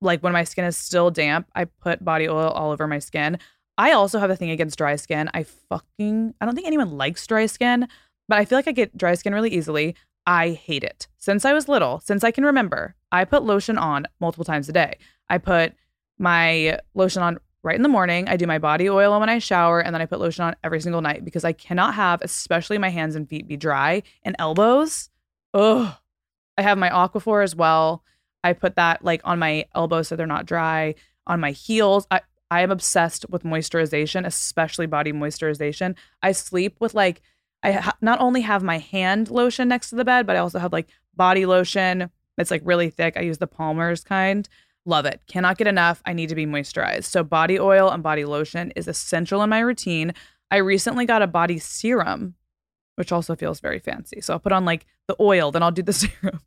like 0.01 0.21
when 0.23 0.33
my 0.33 0.45
skin 0.45 0.65
is 0.65 0.77
still 0.77 1.11
damp, 1.11 1.49
I 1.55 1.65
put 1.65 2.05
body 2.05 2.29
oil 2.29 2.51
all 2.51 2.73
over 2.73 2.87
my 2.87 2.99
skin. 2.99 3.39
I 3.79 3.93
also 3.93 4.19
have 4.19 4.31
a 4.31 4.37
thing 4.37 4.51
against 4.51 4.77
dry 4.77 4.97
skin. 4.97 5.31
I 5.33 5.45
fucking, 5.45 6.35
I 6.41 6.45
don't 6.45 6.55
think 6.55 6.67
anyone 6.67 6.99
likes 6.99 7.27
dry 7.27 7.47
skin, 7.47 7.89
but 8.29 8.39
I 8.39 8.45
feel 8.45 8.59
like 8.59 8.69
I 8.69 8.73
get 8.73 8.97
dry 8.97 9.15
skin 9.15 9.33
really 9.33 9.51
easily. 9.51 9.95
I 10.27 10.51
hate 10.51 10.85
it. 10.85 11.07
Since 11.19 11.45
I 11.45 11.53
was 11.53 11.69
little, 11.69 12.01
since 12.01 12.25
I 12.25 12.31
can 12.31 12.45
remember, 12.45 12.95
I 13.13 13.25
put 13.25 13.45
lotion 13.45 13.79
on 13.79 14.07
multiple 14.21 14.45
times 14.45 14.69
a 14.69 14.73
day. 14.73 14.99
I 15.29 15.39
put 15.39 15.75
my 16.19 16.79
lotion 16.95 17.23
on 17.23 17.39
right 17.63 17.77
in 17.77 17.83
the 17.83 17.89
morning. 17.89 18.29
I 18.29 18.37
do 18.37 18.47
my 18.47 18.59
body 18.59 18.89
oil 18.89 19.19
when 19.19 19.29
I 19.29 19.39
shower, 19.39 19.81
and 19.81 19.95
then 19.95 20.03
I 20.03 20.07
put 20.07 20.21
lotion 20.21 20.45
on 20.45 20.57
every 20.63 20.81
single 20.81 21.01
night 21.01 21.25
because 21.25 21.45
I 21.45 21.53
cannot 21.53 21.95
have, 21.95 22.23
especially 22.23 22.79
my 22.79 22.91
hands 22.91 23.15
and 23.17 23.29
feet, 23.29 23.49
be 23.49 23.57
dry 23.57 24.03
and 24.23 24.37
elbows. 24.39 25.11
Ugh. 25.55 25.95
I 26.57 26.63
have 26.63 26.79
my 26.79 26.91
Aquaphor 26.91 27.43
as 27.43 27.57
well. 27.57 28.05
I 28.45 28.53
put 28.53 28.77
that 28.77 29.05
like 29.05 29.23
on 29.25 29.39
my 29.39 29.67
elbows 29.75 30.09
so 30.09 30.17
they're 30.17 30.27
not 30.27 30.47
dry. 30.47 30.95
On 31.27 31.41
my 31.41 31.53
heels, 31.53 32.07
I 32.11 32.21
I 32.51 32.61
am 32.61 32.71
obsessed 32.71 33.27
with 33.31 33.43
moisturization, 33.43 34.27
especially 34.27 34.87
body 34.87 35.13
moisturization. 35.13 35.97
I 36.23 36.33
sleep 36.33 36.77
with 36.81 36.95
like 36.95 37.23
I 37.63 37.73
ha- 37.73 37.97
not 38.03 38.21
only 38.21 38.43
have 38.43 38.63
my 38.63 38.79
hand 38.79 39.31
lotion 39.31 39.69
next 39.69 39.91
to 39.91 39.97
the 39.97 40.05
bed, 40.05 40.27
but 40.27 40.37
I 40.37 40.41
also 40.41 40.59
have 40.59 40.73
like 40.73 40.89
body 41.17 41.47
lotion. 41.47 42.11
It's 42.37 42.51
like 42.51 42.63
really 42.65 42.91
thick. 42.91 43.17
I 43.17 43.23
use 43.23 43.39
the 43.39 43.47
Palmer's 43.47 44.05
kind. 44.05 44.49
Love 44.87 45.07
it. 45.07 45.23
Cannot 45.27 45.57
get 45.57 45.67
enough. 45.67 46.03
I 46.05 46.13
need 46.13 46.29
to 46.29 46.35
be 46.35 46.47
moisturized. 46.47 47.05
So, 47.05 47.25
body 47.25 47.59
oil 47.59 47.91
and 47.91 48.03
body 48.03 48.25
lotion 48.27 48.71
is 48.77 48.87
essential 48.87 49.43
in 49.43 49.49
my 49.49 49.61
routine. 49.61 50.13
I 50.51 50.59
recently 50.59 51.07
got 51.07 51.23
a 51.23 51.27
body 51.27 51.59
serum, 51.59 52.35
which 52.97 53.13
also 53.13 53.35
feels 53.35 53.61
very 53.61 53.79
fancy. 53.79 54.21
So, 54.21 54.33
I'll 54.35 54.41
put 54.41 54.53
on 54.53 54.65
like 54.65 54.87
the 55.07 55.17
oil, 55.21 55.51
then 55.51 55.63
I'll 55.63 55.71
do 55.71 55.83
the 55.83 55.93
serum, 55.93 56.41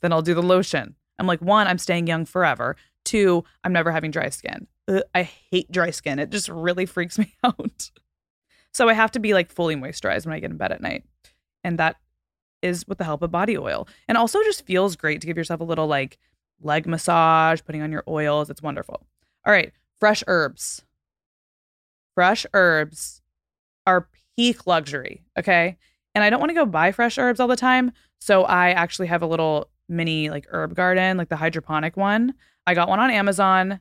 then 0.00 0.12
I'll 0.12 0.22
do 0.22 0.34
the 0.34 0.42
lotion. 0.42 0.94
I'm 1.18 1.26
like, 1.26 1.40
one, 1.40 1.66
I'm 1.66 1.78
staying 1.78 2.06
young 2.06 2.24
forever. 2.24 2.76
Two, 3.04 3.44
I'm 3.64 3.72
never 3.72 3.90
having 3.90 4.10
dry 4.10 4.28
skin. 4.28 4.66
Ugh, 4.88 5.02
I 5.14 5.22
hate 5.22 5.70
dry 5.72 5.90
skin. 5.90 6.18
It 6.18 6.30
just 6.30 6.48
really 6.48 6.86
freaks 6.86 7.18
me 7.18 7.34
out. 7.44 7.90
So, 8.72 8.88
I 8.88 8.94
have 8.94 9.12
to 9.12 9.20
be 9.20 9.34
like 9.34 9.50
fully 9.50 9.76
moisturized 9.76 10.26
when 10.26 10.34
I 10.34 10.40
get 10.40 10.50
in 10.50 10.56
bed 10.56 10.72
at 10.72 10.80
night. 10.80 11.04
And 11.64 11.78
that 11.78 11.96
is 12.62 12.86
with 12.86 12.98
the 12.98 13.04
help 13.04 13.22
of 13.22 13.30
body 13.30 13.56
oil. 13.56 13.88
And 14.08 14.18
also 14.18 14.42
just 14.42 14.66
feels 14.66 14.96
great 14.96 15.20
to 15.20 15.26
give 15.26 15.36
yourself 15.36 15.60
a 15.60 15.64
little 15.64 15.86
like 15.86 16.18
leg 16.60 16.86
massage, 16.86 17.60
putting 17.64 17.82
on 17.82 17.92
your 17.92 18.04
oils. 18.08 18.50
It's 18.50 18.62
wonderful. 18.62 19.06
All 19.44 19.52
right, 19.52 19.72
fresh 19.98 20.22
herbs. 20.26 20.82
Fresh 22.14 22.46
herbs 22.52 23.22
are 23.86 24.08
peak 24.38 24.68
luxury, 24.68 25.24
okay? 25.36 25.76
And 26.14 26.22
I 26.22 26.30
don't 26.30 26.38
want 26.38 26.50
to 26.50 26.54
go 26.54 26.64
buy 26.64 26.92
fresh 26.92 27.18
herbs 27.18 27.40
all 27.40 27.48
the 27.48 27.56
time. 27.56 27.90
So 28.20 28.44
I 28.44 28.70
actually 28.70 29.08
have 29.08 29.20
a 29.20 29.26
little 29.26 29.68
mini 29.88 30.30
like 30.30 30.46
herb 30.50 30.76
garden, 30.76 31.16
like 31.16 31.28
the 31.28 31.36
hydroponic 31.36 31.96
one. 31.96 32.34
I 32.64 32.74
got 32.74 32.88
one 32.88 33.00
on 33.00 33.10
Amazon. 33.10 33.80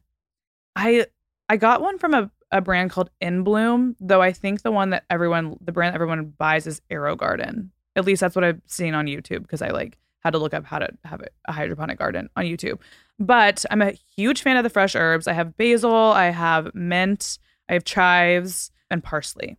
I 0.76 1.06
I 1.48 1.58
got 1.58 1.82
one 1.82 2.00
from 2.00 2.16
a, 2.16 2.32
a 2.52 2.62
brand 2.62 2.90
called 2.90 3.12
In 3.22 3.44
Bloom, 3.44 3.96
though 4.00 4.22
I 4.22 4.32
think 4.32 4.64
the 4.64 4.72
one 4.72 4.90
that 4.90 5.04
everyone 5.12 5.58
the 5.62 5.72
brand 5.72 5.94
everyone 5.94 6.34
buys 6.38 6.66
is 6.66 6.82
AeroGarden. 6.90 7.70
At 7.96 8.06
least 8.06 8.22
that's 8.22 8.36
what 8.36 8.44
I've 8.44 8.62
seen 8.66 8.96
on 8.96 9.06
YouTube 9.06 9.44
because 9.44 9.62
I 9.62 9.70
like 9.70 10.00
had 10.22 10.32
to 10.32 10.40
look 10.40 10.56
up 10.56 10.66
how 10.66 10.80
to 10.80 10.90
have 11.04 11.22
a 11.46 11.52
hydroponic 11.52 12.00
garden 12.00 12.30
on 12.36 12.46
YouTube. 12.46 12.80
But 13.20 13.64
I'm 13.70 13.84
a 13.84 13.92
huge 14.16 14.42
fan 14.42 14.58
of 14.58 14.64
the 14.64 14.72
fresh 14.72 14.96
herbs. 14.96 15.28
I 15.28 15.34
have 15.34 15.56
basil, 15.56 15.94
I 15.94 16.32
have 16.32 16.74
mint, 16.74 17.38
I 17.70 17.74
have 17.74 17.84
chives, 17.84 18.72
and 18.90 19.04
parsley. 19.04 19.58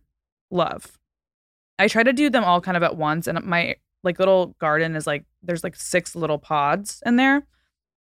Love. 0.51 0.97
I 1.77 1.87
try 1.87 2.03
to 2.03 2.13
do 2.13 2.29
them 2.29 2.43
all 2.43 2.61
kind 2.61 2.77
of 2.77 2.83
at 2.83 2.97
once, 2.97 3.27
and 3.27 3.41
my 3.43 3.75
like 4.03 4.19
little 4.19 4.55
garden 4.59 4.95
is 4.95 5.07
like 5.07 5.25
there's 5.43 5.63
like 5.63 5.75
six 5.75 6.15
little 6.15 6.37
pods 6.37 7.01
in 7.05 7.15
there. 7.15 7.45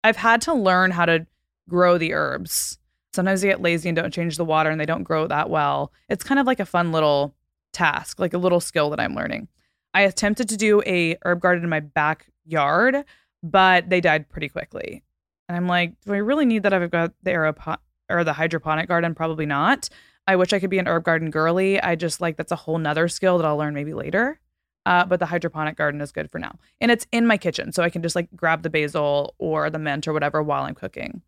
I've 0.02 0.16
had 0.16 0.40
to 0.42 0.54
learn 0.54 0.90
how 0.90 1.06
to 1.06 1.26
grow 1.68 1.98
the 1.98 2.12
herbs. 2.12 2.78
Sometimes 3.12 3.40
they 3.40 3.48
get 3.48 3.62
lazy 3.62 3.88
and 3.88 3.96
don't 3.96 4.12
change 4.12 4.36
the 4.36 4.44
water 4.44 4.70
and 4.70 4.80
they 4.80 4.86
don't 4.86 5.04
grow 5.04 5.26
that 5.26 5.48
well. 5.48 5.92
It's 6.08 6.24
kind 6.24 6.40
of 6.40 6.46
like 6.46 6.60
a 6.60 6.66
fun 6.66 6.92
little 6.92 7.34
task, 7.72 8.18
like 8.18 8.34
a 8.34 8.38
little 8.38 8.60
skill 8.60 8.90
that 8.90 9.00
I'm 9.00 9.14
learning. 9.14 9.48
I 9.94 10.02
attempted 10.02 10.48
to 10.48 10.56
do 10.56 10.82
a 10.84 11.16
herb 11.24 11.40
garden 11.40 11.62
in 11.62 11.70
my 11.70 11.80
back 11.80 12.26
yard, 12.44 13.04
but 13.42 13.88
they 13.88 14.00
died 14.00 14.28
pretty 14.28 14.48
quickly. 14.48 15.04
And 15.48 15.56
I'm 15.56 15.68
like, 15.68 15.94
do 16.04 16.12
I 16.12 16.18
really 16.18 16.44
need 16.44 16.64
that? 16.64 16.74
I've 16.74 16.90
got 16.90 17.12
the 17.22 17.30
aeropon 17.30 17.76
or 18.08 18.24
the 18.24 18.32
hydroponic 18.32 18.88
garden? 18.88 19.14
Probably 19.14 19.46
not. 19.46 19.88
I 20.26 20.36
wish 20.36 20.52
I 20.52 20.58
could 20.58 20.70
be 20.70 20.78
an 20.78 20.88
herb 20.88 21.04
garden 21.04 21.30
girly. 21.30 21.80
I 21.80 21.96
just 21.96 22.20
like 22.20 22.36
that's 22.36 22.52
a 22.52 22.56
whole 22.56 22.78
nother 22.78 23.08
skill 23.08 23.38
that 23.38 23.46
I'll 23.46 23.56
learn 23.56 23.74
maybe 23.74 23.94
later. 23.94 24.40
Uh, 24.86 25.04
but 25.04 25.18
the 25.18 25.26
hydroponic 25.26 25.76
garden 25.76 26.00
is 26.00 26.12
good 26.12 26.30
for 26.30 26.38
now. 26.38 26.58
And 26.80 26.90
it's 26.90 27.06
in 27.10 27.26
my 27.26 27.38
kitchen. 27.38 27.72
So 27.72 27.82
I 27.82 27.90
can 27.90 28.02
just 28.02 28.14
like 28.14 28.28
grab 28.36 28.62
the 28.62 28.70
basil 28.70 29.34
or 29.38 29.70
the 29.70 29.78
mint 29.78 30.06
or 30.06 30.12
whatever 30.12 30.42
while 30.42 30.64
I'm 30.64 30.74
cooking. 30.74 31.22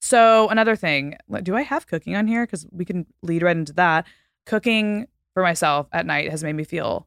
So 0.00 0.48
another 0.48 0.76
thing, 0.76 1.16
do 1.42 1.56
I 1.56 1.62
have 1.62 1.86
cooking 1.86 2.16
on 2.16 2.26
here? 2.26 2.44
Because 2.44 2.66
we 2.70 2.84
can 2.84 3.06
lead 3.22 3.42
right 3.42 3.56
into 3.56 3.72
that. 3.74 4.06
Cooking 4.44 5.06
for 5.32 5.42
myself 5.42 5.86
at 5.92 6.04
night 6.04 6.30
has 6.30 6.44
made 6.44 6.54
me 6.54 6.64
feel 6.64 7.06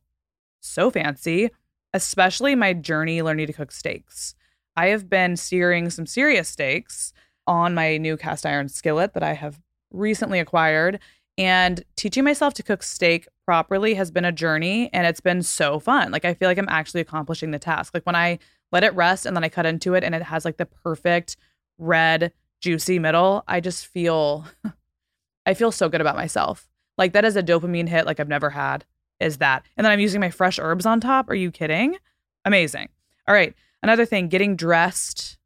so 0.61 0.89
fancy 0.89 1.51
especially 1.95 2.55
my 2.55 2.73
journey 2.73 3.21
learning 3.21 3.47
to 3.47 3.53
cook 3.53 3.71
steaks. 3.71 4.35
I 4.75 4.87
have 4.87 5.09
been 5.09 5.37
searing 5.37 5.89
some 5.89 6.05
serious 6.05 6.49
steaks 6.49 7.13
on 7.47 7.73
my 7.73 7.95
new 7.95 8.17
cast 8.17 8.45
iron 8.45 8.67
skillet 8.67 9.13
that 9.13 9.23
I 9.23 9.31
have 9.31 9.61
recently 9.91 10.39
acquired. 10.39 10.99
And 11.37 11.83
teaching 11.95 12.23
myself 12.23 12.53
to 12.55 12.63
cook 12.63 12.81
steak 12.81 13.27
properly 13.45 13.93
has 13.95 14.09
been 14.09 14.25
a 14.25 14.31
journey 14.31 14.89
and 14.93 15.05
it's 15.05 15.19
been 15.19 15.43
so 15.43 15.79
fun. 15.79 16.11
Like, 16.11 16.25
I 16.25 16.33
feel 16.33 16.47
like 16.47 16.57
I'm 16.57 16.69
actually 16.69 17.01
accomplishing 17.01 17.51
the 17.51 17.59
task. 17.59 17.93
Like, 17.93 18.05
when 18.05 18.15
I 18.15 18.39
let 18.71 18.83
it 18.83 18.95
rest 18.95 19.25
and 19.25 19.35
then 19.35 19.43
I 19.43 19.49
cut 19.49 19.65
into 19.65 19.93
it 19.93 20.03
and 20.03 20.15
it 20.15 20.23
has 20.23 20.45
like 20.45 20.57
the 20.57 20.65
perfect 20.65 21.35
red, 21.77 22.31
juicy 22.61 22.99
middle, 22.99 23.43
I 23.47 23.59
just 23.59 23.87
feel, 23.87 24.45
I 25.45 25.53
feel 25.53 25.71
so 25.71 25.89
good 25.89 26.01
about 26.01 26.15
myself. 26.15 26.69
Like, 26.97 27.11
that 27.13 27.25
is 27.25 27.35
a 27.35 27.43
dopamine 27.43 27.89
hit 27.89 28.05
like 28.05 28.19
I've 28.19 28.29
never 28.29 28.49
had 28.49 28.85
is 29.19 29.37
that. 29.37 29.65
And 29.77 29.85
then 29.85 29.91
I'm 29.91 29.99
using 29.99 30.21
my 30.21 30.29
fresh 30.29 30.59
herbs 30.59 30.85
on 30.85 30.99
top. 30.99 31.29
Are 31.29 31.35
you 31.35 31.51
kidding? 31.51 31.97
Amazing. 32.43 32.89
All 33.27 33.35
right. 33.35 33.53
Another 33.81 34.05
thing, 34.05 34.29
getting 34.29 34.55
dressed 34.55 35.37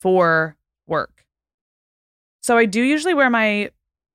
for 0.00 0.56
work. 0.86 1.24
So 2.40 2.56
I 2.56 2.64
do 2.64 2.82
usually 2.82 3.14
wear 3.14 3.30
my 3.30 3.70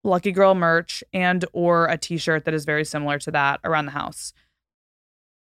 Lucky 0.06 0.32
Girl 0.32 0.54
merch 0.54 1.04
and 1.14 1.44
or 1.52 1.88
a 1.88 1.98
t-shirt 1.98 2.46
that 2.46 2.54
is 2.54 2.64
very 2.64 2.86
similar 2.86 3.18
to 3.20 3.32
that 3.32 3.60
around 3.64 3.86
the 3.86 3.92
house. 3.92 4.34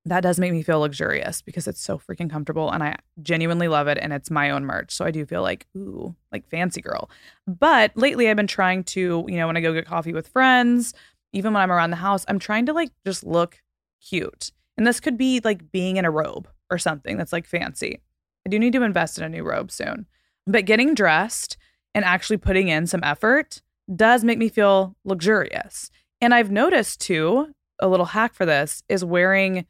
That 0.07 0.23
does 0.23 0.39
make 0.39 0.53
me 0.53 0.63
feel 0.63 0.81
luxurious 0.81 1.41
because 1.43 1.67
it's 1.69 1.81
so 1.81 1.99
freaking 1.99 2.31
comfortable 2.31 2.71
and 2.71 2.83
I 2.83 2.97
genuinely 3.23 3.69
love 3.69 3.89
it 3.89 3.99
and 4.01 4.13
it's 4.13 4.31
my 4.31 4.51
own 4.51 4.65
merch. 4.65 4.93
So 4.95 5.05
I 5.05 5.11
do 5.11 5.25
feel 5.25 5.43
like, 5.43 5.67
ooh, 5.77 6.15
like 6.33 6.49
fancy 6.49 6.83
girl. 6.83 7.11
But 7.47 7.97
lately 7.97 8.29
I've 8.29 8.37
been 8.37 8.47
trying 8.47 8.85
to, 8.85 9.25
you 9.29 9.37
know, 9.37 9.47
when 9.47 9.57
I 9.57 9.61
go 9.61 9.73
get 9.73 9.87
coffee 9.87 10.13
with 10.13 10.29
friends, 10.29 10.95
even 11.33 11.53
when 11.53 11.63
I'm 11.63 11.73
around 11.73 11.91
the 11.91 11.97
house, 11.97 12.25
I'm 12.29 12.39
trying 12.39 12.67
to 12.67 12.73
like 12.73 12.91
just 13.07 13.25
look 13.25 13.63
cute. 14.01 14.51
And 14.77 14.87
this 14.87 15.01
could 15.01 15.17
be 15.17 15.41
like 15.43 15.71
being 15.73 15.97
in 15.97 16.05
a 16.05 16.11
robe 16.11 16.49
or 16.71 16.79
something 16.79 17.17
that's 17.17 17.33
like 17.33 17.47
fancy. 17.47 18.01
I 18.47 18.51
do 18.51 18.59
need 18.59 18.73
to 18.75 18.83
invest 18.83 19.19
in 19.19 19.25
a 19.25 19.29
new 19.29 19.43
robe 19.43 19.71
soon. 19.71 20.07
But 20.47 20.67
getting 20.67 20.95
dressed 20.95 21.57
and 21.95 22.05
actually 22.05 22.37
putting 22.37 22.69
in 22.69 22.87
some 22.87 23.03
effort 23.03 23.63
does 23.95 24.25
make 24.25 24.39
me 24.39 24.49
feel 24.49 24.97
luxurious. 25.05 25.91
And 26.21 26.35
I've 26.35 26.51
noticed 26.51 27.01
too, 27.01 27.53
a 27.79 27.89
little 27.89 28.07
hack 28.07 28.35
for 28.35 28.47
this 28.47 28.83
is 28.89 29.05
wearing 29.05 29.67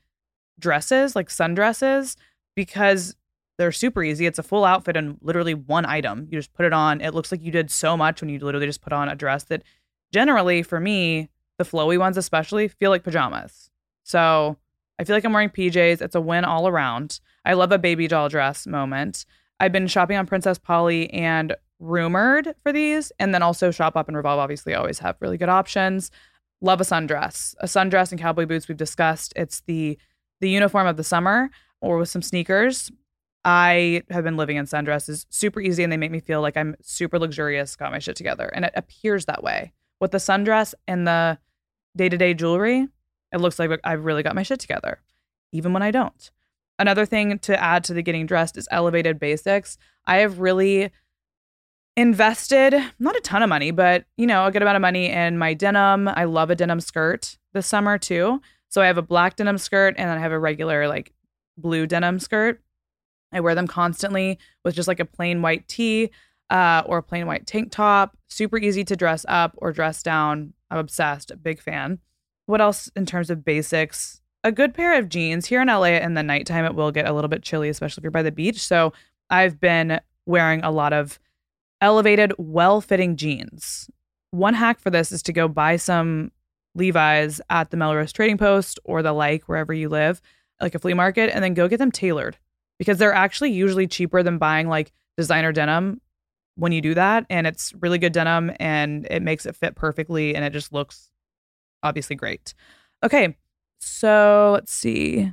dresses, 0.59 1.17
like 1.17 1.29
sundresses, 1.29 2.17
because 2.55 3.17
they're 3.59 3.73
super 3.73 4.03
easy. 4.03 4.27
It's 4.27 4.39
a 4.39 4.43
full 4.43 4.65
outfit 4.65 4.97
and 4.97 5.17
literally 5.21 5.55
one 5.55 5.87
item. 5.87 6.27
You 6.31 6.39
just 6.39 6.53
put 6.53 6.67
it 6.67 6.73
on. 6.73 7.01
It 7.01 7.15
looks 7.15 7.31
like 7.31 7.43
you 7.43 7.53
did 7.53 7.71
so 7.71 7.97
much 7.97 8.21
when 8.21 8.29
you 8.29 8.39
literally 8.39 8.67
just 8.67 8.83
put 8.83 8.93
on 8.93 9.09
a 9.09 9.15
dress 9.15 9.45
that 9.45 9.63
generally 10.13 10.63
for 10.63 10.81
me 10.81 11.29
the 11.59 11.65
flowy 11.65 11.99
ones 11.99 12.17
especially 12.17 12.69
feel 12.69 12.91
like 12.91 13.05
pajamas. 13.05 13.71
So 14.03 14.57
I 14.99 15.05
feel 15.05 15.17
like 15.17 15.25
I'm 15.25 15.33
wearing 15.33 15.51
PJs. 15.51 16.03
It's 16.03 16.15
a 16.15 16.21
win 16.21 16.45
all 16.45 16.69
around. 16.69 17.21
I 17.45 17.55
love 17.55 17.73
a 17.73 17.79
baby 17.79 18.07
doll 18.09 18.29
dress 18.29 18.67
moment. 18.67 19.25
I've 19.61 19.73
been 19.73 19.87
shopping 19.87 20.17
on 20.17 20.27
Princess 20.27 20.59
Polly 20.59 21.11
and 21.11 21.55
Rumored 21.81 22.55
for 22.63 22.73
these, 22.73 23.13
and 23.19 23.35
then 23.35 23.43
also 23.43 23.71
Shopbop 23.71 24.09
and 24.09 24.17
Revolve 24.17 24.39
obviously 24.39 24.75
always 24.75 25.01
have 25.01 25.17
really 25.21 25.37
good 25.37 25.49
options. 25.49 26.11
Love 26.61 26.81
a 26.81 26.85
sundress. 26.85 27.55
A 27.61 27.67
sundress 27.67 28.11
and 28.11 28.21
cowboy 28.21 28.47
boots 28.47 28.69
we've 28.69 28.77
discussed. 28.77 29.33
It's 29.37 29.61
the 29.63 29.99
the 30.41 30.51
uniform 30.51 30.87
of 30.87 30.97
the 30.97 31.05
summer 31.05 31.51
or 31.81 31.99
with 31.99 32.09
some 32.09 32.23
sneakers. 32.23 32.91
I 33.45 34.03
have 34.11 34.25
been 34.25 34.37
living 34.37 34.57
in 34.57 34.65
sundresses, 34.65 35.27
super 35.29 35.61
easy, 35.61 35.83
and 35.83 35.93
they 35.93 35.99
make 35.99 36.11
me 36.11 36.21
feel 36.21 36.41
like 36.41 36.57
I'm 36.57 36.77
super 36.81 37.19
luxurious, 37.19 37.77
got 37.77 37.93
my 37.93 37.99
shit 37.99 38.17
together. 38.17 38.51
And 38.55 38.65
it 38.65 38.73
appears 38.75 39.27
that 39.27 39.43
way. 39.43 39.73
With 40.01 40.13
the 40.13 40.19
sundress 40.19 40.75
and 40.89 41.07
the 41.07 41.39
day 41.97 42.09
to 42.09 42.17
day 42.17 42.35
jewelry, 42.35 42.89
it 43.33 43.41
looks 43.41 43.59
like 43.59 43.71
I've 43.85 44.05
really 44.05 44.23
got 44.23 44.35
my 44.35 44.43
shit 44.43 44.61
together, 44.61 45.01
even 45.53 45.73
when 45.73 45.83
I 45.83 45.91
don't. 45.91 46.31
Another 46.79 47.07
thing 47.07 47.39
to 47.41 47.61
add 47.63 47.85
to 47.85 47.95
the 47.95 48.03
getting 48.03 48.27
dressed 48.27 48.57
is 48.57 48.69
elevated 48.71 49.19
basics. 49.19 49.77
I 50.07 50.17
have 50.17 50.41
really 50.41 50.91
invested 51.97 52.75
not 52.99 53.17
a 53.17 53.21
ton 53.21 53.43
of 53.43 53.49
money, 53.49 53.71
but 53.71 54.05
you 54.17 54.27
know, 54.27 54.47
a 54.47 54.51
good 54.51 54.63
amount 54.63 54.77
of 54.77 54.83
money 54.83 55.11
in 55.11 55.39
my 55.39 55.55
denim. 55.55 56.09
I 56.09 56.25
love 56.25 56.51
a 56.51 56.55
denim 56.55 56.81
skirt 56.81 57.39
this 57.53 57.67
summer 57.67 57.99
too. 57.99 58.41
So 58.69 58.83
I 58.83 58.87
have 58.87 58.99
a 58.99 59.03
black 59.03 59.37
denim 59.37 59.59
skirt 59.59 59.95
and 59.97 60.09
then 60.09 60.19
I 60.19 60.21
have 60.21 60.33
a 60.33 60.39
regular 60.39 60.89
like 60.89 61.13
blue 61.57 61.87
denim 61.87 62.19
skirt. 62.19 62.61
I 63.33 63.41
wear 63.41 63.55
them 63.55 63.67
constantly 63.67 64.39
with 64.65 64.75
just 64.75 64.89
like 64.89 65.01
a 65.01 65.05
plain 65.05 65.43
white 65.43 65.67
tee. 65.69 66.11
uh, 66.51 66.83
or 66.87 66.99
a 66.99 67.03
plain 67.03 67.27
white 67.27 67.47
tank 67.47 67.73
top. 67.73 68.17
Super 68.29 68.59
easy 68.59 68.85
to 68.85 68.95
dress 68.97 69.25
up 69.29 69.55
or 69.57 69.73
dress 69.73 70.03
down. 70.03 70.53
I'm 70.71 70.79
obsessed. 70.79 71.33
Big 71.43 71.61
fan. 71.61 72.01
What 72.47 72.61
else 72.61 72.91
in 72.95 73.07
terms 73.07 73.31
of 73.31 73.45
basics? 73.45 74.21
A 74.45 74.53
good 74.53 74.75
pair 74.75 74.99
of 74.99 75.09
jeans. 75.09 75.47
Here 75.47 75.63
in 75.63 75.69
LA 75.69 75.97
in 75.97 76.15
the 76.15 76.23
nighttime, 76.23 76.67
it 76.67 76.75
will 76.75 76.93
get 76.93 77.09
a 77.09 77.13
little 77.13 77.29
bit 77.29 77.43
chilly, 77.43 77.71
especially 77.71 78.03
if 78.03 78.05
you're 78.05 78.11
by 78.11 78.23
the 78.23 78.31
beach. 78.31 78.61
So 78.61 78.93
I've 79.31 79.59
been 79.59 80.01
wearing 80.27 80.63
a 80.63 80.71
lot 80.71 80.93
of 80.93 81.19
elevated, 81.81 82.33
well 82.39 82.81
fitting 82.81 83.17
jeans. 83.17 83.91
One 84.31 84.55
hack 84.55 84.81
for 84.81 84.91
this 84.91 85.13
is 85.13 85.23
to 85.25 85.33
go 85.33 85.49
buy 85.49 85.77
some 85.77 86.33
Levi's 86.75 87.41
at 87.51 87.71
the 87.71 87.77
Melrose 87.77 88.13
Trading 88.13 88.39
Post 88.39 88.79
or 88.85 89.03
the 89.03 89.13
like, 89.13 89.45
wherever 89.45 89.73
you 89.73 89.89
live, 89.89 90.21
like 90.61 90.75
a 90.75 90.79
flea 90.79 90.95
market, 90.95 91.31
and 91.33 91.43
then 91.43 91.55
go 91.55 91.69
get 91.69 91.79
them 91.79 91.93
tailored 91.93 92.37
because 92.79 92.99
they're 92.99 93.15
actually 93.15 93.53
usually 93.53 93.87
cheaper 93.87 94.23
than 94.23 94.39
buying 94.39 94.69
like 94.69 94.93
designer 95.17 95.53
denim 95.53 96.01
when 96.57 96.73
you 96.73 96.81
do 96.81 96.95
that. 96.95 97.27
And 97.31 97.47
it's 97.47 97.73
really 97.81 97.99
good 97.99 98.13
denim 98.13 98.53
and 98.59 99.07
it 99.11 99.23
makes 99.23 99.47
it 99.47 99.57
fit 99.57 99.77
perfectly 99.77 100.35
and 100.35 100.45
it 100.45 100.53
just 100.53 100.73
looks 100.73 101.11
obviously 101.83 102.17
great. 102.17 102.55
Okay, 103.03 103.37
so 103.79 104.53
let's 104.55 104.73
see. 104.73 105.33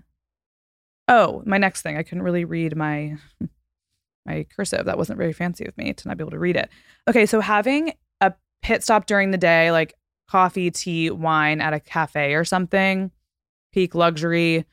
Oh, 1.08 1.42
my 1.46 1.58
next 1.58 1.82
thing. 1.82 1.98
I 1.98 2.04
couldn't 2.04 2.24
really 2.24 2.46
read 2.46 2.76
my 2.76 3.18
my 4.26 4.46
cursive. 4.56 4.86
That 4.86 4.98
wasn't 4.98 5.18
very 5.18 5.34
fancy 5.34 5.66
of 5.66 5.78
me 5.78 5.94
to 5.94 6.08
not 6.08 6.18
be 6.18 6.22
able 6.24 6.32
to 6.32 6.40
read 6.40 6.56
it. 6.56 6.70
Okay, 7.08 7.26
so 7.26 7.40
having 7.40 7.94
a 8.20 8.34
pit 8.62 8.84
stop 8.84 9.06
during 9.06 9.32
the 9.32 9.38
day, 9.38 9.72
like 9.72 9.96
coffee, 10.28 10.72
tea, 10.72 11.10
wine 11.10 11.62
at 11.62 11.74
a 11.74 11.80
cafe 11.80 12.36
or 12.36 12.46
something, 12.46 13.12
peak 13.74 13.96
luxury, 13.96 14.66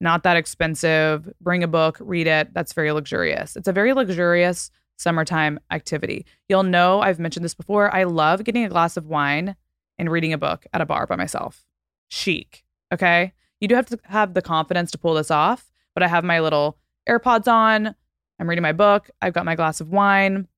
not 0.00 0.22
that 0.22 0.36
expensive. 0.36 1.32
Bring 1.40 1.62
a 1.62 1.68
book, 1.68 1.98
read 2.00 2.26
it. 2.26 2.52
That's 2.52 2.72
very 2.72 2.92
luxurious. 2.92 3.56
It's 3.56 3.68
a 3.68 3.72
very 3.72 3.92
luxurious 3.92 4.70
summertime 4.96 5.58
activity. 5.70 6.26
You'll 6.48 6.62
know 6.62 7.00
I've 7.00 7.18
mentioned 7.18 7.44
this 7.44 7.54
before. 7.54 7.94
I 7.94 8.04
love 8.04 8.44
getting 8.44 8.64
a 8.64 8.68
glass 8.68 8.96
of 8.96 9.06
wine 9.06 9.56
and 9.98 10.10
reading 10.10 10.32
a 10.32 10.38
book 10.38 10.66
at 10.72 10.80
a 10.80 10.86
bar 10.86 11.06
by 11.06 11.16
myself. 11.16 11.64
Chic. 12.08 12.64
Okay. 12.92 13.32
You 13.60 13.68
do 13.68 13.74
have 13.74 13.86
to 13.86 13.98
have 14.04 14.34
the 14.34 14.42
confidence 14.42 14.90
to 14.92 14.98
pull 14.98 15.14
this 15.14 15.30
off, 15.30 15.72
but 15.94 16.02
I 16.02 16.08
have 16.08 16.24
my 16.24 16.40
little 16.40 16.78
AirPods 17.08 17.48
on. 17.48 17.94
I'm 18.38 18.48
reading 18.48 18.62
my 18.62 18.72
book. 18.72 19.10
I've 19.22 19.32
got 19.32 19.44
my 19.44 19.54
glass 19.54 19.80
of 19.80 19.90
wine. 19.90 20.48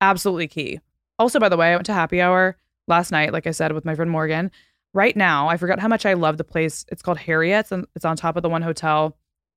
Absolutely 0.00 0.48
key. 0.48 0.80
Also, 1.18 1.38
by 1.38 1.48
the 1.48 1.56
way, 1.56 1.72
I 1.72 1.76
went 1.76 1.86
to 1.86 1.92
happy 1.92 2.20
hour 2.20 2.56
last 2.88 3.10
night, 3.10 3.32
like 3.32 3.46
I 3.46 3.50
said, 3.50 3.72
with 3.72 3.84
my 3.84 3.94
friend 3.94 4.10
Morgan. 4.10 4.50
Right 4.92 5.16
now, 5.16 5.48
I 5.48 5.56
forgot 5.56 5.78
how 5.78 5.88
much 5.88 6.04
I 6.04 6.14
love 6.14 6.36
the 6.36 6.44
place. 6.44 6.84
It's 6.88 7.02
called 7.02 7.18
Harriet's 7.18 7.72
and 7.72 7.86
it's 7.94 8.04
on 8.04 8.16
top 8.16 8.36
of 8.36 8.42
the 8.42 8.48
one 8.48 8.62
hotel 8.62 9.16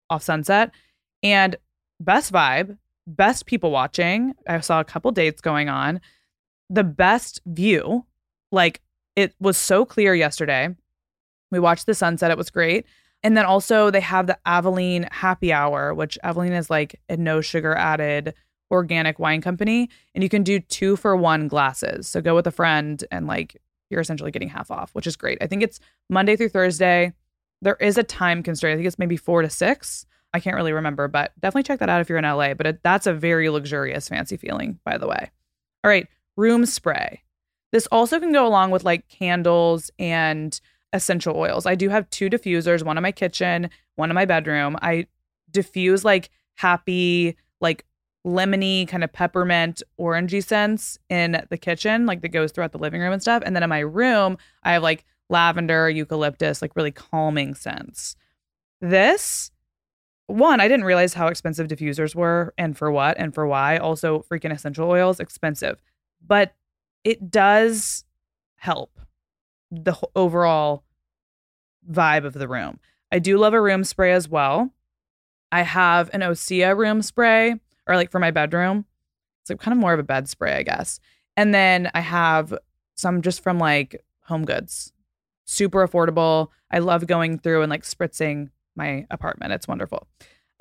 off 0.09 0.23
Sunset. 0.23 0.71
And 1.23 1.55
best 1.99 2.31
vibe, 2.31 2.77
best 3.07 3.45
people 3.45 3.71
watching. 3.71 4.35
I 4.47 4.59
saw 4.59 4.79
a 4.79 4.85
couple 4.85 5.11
dates 5.11 5.41
going 5.41 5.69
on. 5.69 6.01
The 6.69 6.83
best 6.83 7.41
view, 7.45 8.05
like 8.51 8.81
it 9.15 9.33
was 9.39 9.57
so 9.57 9.85
clear 9.85 10.13
yesterday. 10.13 10.75
We 11.51 11.59
watched 11.59 11.85
the 11.85 11.93
sunset. 11.93 12.31
It 12.31 12.37
was 12.37 12.49
great. 12.49 12.85
And 13.23 13.37
then 13.37 13.45
also 13.45 13.89
they 13.89 14.01
have 14.01 14.27
the 14.27 14.37
Avaline 14.45 15.11
happy 15.11 15.53
hour, 15.53 15.93
which 15.93 16.17
Avaline 16.23 16.57
is 16.57 16.69
like 16.69 16.99
a 17.09 17.17
no 17.17 17.41
sugar 17.41 17.75
added 17.75 18.33
organic 18.69 19.19
wine 19.19 19.41
company. 19.41 19.89
And 20.13 20.23
you 20.23 20.29
can 20.29 20.43
do 20.43 20.59
two 20.59 20.95
for 20.95 21.15
one 21.15 21.47
glasses. 21.47 22.07
So 22.07 22.21
go 22.21 22.35
with 22.35 22.47
a 22.47 22.51
friend 22.51 23.03
and 23.11 23.27
like 23.27 23.61
you're 23.89 24.01
essentially 24.01 24.31
getting 24.31 24.49
half 24.49 24.71
off, 24.71 24.93
which 24.93 25.07
is 25.07 25.15
great. 25.15 25.37
I 25.41 25.47
think 25.47 25.63
it's 25.63 25.79
Monday 26.09 26.35
through 26.35 26.49
Thursday. 26.49 27.13
There 27.61 27.77
is 27.79 27.97
a 27.97 28.03
time 28.03 28.43
constraint. 28.43 28.73
I 28.73 28.77
think 28.77 28.87
it's 28.87 28.99
maybe 28.99 29.15
four 29.15 29.41
to 29.41 29.49
six. 29.49 30.05
I 30.33 30.39
can't 30.39 30.55
really 30.55 30.73
remember, 30.73 31.07
but 31.07 31.31
definitely 31.39 31.63
check 31.63 31.79
that 31.79 31.89
out 31.89 32.01
if 32.01 32.09
you're 32.09 32.17
in 32.17 32.25
LA. 32.25 32.55
But 32.55 32.67
it, 32.67 32.83
that's 32.83 33.07
a 33.07 33.13
very 33.13 33.49
luxurious, 33.49 34.09
fancy 34.09 34.35
feeling, 34.35 34.79
by 34.83 34.97
the 34.97 35.07
way. 35.07 35.29
All 35.83 35.89
right, 35.89 36.07
room 36.35 36.65
spray. 36.65 37.23
This 37.71 37.87
also 37.91 38.19
can 38.19 38.31
go 38.31 38.45
along 38.47 38.71
with 38.71 38.83
like 38.83 39.07
candles 39.07 39.91
and 39.97 40.59
essential 40.93 41.35
oils. 41.35 41.65
I 41.65 41.75
do 41.75 41.89
have 41.89 42.09
two 42.09 42.29
diffusers, 42.29 42.83
one 42.83 42.97
in 42.97 43.03
my 43.03 43.11
kitchen, 43.11 43.69
one 43.95 44.09
in 44.09 44.15
my 44.15 44.25
bedroom. 44.25 44.77
I 44.81 45.07
diffuse 45.51 46.05
like 46.05 46.29
happy, 46.55 47.35
like 47.59 47.85
lemony, 48.25 48.87
kind 48.87 49.03
of 49.03 49.11
peppermint, 49.11 49.83
orangey 49.99 50.43
scents 50.43 50.97
in 51.09 51.43
the 51.49 51.57
kitchen, 51.57 52.05
like 52.05 52.21
that 52.21 52.29
goes 52.29 52.51
throughout 52.51 52.71
the 52.71 52.77
living 52.77 53.01
room 53.01 53.11
and 53.11 53.21
stuff. 53.21 53.43
And 53.45 53.55
then 53.55 53.63
in 53.63 53.69
my 53.69 53.79
room, 53.79 54.37
I 54.63 54.73
have 54.73 54.83
like 54.83 55.05
lavender, 55.29 55.89
eucalyptus, 55.89 56.61
like 56.61 56.75
really 56.75 56.91
calming 56.91 57.53
scents. 57.55 58.15
This 58.79 59.51
one, 60.27 60.61
I 60.61 60.67
didn't 60.67 60.85
realize 60.85 61.13
how 61.13 61.27
expensive 61.27 61.67
diffusers 61.67 62.15
were 62.15 62.53
and 62.57 62.77
for 62.77 62.91
what 62.91 63.17
and 63.17 63.33
for 63.33 63.45
why. 63.45 63.77
Also, 63.77 64.23
freaking 64.31 64.53
essential 64.53 64.89
oils, 64.89 65.19
expensive. 65.19 65.81
But 66.25 66.55
it 67.03 67.29
does 67.29 68.05
help 68.55 68.99
the 69.69 69.95
overall 70.15 70.82
vibe 71.89 72.25
of 72.25 72.33
the 72.33 72.47
room. 72.47 72.79
I 73.11 73.19
do 73.19 73.37
love 73.37 73.53
a 73.53 73.61
room 73.61 73.83
spray 73.83 74.13
as 74.13 74.27
well. 74.27 74.73
I 75.51 75.61
have 75.61 76.09
an 76.13 76.21
Osea 76.21 76.75
room 76.75 77.01
spray, 77.01 77.55
or 77.87 77.95
like 77.95 78.11
for 78.11 78.19
my 78.19 78.31
bedroom. 78.31 78.85
It's 79.41 79.49
like 79.49 79.59
kind 79.59 79.73
of 79.75 79.81
more 79.81 79.93
of 79.93 79.99
a 79.99 80.03
bed 80.03 80.27
spray, 80.27 80.53
I 80.53 80.63
guess. 80.63 80.99
And 81.35 81.53
then 81.53 81.91
I 81.93 81.99
have 81.99 82.53
some 82.95 83.21
just 83.21 83.43
from 83.43 83.59
like 83.59 84.03
Home 84.25 84.45
Goods. 84.45 84.93
Super 85.45 85.85
affordable. 85.87 86.47
I 86.71 86.79
love 86.79 87.05
going 87.07 87.37
through 87.37 87.61
and 87.61 87.69
like 87.69 87.83
spritzing 87.83 88.49
my 88.75 89.05
apartment. 89.11 89.53
It's 89.53 89.67
wonderful. 89.67 90.07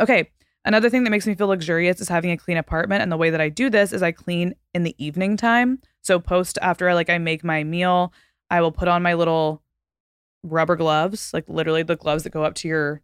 Okay. 0.01 0.31
Another 0.65 0.91
thing 0.91 1.05
that 1.05 1.11
makes 1.11 1.27
me 1.27 1.35
feel 1.35 1.49
luxurious 1.49 2.01
is 2.01 2.09
having 2.09 2.31
a 2.31 2.37
clean 2.37 2.57
apartment. 2.57 3.03
And 3.03 3.11
the 3.11 3.17
way 3.17 3.31
that 3.31 3.41
I 3.41 3.49
do 3.49 3.71
this 3.71 3.93
is 3.93 4.03
I 4.03 4.13
clean 4.13 4.55
in 4.75 4.83
the 4.83 4.95
evening 4.99 5.37
time. 5.37 5.81
So 6.03 6.21
post 6.21 6.59
after 6.61 6.93
like 6.95 7.11
I 7.11 7.19
make 7.19 7.43
my 7.43 7.65
meal, 7.65 8.13
I 8.51 8.61
will 8.61 8.73
put 8.73 8.89
on 8.89 9.03
my 9.03 9.15
little 9.15 9.63
rubber 10.43 10.77
gloves, 10.77 11.33
like 11.33 11.45
literally 11.49 11.83
the 11.83 11.97
gloves 11.97 12.25
that 12.25 12.31
go 12.31 12.45
up 12.45 12.55
to 12.57 12.69
your 12.69 13.03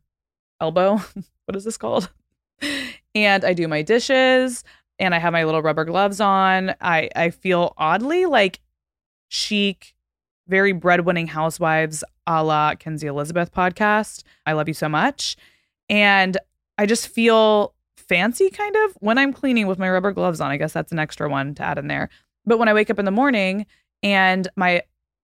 elbow. 0.60 0.96
what 1.44 1.56
is 1.56 1.64
this 1.64 1.76
called? 1.76 2.10
and 3.14 3.44
I 3.44 3.52
do 3.52 3.68
my 3.68 3.82
dishes 3.82 4.64
and 4.98 5.14
I 5.14 5.18
have 5.18 5.32
my 5.32 5.44
little 5.44 5.62
rubber 5.62 5.84
gloves 5.84 6.20
on. 6.20 6.74
I 6.80 7.10
I 7.14 7.30
feel 7.30 7.74
oddly 7.76 8.26
like 8.26 8.60
chic, 9.28 9.94
very 10.46 10.72
breadwinning 10.72 11.28
housewives 11.28 12.02
a 12.26 12.44
la 12.44 12.74
Kenzie 12.74 13.06
Elizabeth 13.06 13.52
podcast. 13.52 14.22
I 14.44 14.52
love 14.52 14.68
you 14.68 14.74
so 14.74 14.88
much. 14.88 15.36
And 15.88 16.36
I 16.76 16.86
just 16.86 17.08
feel 17.08 17.74
fancy 17.96 18.50
kind 18.50 18.76
of 18.76 18.92
when 19.00 19.18
I'm 19.18 19.32
cleaning 19.32 19.66
with 19.66 19.78
my 19.78 19.88
rubber 19.88 20.12
gloves 20.12 20.40
on. 20.40 20.50
I 20.50 20.56
guess 20.56 20.72
that's 20.72 20.92
an 20.92 20.98
extra 20.98 21.28
one 21.28 21.54
to 21.56 21.62
add 21.62 21.78
in 21.78 21.88
there. 21.88 22.10
But 22.44 22.58
when 22.58 22.68
I 22.68 22.74
wake 22.74 22.90
up 22.90 22.98
in 22.98 23.04
the 23.04 23.10
morning 23.10 23.66
and 24.02 24.46
my 24.56 24.82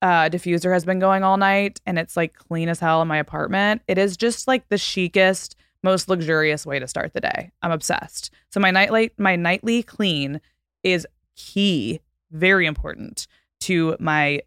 uh, 0.04 0.30
diffuser 0.30 0.74
has 0.74 0.84
been 0.84 1.00
going 1.00 1.24
all 1.24 1.38
night 1.38 1.80
and 1.86 1.98
it's 1.98 2.18
like 2.18 2.36
clean 2.36 2.68
as 2.68 2.82
hell 2.82 3.02
in 3.02 3.08
my 3.08 3.18
apartment, 3.18 3.82
it 3.88 3.98
is 3.98 4.18
just 4.18 4.50
like 4.50 4.68
the 4.68 4.78
chicest, 4.78 5.56
most 5.82 6.10
luxurious 6.10 6.66
way 6.66 6.78
to 6.78 6.88
start 6.88 7.14
the 7.14 7.22
day. 7.22 7.52
I'm 7.62 7.72
obsessed. 7.72 8.30
So 8.52 8.60
my 8.60 8.70
nightly 8.70 9.12
my 9.18 9.38
nightly 9.38 9.82
clean 9.82 10.42
is 10.84 11.08
key, 11.38 12.02
very 12.32 12.66
important 12.68 13.28
to 13.62 13.96
my 13.98 14.42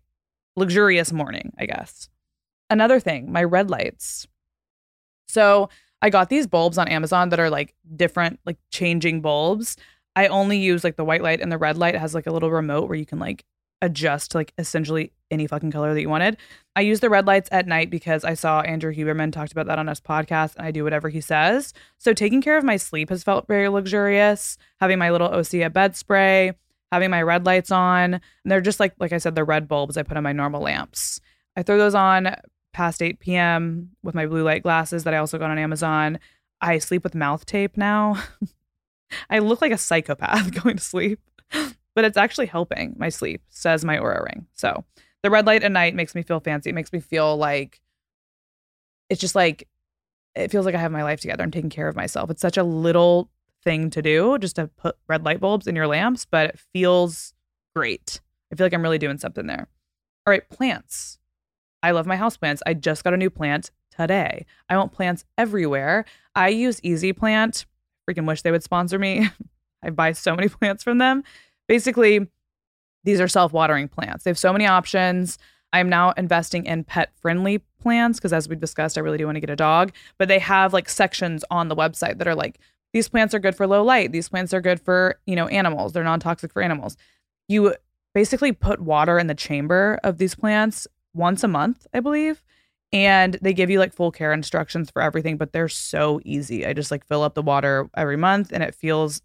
luxurious 0.57 1.11
morning, 1.11 1.55
I 1.59 1.65
guess. 1.65 2.11
Another 2.69 3.01
thing, 3.01 3.33
my 3.33 3.43
red 3.43 3.71
lights. 3.71 4.27
So 5.27 5.71
I 6.03 6.11
got 6.11 6.29
these 6.29 6.47
bulbs 6.47 6.77
on 6.77 6.87
Amazon 6.87 7.31
that 7.31 7.41
are 7.41 7.49
like 7.49 7.75
different, 7.97 8.41
like 8.45 8.59
changing 8.71 9.23
bulbs. 9.23 9.79
I 10.15 10.27
only 10.27 10.59
use 10.59 10.85
like 10.85 10.97
the 10.97 11.05
white 11.05 11.23
light 11.23 11.41
and 11.41 11.51
the 11.51 11.59
red 11.59 11.79
light 11.79 11.97
has 11.97 12.15
like 12.15 12.27
a 12.27 12.33
little 12.33 12.51
remote 12.51 12.89
where 12.89 12.99
you 12.99 13.07
can 13.07 13.19
like 13.19 13.47
adjust 13.83 14.35
like 14.35 14.53
essentially 14.59 15.13
any 15.31 15.47
fucking 15.47 15.71
color 15.71 15.93
that 15.93 16.01
you 16.01 16.09
wanted. 16.09 16.37
I 16.75 16.83
use 16.83 17.01
the 17.01 17.11
red 17.11 17.27
lights 17.27 17.49
at 17.53 17.67
night 17.67 17.91
because 17.91 18.25
I 18.25 18.35
saw 18.35 18.61
Andrew 18.61 18.95
Huberman 18.95 19.33
talked 19.33 19.53
about 19.53 19.67
that 19.67 19.79
on 19.79 19.87
his 19.87 20.01
podcast 20.01 20.57
and 20.57 20.67
I 20.67 20.71
do 20.71 20.85
whatever 20.85 21.09
he 21.09 21.21
says. 21.21 21.73
So 21.99 22.13
taking 22.13 22.41
care 22.41 22.57
of 22.57 22.65
my 22.65 22.77
sleep 22.77 23.11
has 23.11 23.25
felt 23.25 23.49
very 23.49 23.69
luxurious. 23.69 24.57
Having 24.81 24.99
my 24.99 25.11
little 25.11 25.29
Osea 25.29 25.73
bed 25.73 25.97
spray, 25.97 26.53
having 26.93 27.11
my 27.11 27.23
red 27.23 27.47
lights 27.47 27.71
on, 27.71 28.15
and 28.15 28.23
they're 28.45 28.61
just 28.61 28.81
like 28.81 28.95
like 28.99 29.13
I 29.13 29.19
said 29.19 29.35
the 29.35 29.45
red 29.45 29.69
bulbs 29.69 29.97
I 29.97 30.03
put 30.03 30.17
on 30.17 30.23
my 30.23 30.33
normal 30.33 30.63
lamps. 30.63 31.21
I 31.57 31.63
throw 31.63 31.79
those 31.79 31.95
on 31.95 32.37
past 32.73 33.03
8 33.03 33.19
p.m. 33.21 33.91
with 34.03 34.15
my 34.15 34.27
blue 34.27 34.43
light 34.43 34.63
glasses 34.63 35.05
that 35.05 35.15
I 35.15 35.17
also 35.17 35.39
got 35.39 35.51
on 35.51 35.59
Amazon. 35.59 36.19
I 36.61 36.79
sleep 36.79 37.05
with 37.05 37.15
mouth 37.15 37.47
tape 37.47 37.77
now. 37.77 38.23
I 39.31 39.39
look 39.39 39.63
like 39.63 39.73
a 39.73 39.79
psychopath 39.79 40.53
going 40.63 40.77
to 40.77 40.83
sleep, 40.83 41.21
but 41.97 42.05
it's 42.05 42.19
actually 42.19 42.47
helping 42.47 42.95
my 42.99 43.09
sleep, 43.09 43.43
says 43.49 43.85
my 43.85 43.97
Oura 43.97 44.23
ring. 44.23 44.47
So 44.55 44.85
the 45.23 45.31
red 45.31 45.47
light 45.47 45.65
at 45.65 45.73
night 45.73 45.95
makes 45.95 46.15
me 46.15 46.23
feel 46.23 46.39
fancy. 46.39 46.71
It 46.71 46.75
makes 46.75 46.93
me 46.93 47.01
feel 47.01 47.37
like 47.37 47.81
it's 49.09 49.21
just 49.21 49.35
like, 49.35 49.67
it 50.35 50.51
feels 50.51 50.67
like 50.67 50.75
I 50.75 50.79
have 50.79 50.93
my 50.93 51.03
life 51.03 51.21
together. 51.21 51.43
I'm 51.43 51.51
taking 51.51 51.71
care 51.71 51.89
of 51.89 51.97
myself. 51.97 52.31
It's 52.31 52.43
such 52.43 52.59
a 52.59 52.63
little 52.63 53.31
thing 53.65 53.89
to 53.91 54.03
do 54.03 54.37
just 54.39 54.57
to 54.57 54.69
put 54.69 54.97
red 55.09 55.25
light 55.25 55.41
bulbs 55.41 55.67
in 55.67 55.75
your 55.75 55.87
lamps, 55.87 56.27
but 56.27 56.51
it 56.51 56.61
feels 56.75 57.33
great. 57.75 58.21
I 58.53 58.57
feel 58.57 58.67
like 58.67 58.75
I'm 58.75 58.83
really 58.83 58.99
doing 58.99 59.19
something 59.19 59.47
there. 59.47 59.67
All 60.27 60.31
right, 60.31 60.49
plants. 60.51 61.19
I 61.83 61.93
love 61.93 62.07
my 62.07 62.17
houseplants. 62.17 62.61
I 62.67 62.75
just 62.75 63.05
got 63.05 63.15
a 63.15 63.17
new 63.17 63.31
plant 63.31 63.71
today. 63.91 64.45
I 64.69 64.77
want 64.77 64.93
plants 64.93 65.25
everywhere. 65.39 66.05
I 66.35 66.49
use 66.49 66.79
Easy 66.83 67.15
Plant. 67.15 67.65
Freaking 68.09 68.27
wish 68.27 68.43
they 68.43 68.51
would 68.51 68.63
sponsor 68.63 68.99
me. 68.99 69.31
I 69.83 69.91
buy 69.91 70.13
so 70.13 70.35
many 70.35 70.49
plants 70.61 70.83
from 70.83 70.99
them. 70.99 71.23
Basically, 71.69 72.29
these 73.05 73.21
are 73.21 73.29
self 73.29 73.53
watering 73.53 73.89
plants. 73.89 74.25
They 74.25 74.31
have 74.31 74.39
so 74.39 74.53
many 74.53 74.67
options. 74.67 75.39
I'm 75.73 75.89
now 75.89 76.13
investing 76.13 76.65
in 76.67 76.85
pet 76.85 77.13
friendly 77.21 77.59
plants 77.81 78.19
because, 78.19 78.33
as 78.33 78.49
we 78.49 78.57
discussed, 78.57 78.97
I 78.97 79.01
really 79.01 79.19
do 79.19 79.27
want 79.27 79.37
to 79.37 79.41
get 79.41 79.51
a 79.51 79.57
dog. 79.57 79.93
But 80.19 80.29
they 80.29 80.39
have 80.39 80.73
like 80.73 80.89
sections 80.89 81.45
on 81.51 81.69
the 81.69 81.77
website 81.77 82.19
that 82.19 82.29
are 82.29 82.35
like, 82.35 82.59
these 82.93 83.09
plants 83.09 83.35
are 83.35 83.39
good 83.39 83.55
for 83.55 83.67
low 83.67 83.83
light. 83.83 84.13
These 84.13 84.29
plants 84.29 84.55
are 84.55 84.61
good 84.61 84.81
for, 84.81 85.21
you 85.27 85.37
know, 85.37 85.49
animals. 85.49 85.93
They're 85.93 86.05
non 86.05 86.21
toxic 86.21 86.53
for 86.53 86.63
animals. 86.63 86.97
You 87.49 87.75
basically 88.15 88.53
put 88.53 88.81
water 88.81 89.19
in 89.19 89.27
the 89.27 89.35
chamber 89.35 90.01
of 90.03 90.19
these 90.19 90.35
plants 90.35 90.87
once 91.15 91.45
a 91.45 91.49
month, 91.49 91.87
I 91.93 92.01
believe. 92.01 92.43
And 92.93 93.35
they 93.43 93.53
give 93.53 93.69
you 93.69 93.79
like 93.79 93.93
full 93.93 94.11
care 94.11 94.33
instructions 94.33 94.91
for 94.91 95.03
everything, 95.03 95.37
but 95.37 95.53
they're 95.53 95.69
so 95.69 96.21
easy. 96.25 96.65
I 96.65 96.73
just 96.73 96.91
like 96.91 97.07
fill 97.07 97.23
up 97.23 97.35
the 97.35 97.43
water 97.43 97.91
every 97.97 98.17
month 98.17 98.53
and 98.53 98.63
it 98.63 98.75
feels 98.75 99.21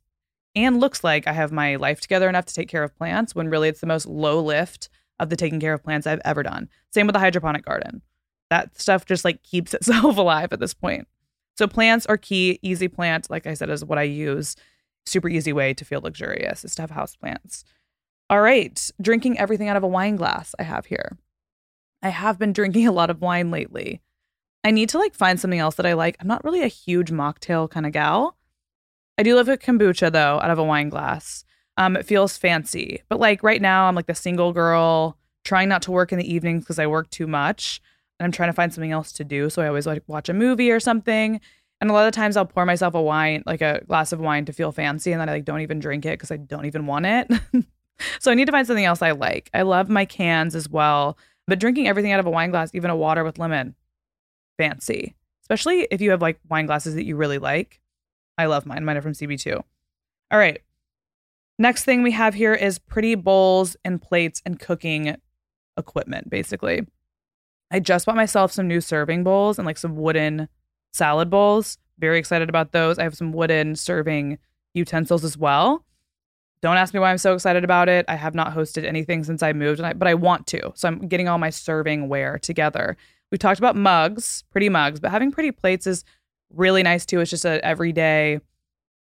and 0.55 0.79
looks 0.79 1.03
like 1.03 1.27
I 1.27 1.33
have 1.33 1.51
my 1.51 1.75
life 1.75 2.01
together 2.01 2.27
enough 2.27 2.45
to 2.45 2.53
take 2.53 2.69
care 2.69 2.83
of 2.83 2.95
plants 2.97 3.33
when 3.33 3.49
really 3.49 3.69
it's 3.69 3.81
the 3.81 3.87
most 3.87 4.05
low 4.05 4.41
lift 4.41 4.89
of 5.19 5.29
the 5.29 5.35
taking 5.35 5.59
care 5.59 5.73
of 5.73 5.83
plants 5.83 6.07
I've 6.07 6.21
ever 6.25 6.43
done. 6.43 6.69
Same 6.91 7.07
with 7.07 7.13
the 7.13 7.19
hydroponic 7.19 7.63
garden. 7.63 8.01
That 8.49 8.79
stuff 8.79 9.05
just 9.05 9.23
like 9.23 9.43
keeps 9.43 9.73
itself 9.73 10.17
alive 10.17 10.51
at 10.51 10.59
this 10.59 10.73
point. 10.73 11.07
So 11.57 11.67
plants 11.67 12.05
are 12.07 12.17
key. 12.17 12.59
Easy 12.61 12.87
plant, 12.87 13.29
like 13.29 13.45
I 13.45 13.53
said, 13.53 13.69
is 13.69 13.85
what 13.85 13.99
I 13.99 14.03
use. 14.03 14.55
Super 15.05 15.29
easy 15.29 15.53
way 15.53 15.73
to 15.73 15.85
feel 15.85 16.01
luxurious 16.01 16.65
is 16.65 16.75
to 16.75 16.81
have 16.81 16.91
house 16.91 17.15
plants. 17.15 17.63
All 18.29 18.41
right, 18.41 18.89
drinking 19.01 19.37
everything 19.37 19.67
out 19.67 19.75
of 19.75 19.83
a 19.83 19.87
wine 19.87 20.15
glass 20.15 20.55
I 20.57 20.63
have 20.63 20.85
here. 20.85 21.17
I 22.01 22.09
have 22.09 22.39
been 22.39 22.53
drinking 22.53 22.87
a 22.89 22.91
lot 22.91 23.09
of 23.09 23.21
wine 23.21 23.51
lately. 23.51 24.01
I 24.63 24.71
need 24.71 24.89
to 24.89 24.99
like 24.99 25.15
find 25.15 25.39
something 25.39 25.59
else 25.59 25.75
that 25.75 25.85
I 25.85 25.93
like. 25.93 26.17
I'm 26.19 26.27
not 26.27 26.43
really 26.43 26.61
a 26.61 26.67
huge 26.67 27.11
mocktail 27.11 27.69
kind 27.69 27.85
of 27.85 27.91
gal. 27.91 28.37
I 29.17 29.23
do 29.23 29.35
love 29.35 29.49
a 29.49 29.57
kombucha 29.57 30.11
though 30.11 30.39
out 30.41 30.49
of 30.49 30.59
a 30.59 30.63
wine 30.63 30.89
glass. 30.89 31.43
Um, 31.77 31.95
it 31.95 32.05
feels 32.05 32.37
fancy, 32.37 33.01
but 33.09 33.19
like 33.19 33.43
right 33.43 33.61
now 33.61 33.85
I'm 33.85 33.95
like 33.95 34.07
the 34.07 34.15
single 34.15 34.53
girl 34.53 35.17
trying 35.43 35.69
not 35.69 35.81
to 35.83 35.91
work 35.91 36.11
in 36.11 36.19
the 36.19 36.33
evenings 36.33 36.63
because 36.63 36.79
I 36.79 36.87
work 36.87 37.09
too 37.09 37.27
much 37.27 37.81
and 38.19 38.25
I'm 38.25 38.31
trying 38.31 38.49
to 38.49 38.53
find 38.53 38.73
something 38.73 38.91
else 38.91 39.11
to 39.13 39.23
do. 39.23 39.49
So 39.49 39.61
I 39.61 39.67
always 39.67 39.87
like 39.87 40.03
watch 40.07 40.29
a 40.29 40.33
movie 40.33 40.71
or 40.71 40.79
something. 40.79 41.41
And 41.79 41.89
a 41.89 41.93
lot 41.93 42.07
of 42.07 42.13
times 42.13 42.37
I'll 42.37 42.45
pour 42.45 42.65
myself 42.67 42.93
a 42.93 43.01
wine, 43.01 43.41
like 43.47 43.61
a 43.61 43.83
glass 43.87 44.11
of 44.11 44.19
wine 44.19 44.45
to 44.45 44.53
feel 44.53 44.71
fancy, 44.71 45.11
and 45.11 45.19
then 45.19 45.27
I 45.27 45.33
like 45.33 45.45
don't 45.45 45.61
even 45.61 45.79
drink 45.79 46.05
it 46.05 46.19
because 46.19 46.29
I 46.29 46.37
don't 46.37 46.65
even 46.65 46.85
want 46.85 47.07
it. 47.07 47.31
so 48.19 48.29
I 48.29 48.35
need 48.35 48.45
to 48.45 48.51
find 48.51 48.67
something 48.67 48.85
else 48.85 49.01
I 49.01 49.11
like. 49.11 49.49
I 49.51 49.63
love 49.63 49.89
my 49.89 50.05
cans 50.05 50.53
as 50.53 50.69
well, 50.69 51.17
but 51.47 51.57
drinking 51.57 51.87
everything 51.87 52.11
out 52.11 52.19
of 52.19 52.27
a 52.27 52.31
wine 52.31 52.51
glass, 52.51 52.69
even 52.75 52.91
a 52.91 52.95
water 52.95 53.23
with 53.23 53.39
lemon, 53.39 53.73
fancy. 54.59 55.15
Especially 55.41 55.87
if 55.89 56.01
you 56.01 56.11
have 56.11 56.21
like 56.21 56.39
wine 56.47 56.67
glasses 56.67 56.93
that 56.93 57.05
you 57.05 57.15
really 57.15 57.39
like. 57.39 57.80
I 58.41 58.47
love 58.47 58.65
mine. 58.65 58.83
Mine 58.83 58.97
are 58.97 59.01
from 59.01 59.13
CB2. 59.13 59.61
All 60.31 60.39
right. 60.39 60.61
Next 61.59 61.85
thing 61.85 62.01
we 62.01 62.11
have 62.11 62.33
here 62.33 62.55
is 62.55 62.79
pretty 62.79 63.13
bowls 63.13 63.77
and 63.85 64.01
plates 64.01 64.41
and 64.45 64.59
cooking 64.59 65.15
equipment, 65.77 66.29
basically. 66.29 66.87
I 67.69 67.79
just 67.79 68.05
bought 68.05 68.15
myself 68.15 68.51
some 68.51 68.67
new 68.67 68.81
serving 68.81 69.23
bowls 69.23 69.59
and 69.59 69.65
like 69.65 69.77
some 69.77 69.95
wooden 69.95 70.49
salad 70.91 71.29
bowls. 71.29 71.77
Very 71.99 72.17
excited 72.17 72.49
about 72.49 72.71
those. 72.71 72.97
I 72.97 73.03
have 73.03 73.15
some 73.15 73.31
wooden 73.31 73.75
serving 73.75 74.39
utensils 74.73 75.23
as 75.23 75.37
well. 75.37 75.85
Don't 76.63 76.77
ask 76.77 76.93
me 76.93 76.99
why 76.99 77.11
I'm 77.11 77.17
so 77.17 77.33
excited 77.33 77.63
about 77.63 77.89
it. 77.89 78.05
I 78.07 78.15
have 78.15 78.35
not 78.35 78.55
hosted 78.55 78.83
anything 78.83 79.23
since 79.23 79.43
I 79.43 79.53
moved, 79.53 79.81
but 79.81 80.07
I 80.07 80.13
want 80.15 80.47
to. 80.47 80.71
So 80.75 80.87
I'm 80.87 81.07
getting 81.07 81.27
all 81.27 81.37
my 81.37 81.49
serving 81.51 82.09
ware 82.09 82.39
together. 82.39 82.97
We 83.31 83.37
talked 83.37 83.59
about 83.59 83.75
mugs, 83.75 84.43
pretty 84.51 84.69
mugs, 84.69 84.99
but 84.99 85.11
having 85.11 85.31
pretty 85.31 85.51
plates 85.51 85.87
is 85.87 86.03
really 86.53 86.83
nice 86.83 87.05
too. 87.05 87.19
It's 87.19 87.31
just 87.31 87.45
an 87.45 87.59
everyday 87.63 88.39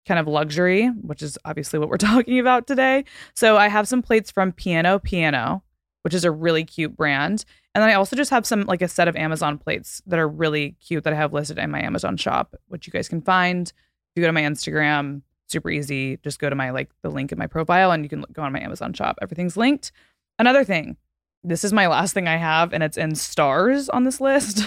kind 0.07 0.19
of 0.19 0.27
luxury, 0.27 0.87
which 0.87 1.21
is 1.21 1.37
obviously 1.45 1.79
what 1.79 1.89
we're 1.89 1.97
talking 1.97 2.39
about 2.39 2.67
today. 2.67 3.03
So 3.33 3.57
I 3.57 3.67
have 3.67 3.87
some 3.87 4.01
plates 4.01 4.31
from 4.31 4.51
Piano 4.51 4.99
Piano, 4.99 5.63
which 6.03 6.13
is 6.13 6.23
a 6.23 6.31
really 6.31 6.63
cute 6.63 6.95
brand. 6.95 7.43
And 7.75 7.81
then 7.81 7.89
I 7.89 7.93
also 7.93 8.15
just 8.15 8.31
have 8.31 8.45
some 8.45 8.61
like 8.61 8.81
a 8.81 8.87
set 8.87 9.07
of 9.07 9.15
Amazon 9.15 9.57
plates 9.57 10.01
that 10.07 10.19
are 10.19 10.27
really 10.27 10.71
cute 10.83 11.03
that 11.03 11.13
I 11.13 11.17
have 11.17 11.33
listed 11.33 11.59
in 11.59 11.69
my 11.69 11.81
Amazon 11.81 12.17
shop, 12.17 12.55
which 12.67 12.87
you 12.87 12.93
guys 12.93 13.09
can 13.09 13.21
find. 13.21 13.67
If 13.67 13.73
you 14.15 14.21
go 14.23 14.27
to 14.27 14.33
my 14.33 14.41
Instagram, 14.41 15.21
super 15.47 15.69
easy. 15.69 16.17
Just 16.17 16.39
go 16.39 16.49
to 16.49 16.55
my 16.55 16.71
like 16.71 16.89
the 17.01 17.09
link 17.09 17.31
in 17.31 17.37
my 17.37 17.47
profile 17.47 17.91
and 17.91 18.03
you 18.03 18.09
can 18.09 18.25
go 18.31 18.41
on 18.41 18.53
my 18.53 18.61
Amazon 18.61 18.93
shop. 18.93 19.17
Everything's 19.21 19.57
linked. 19.57 19.91
Another 20.39 20.63
thing, 20.63 20.97
this 21.43 21.63
is 21.63 21.73
my 21.73 21.87
last 21.87 22.13
thing 22.13 22.27
I 22.27 22.37
have, 22.37 22.73
and 22.73 22.83
it's 22.83 22.97
in 22.97 23.15
stars 23.15 23.89
on 23.89 24.03
this 24.03 24.21
list. 24.21 24.63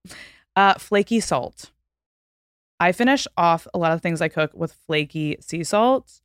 uh, 0.56 0.74
flaky 0.74 1.20
salt. 1.20 1.70
I 2.80 2.92
finish 2.92 3.26
off 3.36 3.66
a 3.74 3.78
lot 3.78 3.92
of 3.92 4.02
things 4.02 4.20
I 4.20 4.28
cook 4.28 4.52
with 4.54 4.72
flaky 4.86 5.36
sea 5.40 5.64
salt 5.64 6.20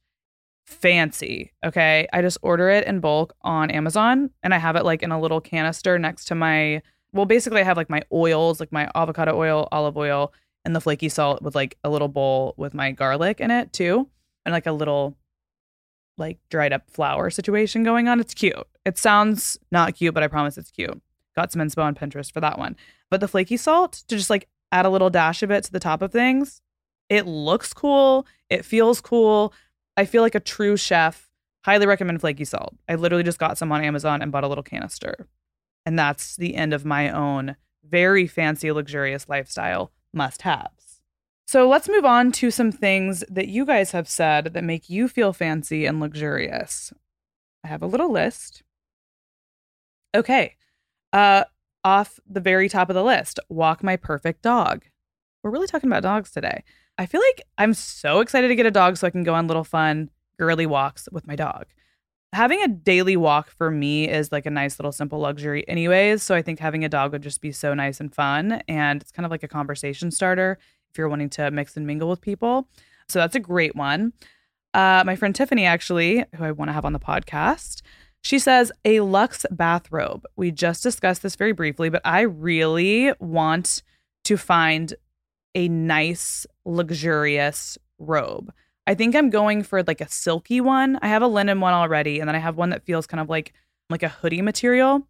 fancy. 0.65 1.51
Okay. 1.65 2.07
I 2.13 2.21
just 2.21 2.37
order 2.41 2.69
it 2.69 2.87
in 2.87 2.99
bulk 2.99 3.33
on 3.41 3.69
Amazon 3.71 4.29
and 4.43 4.53
I 4.53 4.57
have 4.57 4.75
it 4.75 4.85
like 4.85 5.03
in 5.03 5.11
a 5.11 5.19
little 5.19 5.41
canister 5.41 5.99
next 5.99 6.25
to 6.25 6.35
my, 6.35 6.81
well, 7.11 7.25
basically, 7.25 7.61
I 7.61 7.63
have 7.63 7.77
like 7.77 7.89
my 7.89 8.01
oils, 8.11 8.59
like 8.59 8.71
my 8.71 8.89
avocado 8.95 9.37
oil, 9.37 9.67
olive 9.71 9.97
oil, 9.97 10.33
and 10.65 10.75
the 10.75 10.81
flaky 10.81 11.09
salt 11.09 11.41
with 11.41 11.55
like 11.55 11.77
a 11.83 11.89
little 11.89 12.07
bowl 12.07 12.53
with 12.57 12.73
my 12.73 12.91
garlic 12.91 13.39
in 13.39 13.51
it 13.51 13.73
too. 13.73 14.07
And 14.45 14.53
like 14.53 14.65
a 14.65 14.71
little 14.71 15.17
like 16.17 16.39
dried 16.49 16.73
up 16.73 16.89
flour 16.89 17.29
situation 17.29 17.83
going 17.83 18.07
on. 18.07 18.19
It's 18.19 18.33
cute. 18.33 18.55
It 18.85 18.97
sounds 18.97 19.57
not 19.71 19.95
cute, 19.95 20.13
but 20.13 20.23
I 20.23 20.27
promise 20.27 20.57
it's 20.57 20.71
cute. 20.71 21.01
Got 21.35 21.51
some 21.51 21.61
inspo 21.61 21.83
on 21.83 21.95
Pinterest 21.95 22.31
for 22.31 22.41
that 22.41 22.59
one. 22.59 22.75
But 23.09 23.19
the 23.19 23.27
flaky 23.27 23.57
salt 23.57 24.03
to 24.07 24.15
just 24.15 24.29
like 24.29 24.47
add 24.73 24.85
a 24.85 24.89
little 24.89 25.09
dash 25.09 25.43
of 25.43 25.51
it 25.51 25.63
to 25.65 25.71
the 25.71 25.79
top 25.79 26.01
of 26.01 26.11
things, 26.11 26.61
it 27.09 27.27
looks 27.27 27.73
cool. 27.73 28.25
It 28.49 28.65
feels 28.65 28.99
cool. 28.99 29.53
I 29.95 30.05
feel 30.05 30.21
like 30.21 30.35
a 30.35 30.39
true 30.39 30.75
chef. 30.75 31.29
Highly 31.63 31.85
recommend 31.85 32.19
flaky 32.19 32.43
salt. 32.43 32.75
I 32.89 32.95
literally 32.95 33.23
just 33.23 33.39
got 33.39 33.57
some 33.57 33.71
on 33.71 33.83
Amazon 33.83 34.21
and 34.21 34.31
bought 34.31 34.43
a 34.43 34.47
little 34.47 34.63
canister. 34.63 35.27
And 35.85 35.97
that's 35.97 36.35
the 36.35 36.55
end 36.55 36.73
of 36.73 36.85
my 36.85 37.09
own 37.09 37.55
very 37.87 38.27
fancy, 38.27 38.71
luxurious 38.71 39.29
lifestyle 39.29 39.91
must 40.13 40.41
haves. 40.41 41.01
So 41.45 41.67
let's 41.67 41.89
move 41.89 42.05
on 42.05 42.31
to 42.33 42.49
some 42.51 42.71
things 42.71 43.23
that 43.29 43.47
you 43.47 43.65
guys 43.65 43.91
have 43.91 44.09
said 44.09 44.53
that 44.53 44.63
make 44.63 44.89
you 44.89 45.07
feel 45.07 45.33
fancy 45.33 45.85
and 45.85 45.99
luxurious. 45.99 46.93
I 47.63 47.67
have 47.67 47.81
a 47.81 47.87
little 47.87 48.11
list. 48.11 48.63
Okay. 50.15 50.55
Uh, 51.11 51.43
off 51.83 52.19
the 52.27 52.39
very 52.39 52.69
top 52.69 52.89
of 52.89 52.95
the 52.95 53.03
list, 53.03 53.39
walk 53.49 53.83
my 53.83 53.95
perfect 53.95 54.41
dog. 54.41 54.85
We're 55.43 55.51
really 55.51 55.67
talking 55.67 55.89
about 55.89 56.03
dogs 56.03 56.31
today. 56.31 56.63
I 56.97 57.05
feel 57.05 57.21
like 57.21 57.41
I'm 57.57 57.73
so 57.73 58.19
excited 58.19 58.47
to 58.47 58.55
get 58.55 58.65
a 58.65 58.71
dog 58.71 58.97
so 58.97 59.07
I 59.07 59.09
can 59.09 59.23
go 59.23 59.33
on 59.33 59.47
little 59.47 59.63
fun, 59.63 60.09
girly 60.37 60.65
walks 60.65 61.09
with 61.11 61.27
my 61.27 61.35
dog. 61.35 61.65
Having 62.33 62.63
a 62.63 62.67
daily 62.67 63.17
walk 63.17 63.49
for 63.49 63.69
me 63.69 64.09
is 64.09 64.31
like 64.31 64.45
a 64.45 64.51
nice 64.51 64.79
little 64.79 64.91
simple 64.91 65.19
luxury, 65.19 65.67
anyways. 65.67 66.23
So 66.23 66.33
I 66.33 66.41
think 66.41 66.59
having 66.59 66.83
a 66.83 66.89
dog 66.89 67.11
would 67.11 67.21
just 67.21 67.41
be 67.41 67.51
so 67.51 67.73
nice 67.73 67.99
and 67.99 68.13
fun. 68.13 68.63
And 68.67 69.01
it's 69.01 69.11
kind 69.11 69.25
of 69.25 69.31
like 69.31 69.43
a 69.43 69.47
conversation 69.47 70.09
starter 70.09 70.57
if 70.89 70.97
you're 70.97 71.09
wanting 71.09 71.29
to 71.31 71.51
mix 71.51 71.77
and 71.77 71.85
mingle 71.85 72.09
with 72.09 72.21
people. 72.21 72.67
So 73.07 73.19
that's 73.19 73.35
a 73.35 73.39
great 73.39 73.75
one. 73.75 74.13
Uh, 74.73 75.03
my 75.05 75.15
friend 75.15 75.35
Tiffany, 75.35 75.65
actually, 75.65 76.25
who 76.35 76.43
I 76.43 76.51
want 76.51 76.69
to 76.69 76.73
have 76.73 76.85
on 76.85 76.93
the 76.93 76.99
podcast, 76.99 77.81
she 78.23 78.39
says 78.39 78.71
a 78.85 79.01
luxe 79.01 79.45
bathrobe. 79.51 80.25
We 80.37 80.49
just 80.49 80.81
discussed 80.81 81.21
this 81.21 81.35
very 81.35 81.51
briefly, 81.51 81.89
but 81.89 82.01
I 82.05 82.21
really 82.21 83.13
want 83.19 83.83
to 84.23 84.37
find 84.37 84.93
a 85.53 85.67
nice, 85.67 86.47
luxurious 86.63 87.77
robe. 87.99 88.51
I 88.87 88.95
think 88.95 89.13
I'm 89.13 89.29
going 89.29 89.61
for 89.61 89.83
like 89.83 89.99
a 89.99 90.09
silky 90.09 90.61
one. 90.61 90.97
I 91.01 91.09
have 91.09 91.21
a 91.21 91.27
linen 91.27 91.59
one 91.59 91.73
already, 91.73 92.19
and 92.19 92.27
then 92.27 92.35
I 92.35 92.39
have 92.39 92.55
one 92.55 92.69
that 92.69 92.85
feels 92.85 93.05
kind 93.05 93.19
of 93.19 93.29
like 93.29 93.53
like 93.89 94.03
a 94.03 94.09
hoodie 94.09 94.41
material. 94.41 95.05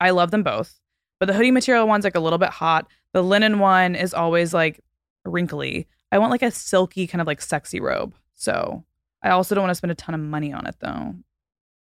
I 0.00 0.10
love 0.10 0.30
them 0.30 0.44
both, 0.44 0.80
but 1.18 1.26
the 1.26 1.34
hoodie 1.34 1.50
material 1.50 1.88
one's 1.88 2.04
like 2.04 2.14
a 2.14 2.20
little 2.20 2.38
bit 2.38 2.50
hot. 2.50 2.88
The 3.12 3.22
linen 3.22 3.58
one 3.58 3.96
is 3.96 4.14
always 4.14 4.54
like 4.54 4.80
wrinkly. 5.24 5.88
I 6.12 6.18
want 6.18 6.30
like 6.30 6.42
a 6.42 6.52
silky 6.52 7.08
kind 7.08 7.20
of 7.20 7.26
like 7.26 7.42
sexy 7.42 7.80
robe. 7.80 8.14
So 8.36 8.84
I 9.20 9.30
also 9.30 9.56
don't 9.56 9.62
want 9.62 9.70
to 9.72 9.76
spend 9.76 9.90
a 9.90 9.96
ton 9.96 10.14
of 10.14 10.20
money 10.20 10.52
on 10.52 10.66
it 10.66 10.76
though. 10.78 11.16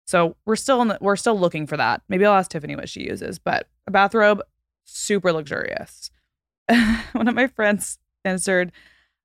So 0.06 0.36
we're 0.46 0.56
still 0.56 0.80
in 0.82 0.88
the, 0.88 0.98
we're 1.00 1.16
still 1.16 1.38
looking 1.38 1.66
for 1.66 1.76
that. 1.76 2.02
Maybe 2.08 2.24
I'll 2.24 2.34
ask 2.34 2.50
Tiffany 2.50 2.76
what 2.76 2.88
she 2.88 3.02
uses, 3.02 3.38
but 3.38 3.68
a 3.86 3.90
bathrobe, 3.90 4.40
super 4.84 5.32
luxurious. 5.32 6.10
one 7.12 7.28
of 7.28 7.34
my 7.34 7.48
friends 7.48 7.98
answered 8.24 8.72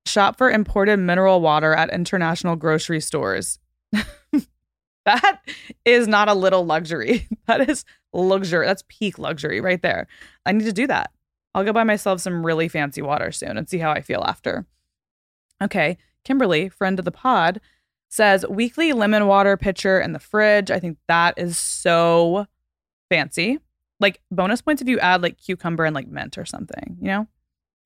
shop 0.06 0.36
for 0.36 0.50
imported 0.50 0.98
mineral 0.98 1.40
water 1.40 1.74
at 1.74 1.90
international 1.90 2.56
grocery 2.56 3.00
stores. 3.00 3.60
that 5.04 5.40
is 5.84 6.08
not 6.08 6.28
a 6.28 6.34
little 6.34 6.64
luxury. 6.64 7.28
That 7.46 7.68
is 7.68 7.84
luxury. 8.12 8.66
That's 8.66 8.84
peak 8.88 9.18
luxury 9.18 9.60
right 9.60 9.82
there. 9.82 10.06
I 10.46 10.52
need 10.52 10.64
to 10.64 10.72
do 10.72 10.86
that. 10.86 11.10
I'll 11.54 11.64
go 11.64 11.72
buy 11.72 11.82
myself 11.82 12.20
some 12.20 12.46
really 12.46 12.68
fancy 12.68 13.02
water 13.02 13.32
soon 13.32 13.58
and 13.58 13.68
see 13.68 13.78
how 13.78 13.90
I 13.90 14.00
feel 14.00 14.22
after. 14.22 14.64
Okay. 15.60 15.98
Kimberly, 16.24 16.68
friend 16.68 17.00
of 17.00 17.04
the 17.04 17.10
pod, 17.10 17.60
says 18.12 18.44
weekly 18.48 18.92
lemon 18.92 19.26
water 19.26 19.56
pitcher 19.56 20.00
in 20.00 20.12
the 20.12 20.18
fridge. 20.18 20.70
I 20.70 20.78
think 20.78 20.98
that 21.08 21.38
is 21.38 21.56
so 21.56 22.46
fancy 23.10 23.58
like 24.02 24.20
bonus 24.30 24.60
points 24.60 24.82
if 24.82 24.88
you 24.88 24.98
add 24.98 25.22
like 25.22 25.38
cucumber 25.38 25.84
and 25.84 25.94
like 25.94 26.08
mint 26.08 26.36
or 26.36 26.44
something, 26.44 26.98
you 27.00 27.06
know? 27.06 27.26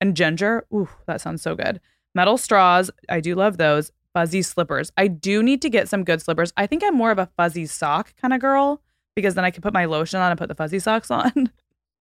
And 0.00 0.16
ginger. 0.16 0.66
Ooh, 0.74 0.88
that 1.06 1.20
sounds 1.20 1.42
so 1.42 1.54
good. 1.54 1.80
Metal 2.14 2.38
straws. 2.38 2.90
I 3.08 3.20
do 3.20 3.36
love 3.36 3.58
those. 3.58 3.92
fuzzy 4.14 4.40
slippers. 4.40 4.90
I 4.96 5.08
do 5.08 5.42
need 5.42 5.60
to 5.60 5.68
get 5.68 5.90
some 5.90 6.02
good 6.02 6.22
slippers. 6.22 6.50
I 6.56 6.66
think 6.66 6.82
I'm 6.82 6.94
more 6.94 7.10
of 7.10 7.18
a 7.18 7.28
fuzzy 7.36 7.66
sock 7.66 8.16
kind 8.16 8.32
of 8.32 8.40
girl 8.40 8.80
because 9.14 9.34
then 9.34 9.44
I 9.44 9.50
can 9.50 9.60
put 9.60 9.74
my 9.74 9.84
lotion 9.84 10.20
on 10.20 10.30
and 10.30 10.38
put 10.38 10.48
the 10.48 10.54
fuzzy 10.54 10.78
socks 10.78 11.10
on. 11.10 11.52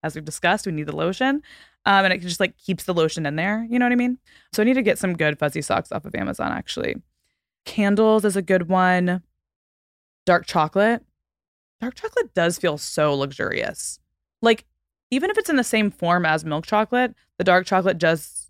As 0.01 0.15
we've 0.15 0.25
discussed, 0.25 0.65
we 0.65 0.71
need 0.71 0.87
the 0.87 0.95
lotion. 0.95 1.43
Um, 1.85 2.05
and 2.05 2.13
it 2.13 2.21
just 2.21 2.39
like 2.39 2.57
keeps 2.57 2.85
the 2.85 2.93
lotion 2.93 3.27
in 3.27 3.35
there. 3.35 3.65
You 3.69 3.77
know 3.77 3.85
what 3.85 3.91
I 3.91 3.95
mean? 3.95 4.17
So 4.53 4.63
I 4.63 4.65
need 4.65 4.73
to 4.73 4.81
get 4.81 4.97
some 4.97 5.15
good 5.15 5.37
fuzzy 5.37 5.61
socks 5.61 5.91
off 5.91 6.05
of 6.05 6.15
Amazon 6.15 6.51
actually. 6.51 6.95
Candles 7.65 8.25
is 8.25 8.35
a 8.35 8.41
good 8.41 8.67
one. 8.69 9.23
Dark 10.25 10.45
chocolate. 10.45 11.03
Dark 11.81 11.95
chocolate 11.95 12.33
does 12.33 12.57
feel 12.57 12.77
so 12.77 13.13
luxurious. 13.13 13.99
Like, 14.41 14.65
even 15.11 15.29
if 15.29 15.37
it's 15.37 15.49
in 15.49 15.55
the 15.55 15.63
same 15.63 15.91
form 15.91 16.25
as 16.25 16.45
milk 16.45 16.65
chocolate, 16.65 17.15
the 17.37 17.43
dark 17.43 17.65
chocolate 17.65 17.97
does, 17.97 18.49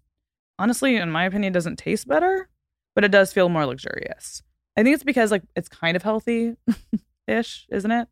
honestly, 0.57 0.95
in 0.95 1.11
my 1.11 1.25
opinion, 1.25 1.53
doesn't 1.53 1.77
taste 1.77 2.07
better, 2.07 2.49
but 2.95 3.03
it 3.03 3.11
does 3.11 3.31
feel 3.31 3.49
more 3.49 3.65
luxurious. 3.65 4.43
I 4.75 4.83
think 4.83 4.93
it's 4.93 5.03
because, 5.03 5.31
like, 5.31 5.43
it's 5.55 5.69
kind 5.69 5.95
of 5.95 6.03
healthy 6.03 6.55
ish, 7.27 7.67
isn't 7.69 7.91
it? 7.91 8.07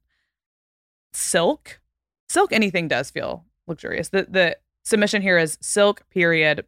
Silk. 1.13 1.81
Silk, 2.29 2.51
anything 2.53 2.87
does 2.87 3.09
feel 3.09 3.45
luxurious. 3.67 4.09
The, 4.09 4.27
the 4.29 4.57
submission 4.83 5.21
here 5.21 5.37
is 5.37 5.57
silk, 5.61 6.03
period, 6.09 6.65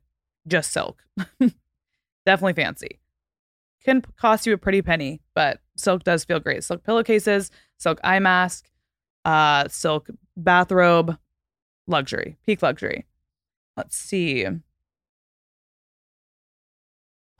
just 0.47 0.71
silk. 0.71 1.03
Definitely 2.25 2.53
fancy. 2.53 2.99
Can 3.83 4.01
cost 4.17 4.45
you 4.45 4.53
a 4.53 4.57
pretty 4.57 4.81
penny, 4.81 5.21
but 5.33 5.61
silk 5.75 6.03
does 6.03 6.25
feel 6.25 6.39
great. 6.39 6.63
Silk 6.63 6.83
pillowcases, 6.83 7.49
silk 7.77 7.99
eye 8.03 8.19
mask, 8.19 8.69
uh, 9.25 9.67
silk 9.67 10.09
bathrobe, 10.35 11.17
luxury, 11.87 12.37
peak 12.45 12.61
luxury. 12.61 13.05
Let's 13.77 13.95
see. 13.95 14.45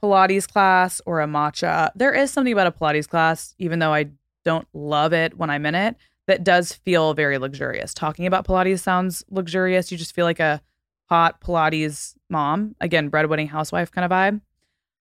Pilates 0.02 0.48
class 0.48 1.02
or 1.06 1.20
a 1.20 1.28
matcha. 1.28 1.92
There 1.96 2.14
is 2.14 2.32
something 2.32 2.54
about 2.54 2.68
a 2.68 2.72
Pilates 2.72 3.08
class, 3.08 3.54
even 3.58 3.80
though 3.80 3.94
I 3.94 4.12
don't 4.46 4.68
love 4.74 5.12
it 5.12 5.38
when 5.38 5.50
I'm 5.50 5.66
in 5.66 5.76
it, 5.76 5.98
that 6.28 6.44
does 6.44 6.74
feel 6.74 7.14
very 7.14 7.38
luxurious. 7.38 7.94
Talking 7.94 8.26
about 8.26 8.48
Pilates 8.48 8.80
sounds 8.80 9.26
luxurious. 9.30 9.92
You 9.92 9.98
just 9.98 10.16
feel 10.16 10.26
like 10.26 10.40
a 10.40 10.62
hot 11.10 11.42
Pilates 11.42 12.16
mom. 12.30 12.76
Again, 12.80 13.10
breadwinning 13.10 13.50
housewife 13.50 13.92
kind 13.92 14.06
of 14.06 14.12
vibe. 14.12 14.42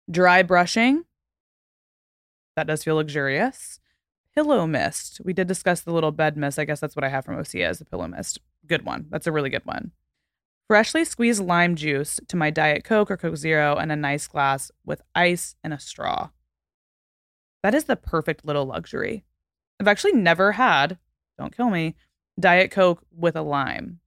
Dry 0.09 0.43
brushing. 0.43 1.03
That 2.55 2.67
does 2.67 2.83
feel 2.83 2.95
luxurious. 2.95 3.79
Pillow 4.33 4.67
mist. 4.67 5.21
We 5.23 5.33
did 5.33 5.47
discuss 5.47 5.81
the 5.81 5.93
little 5.93 6.11
bed 6.11 6.37
mist. 6.37 6.59
I 6.59 6.65
guess 6.65 6.79
that's 6.79 6.95
what 6.95 7.03
I 7.03 7.09
have 7.09 7.25
from 7.25 7.37
Osea 7.37 7.67
as 7.67 7.79
the 7.79 7.85
pillow 7.85 8.07
mist. 8.07 8.39
Good 8.67 8.85
one. 8.85 9.05
That's 9.09 9.27
a 9.27 9.31
really 9.31 9.49
good 9.49 9.65
one. 9.65 9.91
Freshly 10.67 11.05
squeezed 11.05 11.43
lime 11.43 11.75
juice 11.75 12.19
to 12.27 12.35
my 12.35 12.49
Diet 12.49 12.83
Coke 12.83 13.11
or 13.11 13.17
Coke 13.17 13.37
Zero 13.37 13.75
and 13.75 13.91
a 13.91 13.95
nice 13.95 14.27
glass 14.27 14.71
with 14.83 15.01
ice 15.13 15.55
and 15.63 15.73
a 15.73 15.79
straw. 15.79 16.29
That 17.61 17.75
is 17.75 17.85
the 17.85 17.95
perfect 17.95 18.45
little 18.45 18.65
luxury. 18.65 19.25
I've 19.79 19.87
actually 19.87 20.13
never 20.13 20.53
had, 20.53 20.97
don't 21.37 21.55
kill 21.55 21.69
me, 21.69 21.95
Diet 22.39 22.71
Coke 22.71 23.03
with 23.11 23.35
a 23.35 23.41
lime. 23.41 23.99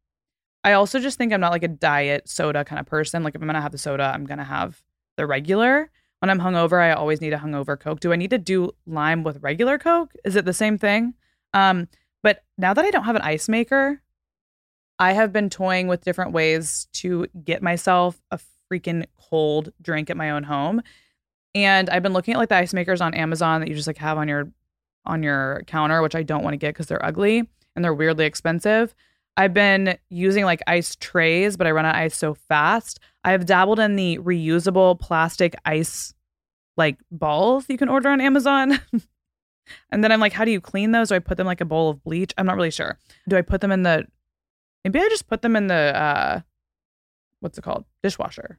I 0.65 0.73
also 0.73 0.99
just 0.99 1.17
think 1.17 1.33
I'm 1.33 1.41
not 1.41 1.53
like 1.53 1.63
a 1.63 1.69
diet 1.69 2.29
soda 2.29 2.65
kind 2.65 2.81
of 2.81 2.87
person. 2.87 3.23
Like 3.23 3.35
if 3.35 3.41
I'm 3.41 3.47
gonna 3.47 3.63
have 3.63 3.73
the 3.73 3.79
soda, 3.79 4.05
I'm 4.05 4.27
gonna 4.27 4.45
have 4.45 4.83
the 5.17 5.27
regular. 5.27 5.91
When 6.21 6.31
I'm 6.31 6.41
hungover, 6.41 6.83
I 6.83 6.93
always 6.93 7.21
need 7.21 7.33
a 7.33 7.39
hungover 7.39 7.79
Coke. 7.79 8.01
Do 8.01 8.12
I 8.12 8.16
need 8.16 8.31
to 8.31 8.39
do 8.39 8.73
lime 8.87 9.23
with 9.23 9.43
regular 9.43 9.79
Coke? 9.79 10.12
Is 10.25 10.37
it 10.37 10.45
the 10.45 10.53
same 10.53 10.77
thing? 10.77 11.14
Um, 11.55 11.89
but 12.23 12.45
now 12.57 12.75
that 12.75 12.85
I 12.85 12.91
don't 12.91 13.05
have 13.05 13.16
an 13.16 13.23
ice 13.23 13.49
maker, 13.49 14.03
I 14.99 15.12
have 15.12 15.33
been 15.33 15.49
toying 15.49 15.87
with 15.87 16.05
different 16.05 16.33
ways 16.33 16.89
to 16.95 17.27
get 17.45 17.62
myself 17.62 18.21
a 18.31 18.41
freaking 18.71 19.07
cold 19.31 19.73
drink 19.81 20.11
at 20.11 20.16
my 20.16 20.31
own 20.31 20.43
home. 20.43 20.83
And 21.55 21.89
I've 21.89 22.03
been 22.03 22.12
looking 22.12 22.35
at 22.35 22.39
like 22.39 22.49
the 22.49 22.57
ice 22.57 22.75
makers 22.75 23.01
on 23.01 23.14
Amazon 23.14 23.61
that 23.61 23.69
you 23.69 23.75
just 23.75 23.87
like 23.87 23.99
have 23.99 24.19
on 24.19 24.29
your 24.29 24.51
on 25.07 25.23
your 25.23 25.62
counter, 25.66 26.03
which 26.03 26.14
I 26.14 26.23
don't 26.23 26.43
want 26.43 26.55
to 26.55 26.59
get 26.59 26.75
because 26.75 26.87
they're 26.87 27.05
ugly 27.05 27.49
and 27.75 27.85
they're 27.85 27.95
weirdly 27.95 28.27
expensive. 28.27 28.95
I've 29.39 29.55
been 29.55 29.97
using 30.11 30.45
like 30.45 30.61
ice 30.66 30.97
trays, 30.97 31.57
but 31.57 31.68
I 31.68 31.70
run 31.70 31.86
out 31.86 31.95
of 31.95 32.01
ice 32.01 32.16
so 32.16 32.34
fast. 32.34 32.99
I've 33.22 33.47
dabbled 33.47 33.78
in 33.78 33.95
the 33.95 34.18
reusable 34.18 34.99
plastic 34.99 35.55
ice 35.64 36.12
like 36.76 36.99
balls 37.12 37.66
you 37.68 37.78
can 37.78 37.89
order 37.89 38.09
on 38.09 38.20
Amazon. 38.20 38.80
and 39.91 40.03
then 40.03 40.11
I'm 40.11 40.18
like, 40.18 40.32
how 40.32 40.45
do 40.45 40.51
you 40.51 40.61
clean 40.61 40.91
those? 40.91 41.11
Do 41.11 41.14
I 41.14 41.20
put 41.20 41.36
them 41.36 41.47
like 41.47 41.61
a 41.61 41.64
bowl 41.64 41.89
of 41.89 42.03
bleach? 42.03 42.34
I'm 42.36 42.47
not 42.47 42.57
really 42.57 42.72
sure. 42.72 42.99
Do 43.28 43.36
I 43.36 43.43
put 43.43 43.61
them 43.61 43.70
in 43.70 43.84
the 43.84 44.07
maybe 44.84 44.99
I 44.99 45.09
just 45.09 45.28
put 45.28 45.43
them 45.43 45.55
in 45.55 45.68
the 45.68 45.97
uh 45.97 46.41
what's 47.39 47.59
it 47.59 47.62
called? 47.62 47.84
Dishwasher. 48.03 48.59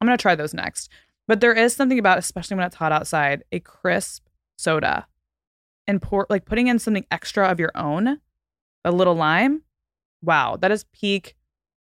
I'm 0.00 0.06
gonna 0.06 0.16
try 0.16 0.36
those 0.36 0.54
next. 0.54 0.90
But 1.26 1.40
there 1.40 1.54
is 1.54 1.74
something 1.74 1.98
about, 1.98 2.18
especially 2.18 2.56
when 2.56 2.66
it's 2.66 2.76
hot 2.76 2.92
outside, 2.92 3.42
a 3.50 3.58
crisp 3.58 4.26
soda 4.58 5.08
and 5.88 6.00
pour 6.00 6.28
like 6.30 6.44
putting 6.44 6.68
in 6.68 6.78
something 6.78 7.04
extra 7.10 7.48
of 7.48 7.58
your 7.58 7.72
own, 7.74 8.20
a 8.84 8.92
little 8.92 9.14
lime. 9.14 9.62
Wow, 10.24 10.56
that 10.56 10.70
is 10.70 10.84
peak 10.92 11.34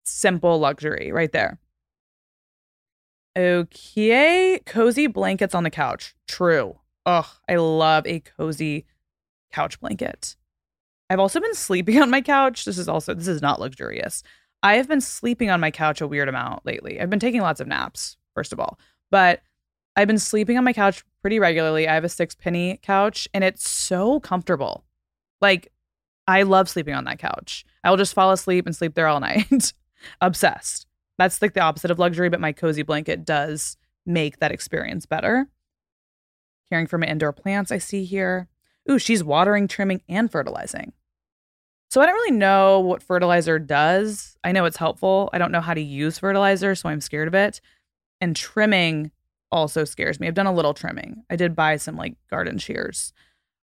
simple 0.04 0.58
luxury 0.58 1.10
right 1.12 1.32
there. 1.32 1.58
Okay, 3.36 4.60
cozy 4.64 5.06
blankets 5.06 5.54
on 5.54 5.64
the 5.64 5.70
couch. 5.70 6.14
True. 6.28 6.78
Ugh, 7.06 7.26
I 7.48 7.56
love 7.56 8.06
a 8.06 8.20
cozy 8.20 8.86
couch 9.52 9.80
blanket. 9.80 10.36
I've 11.10 11.18
also 11.18 11.40
been 11.40 11.54
sleeping 11.54 12.00
on 12.02 12.10
my 12.10 12.20
couch. 12.20 12.64
This 12.64 12.78
is 12.78 12.88
also 12.88 13.14
this 13.14 13.28
is 13.28 13.42
not 13.42 13.60
luxurious. 13.60 14.22
I 14.62 14.76
have 14.76 14.88
been 14.88 15.00
sleeping 15.00 15.50
on 15.50 15.60
my 15.60 15.70
couch 15.70 16.00
a 16.00 16.06
weird 16.06 16.28
amount 16.28 16.64
lately. 16.64 17.00
I've 17.00 17.10
been 17.10 17.20
taking 17.20 17.42
lots 17.42 17.60
of 17.60 17.66
naps, 17.66 18.16
first 18.34 18.52
of 18.52 18.60
all, 18.60 18.78
but 19.10 19.42
I've 19.96 20.08
been 20.08 20.18
sleeping 20.18 20.56
on 20.56 20.64
my 20.64 20.72
couch 20.72 21.04
pretty 21.20 21.38
regularly. 21.38 21.86
I 21.86 21.94
have 21.94 22.04
a 22.04 22.08
Sixpenny 22.08 22.80
couch 22.82 23.28
and 23.34 23.44
it's 23.44 23.68
so 23.68 24.20
comfortable. 24.20 24.84
Like, 25.40 25.70
I 26.26 26.42
love 26.42 26.68
sleeping 26.68 26.94
on 26.94 27.04
that 27.04 27.18
couch. 27.18 27.64
I 27.82 27.90
will 27.90 27.96
just 27.96 28.14
fall 28.14 28.32
asleep 28.32 28.66
and 28.66 28.74
sleep 28.74 28.94
there 28.94 29.06
all 29.06 29.20
night. 29.20 29.72
Obsessed. 30.20 30.86
That's 31.18 31.40
like 31.40 31.54
the 31.54 31.60
opposite 31.60 31.90
of 31.90 31.98
luxury, 31.98 32.28
but 32.28 32.40
my 32.40 32.52
cozy 32.52 32.82
blanket 32.82 33.24
does 33.24 33.76
make 34.04 34.40
that 34.40 34.52
experience 34.52 35.06
better. 35.06 35.48
Caring 36.68 36.86
for 36.86 36.98
my 36.98 37.06
indoor 37.06 37.32
plants, 37.32 37.70
I 37.70 37.78
see 37.78 38.04
here. 38.04 38.48
Ooh, 38.90 38.98
she's 38.98 39.22
watering, 39.22 39.68
trimming, 39.68 40.02
and 40.08 40.30
fertilizing. 40.30 40.92
So 41.90 42.00
I 42.00 42.06
don't 42.06 42.14
really 42.14 42.36
know 42.36 42.80
what 42.80 43.02
fertilizer 43.02 43.58
does. 43.58 44.36
I 44.42 44.52
know 44.52 44.64
it's 44.64 44.78
helpful. 44.78 45.30
I 45.32 45.38
don't 45.38 45.52
know 45.52 45.60
how 45.60 45.74
to 45.74 45.80
use 45.80 46.18
fertilizer, 46.18 46.74
so 46.74 46.88
I'm 46.88 47.00
scared 47.00 47.28
of 47.28 47.34
it. 47.34 47.60
And 48.20 48.34
trimming 48.34 49.12
also 49.52 49.84
scares 49.84 50.18
me. 50.18 50.26
I've 50.26 50.34
done 50.34 50.46
a 50.46 50.52
little 50.52 50.74
trimming. 50.74 51.22
I 51.30 51.36
did 51.36 51.54
buy 51.54 51.76
some 51.76 51.96
like 51.96 52.16
garden 52.28 52.58
shears. 52.58 53.12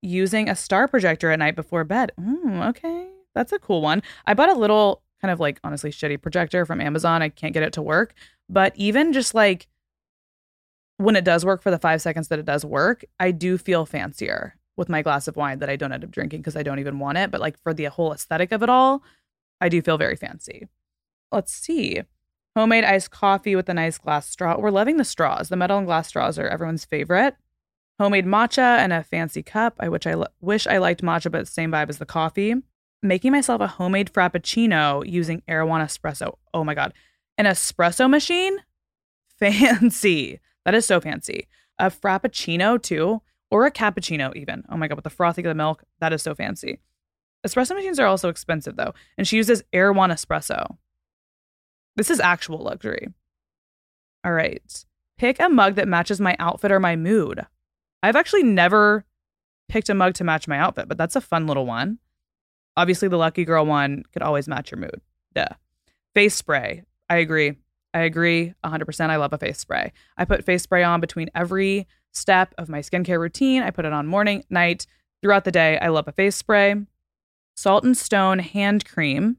Using 0.01 0.49
a 0.49 0.55
star 0.55 0.87
projector 0.87 1.31
at 1.31 1.39
night 1.39 1.55
before 1.55 1.83
bed. 1.83 2.11
Mm, 2.19 2.67
okay. 2.69 3.09
That's 3.35 3.51
a 3.51 3.59
cool 3.59 3.81
one. 3.81 4.01
I 4.25 4.33
bought 4.33 4.49
a 4.49 4.57
little 4.57 5.03
kind 5.21 5.31
of 5.31 5.39
like 5.39 5.59
honestly 5.63 5.91
shitty 5.91 6.21
projector 6.21 6.65
from 6.65 6.81
Amazon. 6.81 7.21
I 7.21 7.29
can't 7.29 7.53
get 7.53 7.63
it 7.63 7.73
to 7.73 7.81
work. 7.81 8.13
But 8.49 8.73
even 8.75 9.13
just 9.13 9.33
like 9.33 9.67
when 10.97 11.15
it 11.15 11.23
does 11.23 11.45
work 11.45 11.61
for 11.61 11.71
the 11.71 11.79
five 11.79 12.01
seconds 12.01 12.27
that 12.27 12.39
it 12.39 12.45
does 12.45 12.65
work, 12.65 13.03
I 13.19 13.31
do 13.31 13.57
feel 13.57 13.85
fancier 13.85 14.55
with 14.77 14.89
my 14.89 15.01
glass 15.01 15.27
of 15.27 15.35
wine 15.35 15.59
that 15.59 15.69
I 15.69 15.75
don't 15.75 15.91
end 15.91 16.03
up 16.03 16.11
drinking 16.11 16.41
because 16.41 16.55
I 16.55 16.63
don't 16.63 16.79
even 16.79 16.99
want 16.99 17.17
it. 17.17 17.31
But 17.31 17.41
like 17.41 17.61
for 17.61 17.73
the 17.73 17.85
whole 17.85 18.13
aesthetic 18.13 18.51
of 18.51 18.63
it 18.63 18.69
all, 18.69 19.03
I 19.59 19.69
do 19.69 19.81
feel 19.81 19.97
very 19.97 20.15
fancy. 20.15 20.67
Let's 21.31 21.53
see. 21.53 22.01
Homemade 22.55 22.83
iced 22.83 23.11
coffee 23.11 23.55
with 23.55 23.69
a 23.69 23.73
nice 23.73 23.97
glass 23.97 24.27
straw. 24.27 24.57
We're 24.59 24.71
loving 24.71 24.97
the 24.97 25.05
straws. 25.05 25.49
The 25.49 25.55
metal 25.55 25.77
and 25.77 25.87
glass 25.87 26.07
straws 26.07 26.37
are 26.37 26.47
everyone's 26.47 26.83
favorite. 26.83 27.35
Homemade 28.01 28.25
matcha 28.25 28.79
and 28.79 28.91
a 28.91 29.03
fancy 29.03 29.43
cup. 29.43 29.75
I 29.79 29.87
which 29.87 30.07
I 30.07 30.13
l- 30.13 30.27
wish 30.39 30.65
I 30.65 30.79
liked 30.79 31.03
matcha, 31.03 31.31
but 31.31 31.47
same 31.47 31.71
vibe 31.71 31.87
as 31.89 31.99
the 31.99 32.05
coffee. 32.07 32.55
Making 33.03 33.31
myself 33.31 33.61
a 33.61 33.67
homemade 33.67 34.11
frappuccino 34.11 35.07
using 35.07 35.43
Erewhon 35.47 35.81
espresso. 35.81 36.37
Oh 36.51 36.63
my 36.63 36.73
god, 36.73 36.95
an 37.37 37.45
espresso 37.45 38.09
machine? 38.09 38.57
Fancy. 39.39 40.39
That 40.65 40.73
is 40.73 40.87
so 40.87 40.99
fancy. 40.99 41.47
A 41.77 41.91
frappuccino 41.91 42.81
too 42.81 43.21
or 43.51 43.67
a 43.67 43.71
cappuccino 43.71 44.35
even. 44.35 44.63
Oh 44.69 44.77
my 44.77 44.87
god, 44.87 44.95
with 44.95 45.03
the 45.03 45.11
frothing 45.11 45.45
of 45.45 45.51
the 45.51 45.55
milk, 45.55 45.83
that 45.99 46.11
is 46.11 46.23
so 46.23 46.33
fancy. 46.33 46.79
Espresso 47.45 47.75
machines 47.75 47.99
are 47.99 48.07
also 48.07 48.29
expensive 48.29 48.77
though, 48.77 48.95
and 49.15 49.27
she 49.27 49.37
uses 49.37 49.61
Erewhon 49.71 50.09
espresso. 50.09 50.77
This 51.97 52.09
is 52.09 52.19
actual 52.19 52.63
luxury. 52.63 53.09
All 54.25 54.33
right. 54.33 54.85
Pick 55.19 55.39
a 55.39 55.49
mug 55.49 55.75
that 55.75 55.87
matches 55.87 56.19
my 56.19 56.35
outfit 56.39 56.71
or 56.71 56.79
my 56.79 56.95
mood. 56.95 57.45
I've 58.03 58.15
actually 58.15 58.43
never 58.43 59.05
picked 59.69 59.89
a 59.89 59.93
mug 59.93 60.15
to 60.15 60.23
match 60.23 60.47
my 60.47 60.57
outfit, 60.57 60.87
but 60.87 60.97
that's 60.97 61.15
a 61.15 61.21
fun 61.21 61.47
little 61.47 61.65
one. 61.65 61.99
Obviously, 62.77 63.07
the 63.07 63.17
lucky 63.17 63.45
girl 63.45 63.65
one 63.65 64.03
could 64.13 64.21
always 64.21 64.47
match 64.47 64.71
your 64.71 64.79
mood. 64.79 65.01
Duh. 65.33 65.47
Face 66.13 66.35
spray. 66.35 66.83
I 67.09 67.17
agree. 67.17 67.55
I 67.93 68.01
agree 68.01 68.53
100%. 68.63 69.09
I 69.09 69.17
love 69.17 69.33
a 69.33 69.37
face 69.37 69.59
spray. 69.59 69.91
I 70.17 70.25
put 70.25 70.45
face 70.45 70.63
spray 70.63 70.83
on 70.83 71.01
between 71.01 71.29
every 71.35 71.87
step 72.11 72.53
of 72.57 72.69
my 72.69 72.79
skincare 72.79 73.19
routine. 73.19 73.63
I 73.63 73.71
put 73.71 73.85
it 73.85 73.93
on 73.93 74.07
morning, 74.07 74.43
night, 74.49 74.85
throughout 75.21 75.43
the 75.43 75.51
day. 75.51 75.77
I 75.79 75.89
love 75.89 76.07
a 76.07 76.13
face 76.13 76.35
spray. 76.35 76.75
Salt 77.55 77.83
and 77.83 77.97
Stone 77.97 78.39
hand 78.39 78.85
cream. 78.85 79.37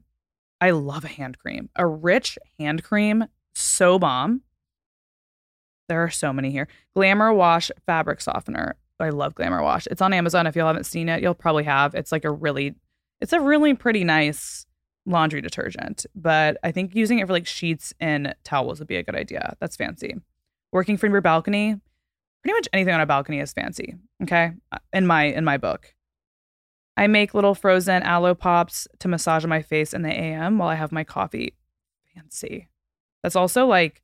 I 0.61 0.71
love 0.71 1.03
a 1.03 1.09
hand 1.09 1.39
cream. 1.39 1.69
A 1.75 1.85
rich 1.85 2.37
hand 2.59 2.83
cream, 2.83 3.25
so 3.53 3.99
bomb. 3.99 4.41
There 5.89 6.03
are 6.03 6.09
so 6.09 6.31
many 6.31 6.51
here. 6.51 6.67
Glamour 6.95 7.33
Wash 7.33 7.71
fabric 7.85 8.21
softener. 8.21 8.75
I 8.99 9.09
love 9.09 9.35
Glamour 9.35 9.61
Wash. 9.61 9.87
It's 9.87 10.01
on 10.01 10.13
Amazon. 10.13 10.47
If 10.47 10.55
you 10.55 10.61
haven't 10.61 10.85
seen 10.85 11.09
it, 11.09 11.21
you'll 11.21 11.33
probably 11.33 11.63
have. 11.65 11.93
It's 11.93 12.11
like 12.11 12.25
a 12.25 12.31
really, 12.31 12.75
it's 13.19 13.33
a 13.33 13.39
really 13.39 13.73
pretty 13.73 14.03
nice 14.03 14.65
laundry 15.05 15.41
detergent. 15.41 16.05
But 16.15 16.57
I 16.63 16.71
think 16.71 16.95
using 16.95 17.19
it 17.19 17.27
for 17.27 17.33
like 17.33 17.47
sheets 17.47 17.93
and 17.99 18.33
towels 18.43 18.79
would 18.79 18.87
be 18.87 18.95
a 18.95 19.03
good 19.03 19.15
idea. 19.15 19.55
That's 19.59 19.75
fancy. 19.75 20.15
Working 20.71 20.97
from 20.97 21.11
your 21.11 21.21
balcony, 21.21 21.75
pretty 22.43 22.53
much 22.53 22.67
anything 22.73 22.93
on 22.93 23.01
a 23.01 23.05
balcony 23.05 23.39
is 23.39 23.53
fancy. 23.53 23.95
Okay, 24.21 24.53
uh, 24.71 24.77
in 24.91 25.05
my 25.05 25.25
in 25.25 25.43
my 25.43 25.57
book. 25.57 25.93
I 26.95 27.07
make 27.07 27.33
little 27.33 27.55
frozen 27.55 28.03
aloe 28.03 28.35
pops 28.35 28.87
to 28.99 29.07
massage 29.07 29.45
my 29.45 29.61
face 29.61 29.93
in 29.93 30.03
the 30.03 30.11
AM 30.11 30.59
while 30.59 30.69
I 30.69 30.75
have 30.75 30.91
my 30.91 31.03
coffee. 31.03 31.55
Fancy. 32.13 32.69
That's 33.23 33.35
also 33.35 33.65
like, 33.65 34.02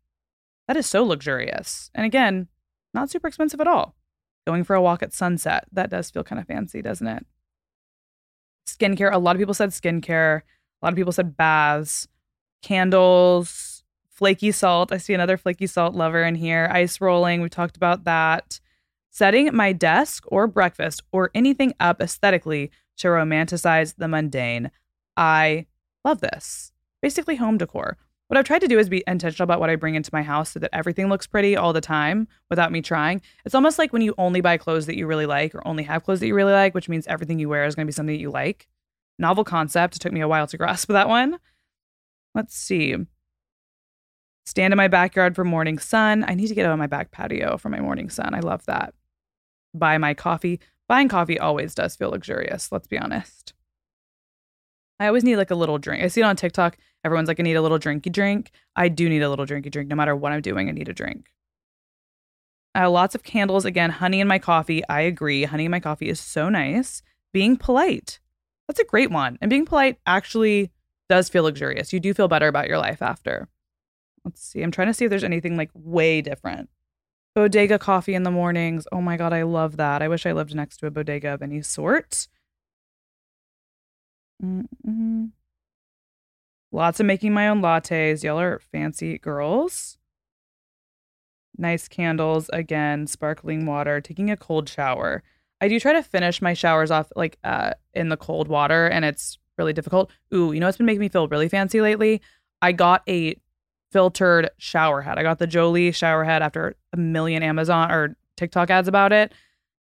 that 0.70 0.78
is 0.78 0.86
so 0.86 1.04
luxurious. 1.04 1.90
And 1.96 2.06
again, 2.06 2.48
not 2.94 3.10
super 3.10 3.28
expensive 3.28 3.60
at 3.60 3.66
all. 3.66 3.96
Going 4.46 4.64
for 4.64 4.76
a 4.76 4.82
walk 4.84 5.02
at 5.02 5.12
sunset, 5.12 5.66
that 5.72 5.90
does 5.90 6.12
feel 6.12 6.24
kind 6.24 6.40
of 6.40 6.46
fancy, 6.46 6.84
doesn't 6.84 7.08
it? 7.08 7.26
Skincare, 8.68 9.12
a 9.12 9.18
lot 9.18 9.36
of 9.36 9.40
people 9.40 9.56
said 9.56 9.72
skincare. 9.72 10.42
A 10.42 10.86
lot 10.86 10.94
of 10.94 10.96
people 10.96 11.12
said 11.12 11.36
baths, 11.36 12.08
candles, 12.62 13.84
flaky 14.12 14.52
salt. 14.52 14.92
I 14.92 14.98
see 15.00 15.16
another 15.16 15.38
flaky 15.38 15.66
salt 15.66 15.96
lover 15.96 16.24
in 16.24 16.36
here. 16.36 16.70
Ice 16.72 17.02
rolling, 17.02 17.42
we 17.42 17.50
talked 17.50 17.76
about 17.76 18.04
that. 18.04 18.60
Setting 19.10 19.50
my 19.56 19.74
desk 19.74 20.24
or 20.28 20.46
breakfast 20.46 21.02
or 21.12 21.32
anything 21.34 21.74
up 21.80 22.00
aesthetically 22.00 22.70
to 22.98 23.08
romanticize 23.08 23.96
the 23.98 24.08
mundane. 24.08 24.70
I 25.18 25.66
love 26.06 26.22
this. 26.22 26.74
Basically, 27.02 27.38
home 27.38 27.58
decor. 27.58 27.98
What 28.30 28.38
I've 28.38 28.46
tried 28.46 28.62
to 28.62 28.68
do 28.68 28.78
is 28.78 28.90
be 28.90 29.04
intentional 29.08 29.44
about 29.46 29.60
what 29.60 29.72
I 29.72 29.76
bring 29.76 29.96
into 29.96 30.12
my 30.14 30.22
house 30.22 30.52
so 30.52 30.60
that 30.60 30.70
everything 30.72 31.10
looks 31.10 31.26
pretty 31.26 31.58
all 31.58 31.74
the 31.74 31.82
time 31.82 32.28
without 32.52 32.72
me 32.72 32.80
trying. 32.80 33.24
It's 33.44 33.56
almost 33.56 33.80
like 33.80 33.92
when 33.92 34.04
you 34.04 34.14
only 34.20 34.40
buy 34.40 34.58
clothes 34.58 34.86
that 34.86 34.96
you 34.96 35.08
really 35.08 35.26
like 35.26 35.56
or 35.56 35.68
only 35.68 35.82
have 35.82 36.04
clothes 36.04 36.20
that 36.20 36.28
you 36.28 36.36
really 36.36 36.54
like, 36.54 36.76
which 36.76 36.88
means 36.88 37.08
everything 37.08 37.40
you 37.40 37.50
wear 37.50 37.66
is 37.66 37.74
going 37.74 37.88
to 37.88 37.90
be 37.90 37.92
something 37.92 38.16
that 38.16 38.22
you 38.22 38.30
like. 38.30 38.68
Novel 39.18 39.44
concept. 39.44 39.96
It 39.96 40.00
took 40.00 40.14
me 40.14 40.22
a 40.22 40.28
while 40.28 40.46
to 40.46 40.58
grasp 40.58 40.88
that 40.90 41.10
one. 41.10 41.40
Let's 42.36 42.56
see. 42.56 42.96
Stand 44.46 44.74
in 44.74 44.78
my 44.78 44.88
backyard 44.88 45.36
for 45.36 45.44
morning 45.44 45.80
sun. 45.80 46.24
I 46.28 46.36
need 46.36 46.50
to 46.50 46.56
get 46.56 46.68
out 46.68 46.72
on 46.72 46.80
my 46.80 46.86
back 46.86 47.10
patio 47.10 47.58
for 47.58 47.70
my 47.70 47.80
morning 47.80 48.12
sun. 48.12 48.36
I 48.36 48.42
love 48.42 48.64
that. 48.68 48.94
Buy 49.74 49.98
my 49.98 50.14
coffee. 50.14 50.60
Buying 50.88 51.08
coffee 51.08 51.40
always 51.40 51.74
does 51.74 51.96
feel 51.96 52.12
luxurious, 52.12 52.72
let's 52.72 52.88
be 52.88 53.00
honest. 53.00 53.54
I 55.00 55.08
always 55.08 55.24
need 55.24 55.38
like 55.38 55.52
a 55.52 55.56
little 55.56 55.80
drink. 55.80 56.04
I 56.04 56.10
see 56.10 56.22
it 56.22 56.26
on 56.26 56.36
TikTok. 56.36 56.78
Everyone's 57.04 57.28
like, 57.28 57.40
I 57.40 57.44
need 57.44 57.56
a 57.56 57.62
little 57.62 57.80
drinky 57.80 58.12
drink. 58.12 58.52
I 58.76 58.90
do 58.90 59.08
need 59.08 59.22
a 59.22 59.30
little 59.30 59.46
drinky 59.46 59.72
drink. 59.72 59.90
No 59.90 59.96
matter 59.96 60.16
what 60.16 60.32
I'm 60.32 60.42
doing, 60.42 60.68
I 60.68 60.72
need 60.72 60.90
a 60.90 60.94
drink. 60.94 61.32
Uh, 62.76 62.90
lots 62.90 63.16
of 63.16 63.24
candles. 63.24 63.66
Again, 63.66 63.90
honey 63.90 64.20
in 64.20 64.28
my 64.28 64.40
coffee. 64.40 64.84
I 64.90 65.02
agree. 65.02 65.44
Honey 65.44 65.66
in 65.66 65.72
my 65.72 65.80
coffee 65.80 66.10
is 66.10 66.20
so 66.20 66.50
nice. 66.50 67.02
Being 67.34 67.58
polite. 67.58 68.20
That's 68.68 68.80
a 68.80 68.86
great 68.86 69.12
one. 69.12 69.38
And 69.42 69.50
being 69.50 69.66
polite 69.66 69.98
actually 70.06 70.72
does 71.08 71.30
feel 71.30 71.44
luxurious. 71.44 71.92
You 71.92 72.00
do 72.00 72.14
feel 72.14 72.28
better 72.28 72.48
about 72.48 72.68
your 72.68 72.78
life 72.78 73.02
after. 73.02 73.48
Let's 74.24 74.44
see. 74.44 74.62
I'm 74.62 74.72
trying 74.72 74.88
to 74.88 74.94
see 74.94 75.06
if 75.06 75.10
there's 75.10 75.24
anything 75.24 75.58
like 75.58 75.72
way 75.74 76.22
different. 76.22 76.70
Bodega 77.34 77.80
coffee 77.80 78.14
in 78.14 78.24
the 78.24 78.32
mornings. 78.32 78.86
Oh 78.92 79.02
my 79.02 79.18
God, 79.18 79.34
I 79.34 79.44
love 79.44 79.78
that. 79.78 80.02
I 80.02 80.08
wish 80.08 80.26
I 80.26 80.34
lived 80.34 80.54
next 80.54 80.78
to 80.78 80.88
a 80.88 80.92
bodega 80.92 81.34
of 81.34 81.42
any 81.42 81.62
sort. 81.62 82.28
Mm-hmm. 84.44 85.26
Lots 86.72 87.00
of 87.00 87.06
making 87.06 87.34
my 87.34 87.48
own 87.48 87.62
lattes. 87.62 88.24
Y'all 88.24 88.40
are 88.40 88.60
fancy 88.60 89.18
girls. 89.18 89.98
Nice 91.58 91.88
candles. 91.88 92.50
Again, 92.54 93.08
sparkling 93.08 93.66
water. 93.66 94.00
Taking 94.02 94.30
a 94.30 94.38
cold 94.38 94.70
shower. 94.70 95.24
I 95.62 95.68
do 95.68 95.80
try 95.80 95.94
to 95.94 96.04
finish 96.04 96.42
my 96.42 96.54
showers 96.54 96.92
off 96.92 97.12
like 97.16 97.38
uh, 97.44 97.72
in 97.94 98.10
the 98.10 98.18
cold 98.18 98.48
water, 98.48 98.88
and 98.88 99.04
it's 99.04 99.38
really 99.58 99.74
difficult. 99.74 100.10
Ooh, 100.34 100.54
you 100.54 100.60
know 100.60 100.68
what's 100.68 100.78
been 100.78 100.86
making 100.86 101.02
me 101.02 101.10
feel 101.10 101.28
really 101.28 101.50
fancy 101.50 101.82
lately? 101.82 102.22
I 102.62 102.72
got 102.72 103.04
a 103.10 103.36
filtered 103.92 104.52
shower 104.58 105.02
head. 105.02 105.18
I 105.18 105.24
got 105.24 105.40
the 105.40 105.48
Jolie 105.48 105.92
shower 105.92 106.24
head 106.24 106.42
after 106.42 106.76
a 106.94 106.98
million 106.98 107.44
Amazon 107.44 107.92
or 107.92 108.16
TikTok 108.38 108.70
ads 108.70 108.88
about 108.88 109.12
it. 109.12 109.34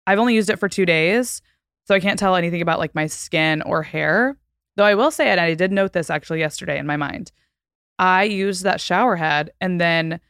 I've 0.07 0.19
only 0.19 0.35
used 0.35 0.51
it 0.51 0.61
for 0.61 0.69
two 0.69 0.87
days, 0.87 1.43
so 1.85 1.95
I 1.95 2.01
can't 2.01 2.19
tell 2.19 2.37
anything 2.37 2.63
about 2.63 2.79
like 2.79 2.95
my 2.95 3.07
skin 3.07 3.63
or 3.63 3.83
hair. 3.83 4.37
Though 4.77 4.85
I 4.85 4.95
will 4.95 5.11
say, 5.11 5.31
and 5.31 5.41
I 5.41 5.55
did 5.55 5.73
note 5.73 5.93
this 5.93 6.11
actually 6.11 6.41
yesterday 6.41 6.79
in 6.79 6.87
my 6.87 6.97
mind, 6.97 7.33
I 7.99 8.25
used 8.25 8.63
that 8.65 8.81
shower 8.81 9.17
head 9.17 9.51
and 9.61 9.81
then 9.81 10.21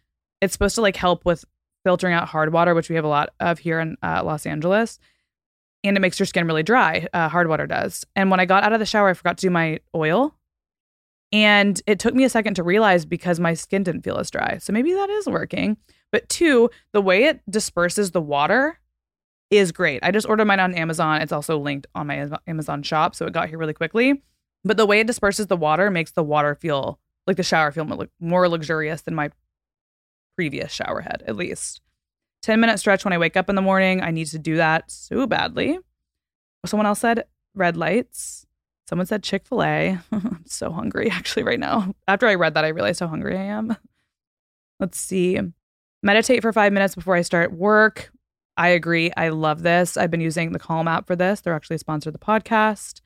it's 0.40 0.53
supposed 0.53 0.76
to 0.76 0.82
like 0.82 0.97
help 0.97 1.24
with 1.24 1.44
filtering 1.84 2.14
out 2.14 2.28
hard 2.28 2.53
water, 2.53 2.74
which 2.74 2.88
we 2.88 2.97
have 2.97 3.05
a 3.05 3.09
lot 3.09 3.30
of 3.40 3.59
here 3.59 3.80
in 3.80 3.97
uh, 4.03 4.22
Los 4.24 4.47
Angeles. 4.47 4.99
And 5.84 5.97
it 5.97 6.01
makes 6.01 6.18
your 6.18 6.26
skin 6.26 6.47
really 6.47 6.62
dry. 6.62 7.07
Uh, 7.12 7.28
hard 7.28 7.49
water 7.49 7.66
does. 7.66 8.05
And 8.16 8.30
when 8.30 8.40
I 8.40 8.44
got 8.44 8.64
out 8.64 8.72
of 8.72 8.80
the 8.80 8.86
shower, 8.86 9.09
I 9.09 9.14
forgot 9.14 9.38
to 9.38 9.47
do 9.47 9.51
my 9.51 9.78
oil. 9.94 10.34
And 11.32 11.80
it 11.86 11.99
took 11.99 12.14
me 12.14 12.24
a 12.24 12.28
second 12.28 12.55
to 12.55 12.62
realize 12.62 13.05
because 13.05 13.40
my 13.40 13.55
skin 13.55 13.82
didn't 13.82 14.03
feel 14.03 14.16
as 14.16 14.30
dry. 14.30 14.59
So 14.59 14.72
maybe 14.72 14.92
that 14.94 15.11
is 15.11 15.26
working. 15.26 15.76
But 16.12 16.28
two, 16.28 16.70
the 16.92 17.01
way 17.01 17.24
it 17.24 17.40
disperses 17.51 18.12
the 18.12 18.20
water 18.20 18.78
is 19.51 19.72
great. 19.72 20.01
I 20.03 20.11
just 20.11 20.28
ordered 20.28 20.47
mine 20.47 20.61
on 20.61 20.74
Amazon. 20.74 21.20
It's 21.20 21.32
also 21.32 21.59
linked 21.59 21.86
on 21.94 22.07
my 22.07 22.28
Amazon 22.47 22.82
shop. 22.82 23.14
So 23.14 23.26
it 23.26 23.32
got 23.32 23.49
here 23.49 23.59
really 23.59 23.74
quickly. 23.74 24.22
But 24.67 24.77
the 24.77 24.87
way 24.87 24.99
it 24.99 25.07
disperses 25.07 25.47
the 25.47 25.57
water 25.57 25.93
makes 25.93 26.11
the 26.11 26.25
water 26.25 26.57
feel 26.57 26.99
like 27.29 27.37
the 27.37 27.45
shower 27.45 27.71
feel 27.71 27.87
more 28.19 28.49
luxurious 28.49 29.03
than 29.03 29.14
my 29.14 29.31
previous 30.35 30.73
shower 30.73 31.01
head, 31.01 31.23
at 31.27 31.37
least. 31.37 31.81
10 32.43 32.59
minute 32.59 32.79
stretch 32.79 33.05
when 33.05 33.12
I 33.12 33.19
wake 33.19 33.37
up 33.37 33.49
in 33.49 33.55
the 33.55 33.62
morning. 33.62 34.03
I 34.03 34.11
need 34.11 34.27
to 34.29 34.41
do 34.41 34.57
that 34.57 34.91
so 34.91 35.25
badly. 35.27 35.79
Someone 36.64 36.87
else 36.87 36.99
said 36.99 37.25
red 37.55 37.77
lights. 37.77 38.45
Someone 38.89 39.07
said 39.07 39.23
Chick 39.23 39.47
fil 39.47 39.62
A. 39.62 40.01
I'm 40.12 40.43
so 40.47 40.73
hungry 40.73 41.11
actually 41.12 41.45
right 41.45 41.61
now. 41.61 41.95
After 42.09 42.27
I 42.27 42.35
read 42.35 42.55
that, 42.55 42.64
I 42.64 42.69
realized 42.69 42.99
how 42.99 43.07
hungry 43.07 43.37
I 43.37 43.43
am. 43.43 43.77
Let's 44.81 44.99
see. 44.99 45.39
Meditate 46.03 46.43
for 46.43 46.53
five 46.53 46.73
minutes 46.73 46.97
before 46.97 47.14
I 47.14 47.23
start 47.23 47.53
work. 47.53 48.11
I 48.57 48.69
agree. 48.69 49.12
I 49.17 49.29
love 49.29 49.62
this. 49.62 49.97
I've 49.97 50.11
been 50.11 50.21
using 50.21 50.51
the 50.51 50.59
Calm 50.59 50.89
app 50.89 51.07
for 51.07 51.14
this. 51.14 51.41
They're 51.41 51.55
actually 51.55 51.79
sponsored 51.79 52.14
the 52.14 52.19
podcast 52.19 53.01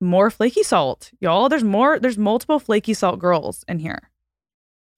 more 0.00 0.30
flaky 0.30 0.62
salt, 0.62 1.10
y'all. 1.20 1.48
There's 1.48 1.64
more, 1.64 1.98
there's 1.98 2.18
multiple 2.18 2.58
flaky 2.58 2.94
salt 2.94 3.18
girls 3.18 3.64
in 3.68 3.78
here. 3.80 4.10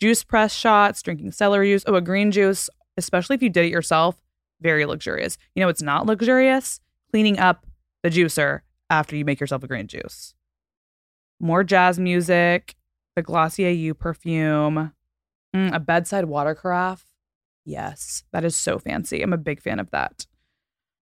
Juice 0.00 0.24
press 0.24 0.54
shots, 0.54 1.02
drinking 1.02 1.32
celery 1.32 1.72
juice. 1.72 1.84
Oh, 1.86 1.94
a 1.94 2.00
green 2.00 2.30
juice, 2.30 2.70
especially 2.96 3.34
if 3.34 3.42
you 3.42 3.50
did 3.50 3.66
it 3.66 3.72
yourself, 3.72 4.20
very 4.60 4.86
luxurious. 4.86 5.38
You 5.54 5.62
know, 5.62 5.68
it's 5.68 5.82
not 5.82 6.06
luxurious 6.06 6.80
cleaning 7.10 7.38
up 7.38 7.66
the 8.02 8.10
juicer 8.10 8.60
after 8.88 9.16
you 9.16 9.24
make 9.24 9.40
yourself 9.40 9.62
a 9.62 9.68
green 9.68 9.86
juice. 9.86 10.34
More 11.40 11.64
jazz 11.64 11.98
music, 11.98 12.74
the 13.16 13.22
Glossier 13.22 13.70
You 13.70 13.94
perfume, 13.94 14.92
mm, 15.54 15.74
a 15.74 15.80
bedside 15.80 16.26
water 16.26 16.54
carafe. 16.54 17.04
Yes, 17.64 18.24
that 18.32 18.44
is 18.44 18.56
so 18.56 18.78
fancy. 18.78 19.22
I'm 19.22 19.32
a 19.32 19.38
big 19.38 19.60
fan 19.60 19.80
of 19.80 19.90
that. 19.90 20.26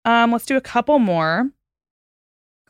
Um, 0.03 0.31
let's 0.31 0.45
do 0.45 0.57
a 0.57 0.61
couple 0.61 0.99
more 0.99 1.49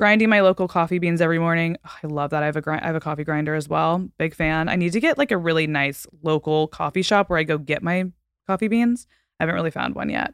grinding 0.01 0.29
my 0.29 0.41
local 0.41 0.67
coffee 0.67 0.97
beans 0.97 1.21
every 1.21 1.37
morning. 1.37 1.77
Oh, 1.85 1.95
I 2.01 2.07
love 2.07 2.31
that. 2.31 2.41
I 2.41 2.47
have 2.47 2.55
a 2.55 2.61
grind, 2.61 2.81
I 2.81 2.87
have 2.87 2.95
a 2.95 2.99
coffee 2.99 3.23
grinder 3.23 3.53
as 3.53 3.69
well. 3.69 4.09
Big 4.17 4.33
fan. 4.33 4.67
I 4.67 4.75
need 4.75 4.93
to 4.93 4.99
get 4.99 5.19
like 5.19 5.29
a 5.29 5.37
really 5.37 5.67
nice 5.67 6.07
local 6.23 6.67
coffee 6.69 7.03
shop 7.03 7.29
where 7.29 7.37
I 7.37 7.43
go 7.43 7.59
get 7.59 7.83
my 7.83 8.05
coffee 8.47 8.67
beans. 8.67 9.05
I 9.39 9.43
haven't 9.43 9.53
really 9.53 9.69
found 9.69 9.93
one 9.93 10.09
yet. 10.09 10.33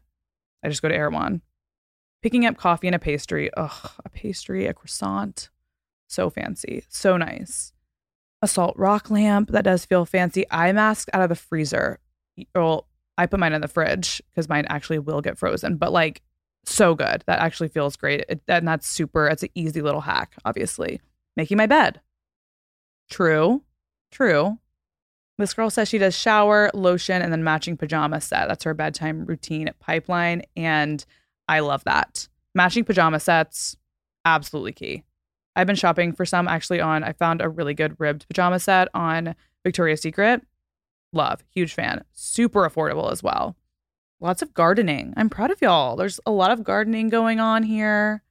I 0.63 0.69
just 0.69 0.81
go 0.81 0.87
to 0.87 0.95
Erewhon. 0.95 1.41
Picking 2.23 2.45
up 2.45 2.55
coffee 2.55 2.87
and 2.87 2.95
a 2.95 2.99
pastry. 2.99 3.49
Ugh, 3.57 3.91
a 4.05 4.09
pastry, 4.09 4.67
a 4.67 4.73
croissant. 4.73 5.49
So 6.07 6.29
fancy. 6.29 6.85
So 6.87 7.17
nice. 7.17 7.73
A 8.41 8.47
salt 8.47 8.77
rock 8.77 9.11
lamp. 9.11 9.51
That 9.51 9.65
does 9.65 9.83
feel 9.83 10.05
fancy. 10.05 10.45
Eye 10.49 10.71
mask 10.71 11.09
out 11.11 11.23
of 11.23 11.27
the 11.27 11.35
freezer. 11.35 11.99
Well, 12.55 12.87
I 13.17 13.25
put 13.25 13.41
mine 13.41 13.51
in 13.51 13.59
the 13.59 13.67
fridge 13.67 14.21
because 14.31 14.47
mine 14.47 14.65
actually 14.69 14.99
will 14.99 15.19
get 15.19 15.37
frozen. 15.37 15.75
But 15.75 15.91
like 15.91 16.21
so 16.71 16.95
good. 16.95 17.23
That 17.27 17.39
actually 17.39 17.69
feels 17.69 17.95
great. 17.95 18.25
It, 18.29 18.41
and 18.47 18.67
that's 18.67 18.87
super. 18.87 19.27
It's 19.27 19.43
an 19.43 19.49
easy 19.55 19.81
little 19.81 20.01
hack, 20.01 20.35
obviously. 20.45 21.01
Making 21.35 21.57
my 21.57 21.67
bed. 21.67 22.01
True. 23.09 23.63
True. 24.11 24.59
This 25.37 25.53
girl 25.53 25.69
says 25.69 25.87
she 25.87 25.99
does 25.99 26.17
shower, 26.17 26.71
lotion, 26.73 27.21
and 27.21 27.31
then 27.31 27.43
matching 27.43 27.77
pajama 27.77 28.21
set. 28.21 28.47
That's 28.47 28.63
her 28.63 28.73
bedtime 28.73 29.25
routine 29.25 29.69
Pipeline. 29.79 30.41
And 30.55 31.05
I 31.47 31.59
love 31.59 31.83
that. 31.83 32.27
Matching 32.55 32.83
pajama 32.83 33.19
sets, 33.19 33.77
absolutely 34.25 34.73
key. 34.73 35.03
I've 35.55 35.67
been 35.67 35.75
shopping 35.75 36.11
for 36.13 36.25
some 36.25 36.47
actually 36.47 36.81
on, 36.81 37.03
I 37.03 37.13
found 37.13 37.41
a 37.41 37.49
really 37.49 37.73
good 37.73 37.99
ribbed 37.99 38.27
pajama 38.27 38.59
set 38.59 38.87
on 38.93 39.35
Victoria's 39.63 40.01
Secret. 40.01 40.41
Love. 41.13 41.43
Huge 41.53 41.73
fan. 41.73 42.03
Super 42.13 42.67
affordable 42.67 43.11
as 43.11 43.21
well. 43.21 43.55
Lots 44.19 44.41
of 44.41 44.53
gardening. 44.53 45.13
I'm 45.15 45.29
proud 45.29 45.51
of 45.51 45.61
y'all. 45.61 45.95
There's 45.95 46.19
a 46.25 46.31
lot 46.31 46.51
of 46.51 46.63
gardening 46.63 47.09
going 47.09 47.39
on 47.39 47.63
here. 47.63 48.23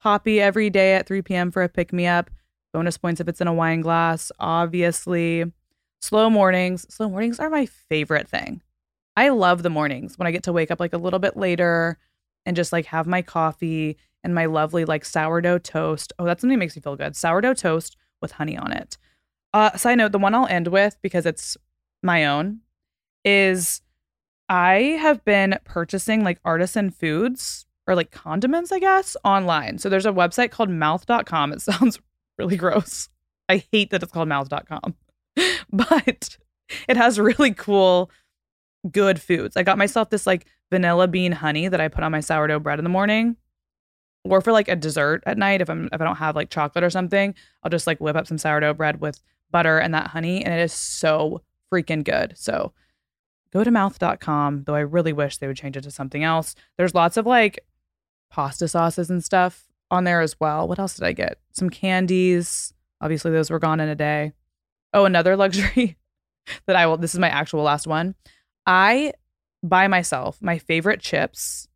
Poppi 0.00 0.40
every 0.40 0.70
day 0.70 0.94
at 0.94 1.06
3 1.06 1.22
p.m. 1.22 1.50
for 1.50 1.62
a 1.62 1.68
pick 1.68 1.92
me 1.92 2.06
up. 2.06 2.30
Bonus 2.72 2.96
points 2.96 3.20
if 3.20 3.28
it's 3.28 3.40
in 3.40 3.48
a 3.48 3.54
wine 3.54 3.80
glass, 3.80 4.32
obviously. 4.38 5.44
Slow 6.00 6.30
mornings. 6.30 6.86
Slow 6.92 7.08
mornings 7.08 7.38
are 7.38 7.50
my 7.50 7.66
favorite 7.66 8.28
thing. 8.28 8.62
I 9.16 9.28
love 9.28 9.62
the 9.62 9.70
mornings 9.70 10.18
when 10.18 10.26
I 10.26 10.30
get 10.30 10.44
to 10.44 10.52
wake 10.52 10.70
up 10.70 10.80
like 10.80 10.92
a 10.92 10.98
little 10.98 11.18
bit 11.18 11.36
later 11.36 11.98
and 12.46 12.56
just 12.56 12.72
like 12.72 12.86
have 12.86 13.06
my 13.06 13.22
coffee 13.22 13.98
and 14.24 14.34
my 14.34 14.46
lovely 14.46 14.84
like 14.84 15.04
sourdough 15.04 15.58
toast. 15.58 16.12
Oh, 16.18 16.24
that's 16.24 16.40
something 16.40 16.56
that 16.56 16.60
makes 16.60 16.76
me 16.76 16.82
feel 16.82 16.96
good. 16.96 17.16
Sourdough 17.16 17.54
toast 17.54 17.96
with 18.20 18.32
honey 18.32 18.56
on 18.56 18.72
it. 18.72 18.96
Uh, 19.52 19.76
side 19.76 19.98
note, 19.98 20.12
the 20.12 20.18
one 20.18 20.34
I'll 20.34 20.46
end 20.46 20.68
with 20.68 20.96
because 21.02 21.26
it's 21.26 21.56
my 22.02 22.24
own 22.24 22.60
is 23.24 23.82
I 24.52 24.98
have 25.00 25.24
been 25.24 25.58
purchasing 25.64 26.22
like 26.24 26.38
artisan 26.44 26.90
foods 26.90 27.64
or 27.86 27.94
like 27.94 28.10
condiments, 28.10 28.70
I 28.70 28.80
guess, 28.80 29.16
online. 29.24 29.78
So 29.78 29.88
there's 29.88 30.04
a 30.04 30.12
website 30.12 30.50
called 30.50 30.68
mouth.com. 30.68 31.54
It 31.54 31.62
sounds 31.62 31.98
really 32.38 32.58
gross. 32.58 33.08
I 33.48 33.64
hate 33.72 33.90
that 33.90 34.02
it's 34.02 34.12
called 34.12 34.28
mouth.com, 34.28 34.94
but 35.72 36.36
it 36.86 36.98
has 36.98 37.18
really 37.18 37.54
cool, 37.54 38.10
good 38.90 39.22
foods. 39.22 39.56
I 39.56 39.62
got 39.62 39.78
myself 39.78 40.10
this 40.10 40.26
like 40.26 40.44
vanilla 40.70 41.08
bean 41.08 41.32
honey 41.32 41.68
that 41.68 41.80
I 41.80 41.88
put 41.88 42.04
on 42.04 42.12
my 42.12 42.20
sourdough 42.20 42.60
bread 42.60 42.78
in 42.78 42.84
the 42.84 42.90
morning. 42.90 43.36
Or 44.24 44.42
for 44.42 44.52
like 44.52 44.68
a 44.68 44.76
dessert 44.76 45.22
at 45.24 45.38
night, 45.38 45.62
if 45.62 45.70
I'm 45.70 45.88
if 45.94 46.00
I 46.00 46.04
don't 46.04 46.16
have 46.16 46.36
like 46.36 46.50
chocolate 46.50 46.84
or 46.84 46.90
something, 46.90 47.34
I'll 47.62 47.70
just 47.70 47.86
like 47.86 48.00
whip 48.00 48.16
up 48.16 48.26
some 48.26 48.36
sourdough 48.36 48.74
bread 48.74 49.00
with 49.00 49.18
butter 49.50 49.78
and 49.78 49.94
that 49.94 50.08
honey, 50.08 50.44
and 50.44 50.52
it 50.52 50.60
is 50.60 50.74
so 50.74 51.40
freaking 51.72 52.04
good. 52.04 52.34
So 52.36 52.74
go 53.52 53.62
to 53.62 53.70
mouth.com, 53.70 54.64
though 54.64 54.74
I 54.74 54.80
really 54.80 55.12
wish 55.12 55.36
they 55.36 55.46
would 55.46 55.56
change 55.56 55.76
it 55.76 55.82
to 55.82 55.90
something 55.90 56.24
else. 56.24 56.54
There's 56.78 56.94
lots 56.94 57.16
of 57.16 57.26
like 57.26 57.60
pasta 58.30 58.66
sauces 58.66 59.10
and 59.10 59.22
stuff 59.22 59.64
on 59.90 60.04
there 60.04 60.20
as 60.20 60.40
well. 60.40 60.66
What 60.66 60.78
else 60.78 60.94
did 60.94 61.04
I 61.04 61.12
get? 61.12 61.38
Some 61.52 61.70
candies. 61.70 62.72
Obviously, 63.00 63.30
those 63.30 63.50
were 63.50 63.58
gone 63.58 63.80
in 63.80 63.88
a 63.88 63.94
day. 63.94 64.32
Oh, 64.94 65.04
another 65.04 65.36
luxury 65.36 65.96
that 66.66 66.76
I 66.76 66.86
will, 66.86 66.96
this 66.96 67.14
is 67.14 67.20
my 67.20 67.28
actual 67.28 67.62
last 67.62 67.86
one. 67.86 68.14
I 68.66 69.12
buy 69.62 69.86
myself 69.88 70.38
my 70.40 70.58
favorite 70.58 71.00
chips. 71.00 71.68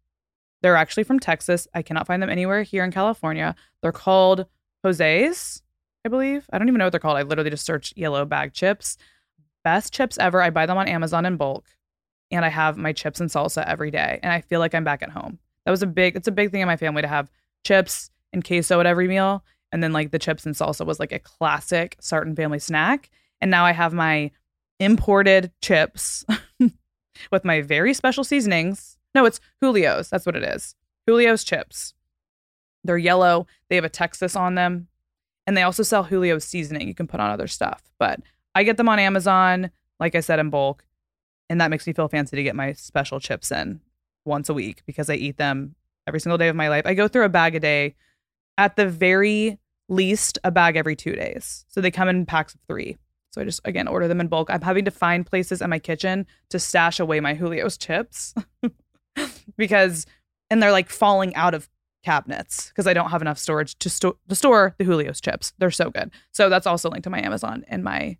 They're 0.62 0.76
actually 0.76 1.04
from 1.04 1.20
Texas. 1.20 1.68
I 1.74 1.82
cannot 1.82 2.06
find 2.06 2.22
them 2.22 2.30
anywhere 2.30 2.62
here 2.62 2.84
in 2.84 2.90
California. 2.90 3.54
They're 3.82 3.92
called 3.92 4.46
Jose's, 4.82 5.62
I 6.04 6.08
believe. 6.08 6.46
I 6.52 6.58
don't 6.58 6.68
even 6.68 6.78
know 6.78 6.86
what 6.86 6.90
they're 6.90 7.00
called. 7.00 7.18
I 7.18 7.22
literally 7.22 7.50
just 7.50 7.66
searched 7.66 7.96
yellow 7.96 8.24
bag 8.24 8.52
chips. 8.52 8.96
Best 9.66 9.92
chips 9.92 10.16
ever. 10.18 10.40
I 10.40 10.50
buy 10.50 10.64
them 10.64 10.78
on 10.78 10.86
Amazon 10.86 11.26
in 11.26 11.36
bulk 11.36 11.66
and 12.30 12.44
I 12.44 12.50
have 12.50 12.76
my 12.76 12.92
chips 12.92 13.18
and 13.18 13.28
salsa 13.28 13.66
every 13.66 13.90
day. 13.90 14.20
And 14.22 14.32
I 14.32 14.40
feel 14.40 14.60
like 14.60 14.76
I'm 14.76 14.84
back 14.84 15.02
at 15.02 15.10
home. 15.10 15.40
That 15.64 15.72
was 15.72 15.82
a 15.82 15.88
big, 15.88 16.14
it's 16.14 16.28
a 16.28 16.30
big 16.30 16.52
thing 16.52 16.60
in 16.60 16.68
my 16.68 16.76
family 16.76 17.02
to 17.02 17.08
have 17.08 17.32
chips 17.64 18.12
and 18.32 18.46
queso 18.46 18.78
at 18.78 18.86
every 18.86 19.08
meal. 19.08 19.42
And 19.72 19.82
then 19.82 19.92
like 19.92 20.12
the 20.12 20.20
chips 20.20 20.46
and 20.46 20.54
salsa 20.54 20.86
was 20.86 21.00
like 21.00 21.10
a 21.10 21.18
classic 21.18 21.96
Sartain 21.98 22.36
family 22.36 22.60
snack. 22.60 23.10
And 23.40 23.50
now 23.50 23.64
I 23.64 23.72
have 23.72 23.92
my 23.92 24.30
imported 24.78 25.50
chips 25.60 26.24
with 27.32 27.44
my 27.44 27.60
very 27.60 27.92
special 27.92 28.22
seasonings. 28.22 28.98
No, 29.16 29.24
it's 29.24 29.40
Julio's. 29.60 30.08
That's 30.10 30.26
what 30.26 30.36
it 30.36 30.44
is. 30.44 30.76
Julio's 31.08 31.42
chips. 31.42 31.92
They're 32.84 32.98
yellow. 32.98 33.48
They 33.68 33.74
have 33.74 33.84
a 33.84 33.88
Texas 33.88 34.36
on 34.36 34.54
them. 34.54 34.86
And 35.44 35.56
they 35.56 35.62
also 35.62 35.82
sell 35.82 36.04
Julio's 36.04 36.44
seasoning 36.44 36.86
you 36.86 36.94
can 36.94 37.08
put 37.08 37.18
on 37.18 37.32
other 37.32 37.48
stuff. 37.48 37.82
But 37.98 38.20
I 38.57 38.62
get 38.62 38.78
them 38.78 38.88
on 38.88 38.98
Amazon, 38.98 39.70
like 40.00 40.14
I 40.14 40.20
said, 40.20 40.38
in 40.38 40.48
bulk. 40.48 40.82
And 41.50 41.61
that 41.61 41.70
makes 41.70 41.86
me 41.86 41.92
feel 41.92 42.09
fancy 42.09 42.36
to 42.36 42.42
get 42.42 42.57
my 42.57 42.72
special 42.72 43.20
chips 43.20 43.52
in 43.52 43.80
once 44.24 44.48
a 44.48 44.54
week 44.54 44.82
because 44.86 45.11
I 45.11 45.14
eat 45.14 45.36
them 45.36 45.74
every 46.07 46.20
single 46.20 46.38
day 46.38 46.48
of 46.48 46.57
my 46.57 46.70
life. 46.70 46.86
I 46.86 46.94
go 46.94 47.07
through 47.07 47.26
a 47.26 47.28
bag 47.28 47.54
a 47.54 47.61
day, 47.61 47.96
at 48.57 48.76
the 48.76 48.88
very 48.88 49.59
least, 49.90 50.38
a 50.42 50.50
bag 50.50 50.76
every 50.76 50.96
two 50.96 51.12
days. 51.12 51.66
So 51.68 51.82
they 51.82 51.90
come 51.90 52.09
in 52.09 52.24
packs 52.24 52.54
of 52.54 52.61
three. 52.66 52.96
So 53.30 53.42
I 53.42 53.44
just, 53.44 53.61
again, 53.66 53.88
order 53.88 54.09
them 54.09 54.22
in 54.22 54.28
bulk. 54.28 54.48
I'm 54.50 54.62
having 54.62 54.86
to 54.86 54.90
find 54.90 55.26
places 55.26 55.61
in 55.61 55.68
my 55.68 55.78
kitchen 55.78 56.26
to 56.48 56.59
stash 56.59 56.98
away 56.98 57.20
my 57.20 57.34
Julio's 57.34 57.76
chips 57.76 58.34
because, 59.59 60.07
and 60.48 60.62
they're 60.62 60.72
like 60.72 60.88
falling 60.88 61.34
out 61.34 61.52
of 61.52 61.68
cabinets 62.02 62.68
because 62.68 62.86
I 62.86 62.94
don't 62.94 63.11
have 63.11 63.20
enough 63.20 63.38
storage 63.38 63.78
to, 63.80 63.90
sto- 63.90 64.16
to 64.30 64.34
store 64.34 64.74
the 64.78 64.84
Julio's 64.84 65.20
chips. 65.20 65.52
They're 65.59 65.70
so 65.70 65.90
good. 65.90 66.11
So 66.32 66.48
that's 66.48 66.66
also 66.66 66.88
linked 66.88 67.04
to 67.04 67.11
my 67.11 67.20
Amazon 67.20 67.62
and 67.68 67.84
my 67.84 68.16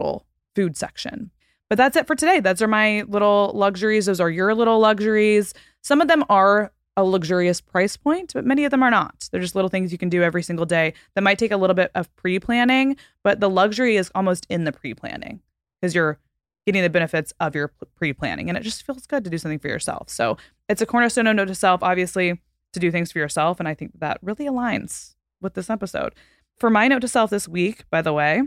little 0.00 0.26
food 0.54 0.76
section. 0.76 1.30
But 1.68 1.76
that's 1.76 1.96
it 1.96 2.06
for 2.06 2.16
today. 2.16 2.40
Those 2.40 2.62
are 2.62 2.68
my 2.68 3.04
little 3.06 3.52
luxuries. 3.54 4.06
Those 4.06 4.20
are 4.20 4.30
your 4.30 4.54
little 4.54 4.80
luxuries. 4.80 5.54
Some 5.82 6.00
of 6.00 6.08
them 6.08 6.24
are 6.28 6.72
a 6.96 7.04
luxurious 7.04 7.60
price 7.60 7.96
point, 7.96 8.32
but 8.34 8.44
many 8.44 8.64
of 8.64 8.72
them 8.72 8.82
are 8.82 8.90
not. 8.90 9.28
They're 9.30 9.40
just 9.40 9.54
little 9.54 9.70
things 9.70 9.92
you 9.92 9.98
can 9.98 10.08
do 10.08 10.22
every 10.22 10.42
single 10.42 10.66
day 10.66 10.94
that 11.14 11.22
might 11.22 11.38
take 11.38 11.52
a 11.52 11.56
little 11.56 11.74
bit 11.74 11.92
of 11.94 12.14
pre 12.16 12.40
planning, 12.40 12.96
but 13.22 13.40
the 13.40 13.48
luxury 13.48 13.96
is 13.96 14.10
almost 14.14 14.46
in 14.50 14.64
the 14.64 14.72
pre 14.72 14.94
planning 14.94 15.40
because 15.80 15.94
you're 15.94 16.18
getting 16.66 16.82
the 16.82 16.90
benefits 16.90 17.32
of 17.40 17.54
your 17.54 17.72
pre 17.94 18.12
planning 18.12 18.48
and 18.48 18.58
it 18.58 18.62
just 18.62 18.84
feels 18.84 19.06
good 19.06 19.22
to 19.24 19.30
do 19.30 19.38
something 19.38 19.60
for 19.60 19.68
yourself. 19.68 20.10
So 20.10 20.36
it's 20.68 20.82
a 20.82 20.86
cornerstone 20.86 21.28
of 21.28 21.36
note 21.36 21.48
to 21.48 21.54
self, 21.54 21.82
obviously, 21.82 22.40
to 22.72 22.80
do 22.80 22.90
things 22.90 23.12
for 23.12 23.18
yourself. 23.18 23.60
And 23.60 23.68
I 23.68 23.74
think 23.74 23.92
that 24.00 24.18
really 24.22 24.46
aligns 24.46 25.14
with 25.40 25.54
this 25.54 25.70
episode. 25.70 26.14
For 26.58 26.68
my 26.68 26.88
note 26.88 27.00
to 27.02 27.08
self 27.08 27.30
this 27.30 27.48
week, 27.48 27.84
by 27.90 28.02
the 28.02 28.12
way, 28.12 28.42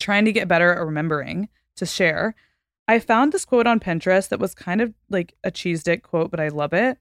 trying 0.00 0.24
to 0.24 0.32
get 0.32 0.48
better 0.48 0.72
at 0.72 0.84
remembering 0.84 1.48
to 1.76 1.86
share. 1.86 2.34
I 2.88 2.98
found 2.98 3.32
this 3.32 3.44
quote 3.44 3.66
on 3.66 3.80
Pinterest 3.80 4.28
that 4.28 4.40
was 4.40 4.54
kind 4.54 4.80
of 4.80 4.94
like 5.10 5.34
a 5.42 5.50
cheese 5.50 5.82
dick 5.82 6.02
quote, 6.02 6.30
but 6.30 6.40
I 6.40 6.48
love 6.48 6.72
it. 6.72 6.98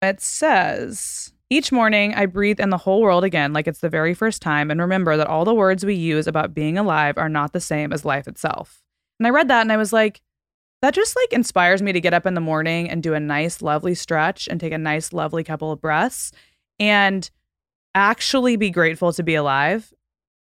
It 0.00 0.20
says, 0.20 1.32
Each 1.50 1.70
morning 1.70 2.14
I 2.14 2.26
breathe 2.26 2.60
in 2.60 2.70
the 2.70 2.78
whole 2.78 3.02
world 3.02 3.24
again 3.24 3.52
like 3.52 3.66
it's 3.66 3.80
the 3.80 3.88
very 3.88 4.14
first 4.14 4.40
time 4.40 4.70
and 4.70 4.80
remember 4.80 5.16
that 5.16 5.26
all 5.26 5.44
the 5.44 5.54
words 5.54 5.84
we 5.84 5.94
use 5.94 6.26
about 6.26 6.54
being 6.54 6.78
alive 6.78 7.18
are 7.18 7.28
not 7.28 7.52
the 7.52 7.60
same 7.60 7.92
as 7.92 8.04
life 8.04 8.28
itself. 8.28 8.82
And 9.18 9.26
I 9.26 9.30
read 9.30 9.48
that 9.48 9.62
and 9.62 9.72
I 9.72 9.76
was 9.76 9.92
like, 9.92 10.20
that 10.80 10.94
just 10.94 11.16
like 11.16 11.32
inspires 11.32 11.82
me 11.82 11.92
to 11.92 12.00
get 12.00 12.14
up 12.14 12.24
in 12.24 12.34
the 12.34 12.40
morning 12.40 12.88
and 12.88 13.02
do 13.02 13.14
a 13.14 13.20
nice, 13.20 13.60
lovely 13.60 13.96
stretch 13.96 14.46
and 14.48 14.60
take 14.60 14.72
a 14.72 14.78
nice, 14.78 15.12
lovely 15.12 15.42
couple 15.42 15.72
of 15.72 15.80
breaths 15.80 16.30
and 16.78 17.28
actually 17.94 18.56
be 18.56 18.70
grateful 18.70 19.12
to 19.12 19.22
be 19.24 19.34
alive 19.34 19.92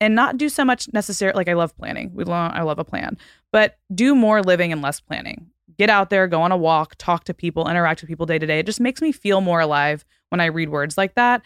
and 0.03 0.17
not 0.17 0.37
do 0.37 0.49
so 0.49 0.65
much 0.65 0.93
necessarily 0.93 1.37
like 1.37 1.49
I 1.49 1.53
love 1.53 1.77
planning. 1.77 2.11
We 2.13 2.25
love 2.25 2.51
I 2.53 2.63
love 2.63 2.81
a 2.81 2.85
plan, 2.85 3.17
but 3.53 3.79
do 3.95 4.17
more 4.17 4.43
living 4.43 4.73
and 4.73 4.83
less 4.83 4.99
planning. 4.99 5.47
Get 5.79 5.91
out 5.91 6.11
there, 6.11 6.27
go 6.27 6.43
on 6.43 6.51
a 6.51 6.57
walk, 6.57 6.97
talk 6.99 7.23
to 7.25 7.35
people, 7.35 7.69
interact 7.69 8.01
with 8.03 8.09
people 8.09 8.27
day 8.27 8.41
to 8.41 8.47
day. 8.47 8.59
It 8.59 8.67
just 8.67 8.81
makes 8.81 9.01
me 9.01 9.13
feel 9.13 9.41
more 9.41 9.61
alive 9.61 10.05
when 10.31 10.41
I 10.41 10.47
read 10.47 10.71
words 10.71 10.99
like 10.99 11.15
that. 11.15 11.43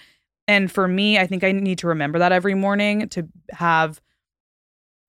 And 0.48 0.72
for 0.72 0.88
me, 0.88 1.18
I 1.18 1.26
think 1.26 1.44
I 1.44 1.52
need 1.52 1.78
to 1.78 1.88
remember 1.88 2.18
that 2.18 2.32
every 2.32 2.54
morning 2.54 3.10
to 3.10 3.28
have 3.50 4.00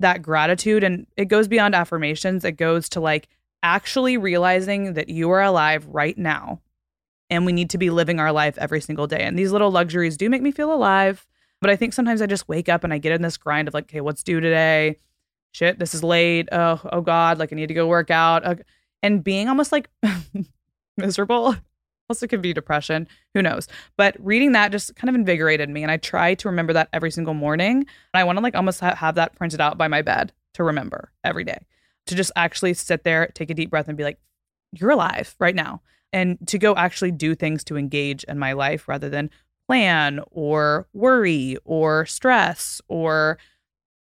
that 0.01 0.21
gratitude 0.21 0.83
and 0.83 1.07
it 1.15 1.25
goes 1.25 1.47
beyond 1.47 1.73
affirmations. 1.73 2.43
It 2.43 2.57
goes 2.57 2.89
to 2.89 2.99
like 2.99 3.29
actually 3.63 4.17
realizing 4.17 4.93
that 4.95 5.07
you 5.07 5.29
are 5.29 5.41
alive 5.41 5.87
right 5.87 6.17
now 6.17 6.59
and 7.29 7.45
we 7.45 7.53
need 7.53 7.69
to 7.69 7.77
be 7.77 7.91
living 7.91 8.19
our 8.19 8.33
life 8.33 8.57
every 8.57 8.81
single 8.81 9.07
day. 9.07 9.21
And 9.21 9.39
these 9.39 9.53
little 9.53 9.71
luxuries 9.71 10.17
do 10.17 10.29
make 10.29 10.41
me 10.41 10.51
feel 10.51 10.73
alive. 10.73 11.25
But 11.61 11.69
I 11.69 11.75
think 11.75 11.93
sometimes 11.93 12.21
I 12.21 12.27
just 12.27 12.47
wake 12.47 12.69
up 12.69 12.83
and 12.83 12.93
I 12.93 12.97
get 12.97 13.13
in 13.13 13.21
this 13.21 13.37
grind 13.37 13.67
of 13.67 13.73
like, 13.73 13.85
okay, 13.85 14.01
what's 14.01 14.23
due 14.23 14.39
today? 14.39 14.97
Shit, 15.51 15.79
this 15.79 15.93
is 15.95 16.03
late. 16.03 16.49
Oh, 16.51 16.79
oh 16.91 17.01
God, 17.01 17.39
like 17.39 17.51
I 17.51 17.55
need 17.55 17.67
to 17.67 17.73
go 17.73 17.87
work 17.87 18.11
out. 18.11 18.61
And 19.01 19.23
being 19.23 19.47
almost 19.47 19.71
like 19.71 19.89
miserable. 20.97 21.55
Also, 22.09 22.25
could 22.25 22.41
be 22.41 22.53
depression. 22.53 23.05
Who 23.33 23.41
knows? 23.41 23.67
But 23.97 24.15
reading 24.17 24.53
that 24.53 24.71
just 24.71 24.95
kind 24.95 25.09
of 25.09 25.15
invigorated 25.15 25.69
me. 25.69 25.83
And 25.83 25.91
I 25.91 25.97
try 25.97 26.35
to 26.35 26.47
remember 26.47 26.71
that 26.71 26.87
every 26.93 27.11
single 27.11 27.33
morning. 27.33 27.79
And 27.79 27.87
I 28.13 28.23
want 28.23 28.37
to 28.37 28.43
like 28.43 28.55
almost 28.55 28.79
ha- 28.79 28.95
have 28.95 29.15
that 29.15 29.35
printed 29.35 29.59
out 29.59 29.77
by 29.77 29.89
my 29.89 30.01
bed 30.01 30.31
to 30.53 30.63
remember 30.63 31.11
every 31.25 31.43
day, 31.43 31.59
to 32.05 32.15
just 32.15 32.31
actually 32.37 32.75
sit 32.75 33.03
there, 33.03 33.29
take 33.35 33.49
a 33.49 33.53
deep 33.53 33.69
breath, 33.69 33.89
and 33.89 33.97
be 33.97 34.05
like, 34.05 34.19
you're 34.71 34.91
alive 34.91 35.35
right 35.37 35.53
now. 35.53 35.81
And 36.13 36.37
to 36.47 36.57
go 36.57 36.75
actually 36.75 37.11
do 37.11 37.35
things 37.35 37.65
to 37.65 37.75
engage 37.75 38.23
in 38.23 38.39
my 38.39 38.53
life 38.53 38.87
rather 38.87 39.09
than 39.09 39.29
plan 39.67 40.21
or 40.31 40.87
worry 40.93 41.57
or 41.65 42.05
stress 42.05 42.81
or 42.87 43.37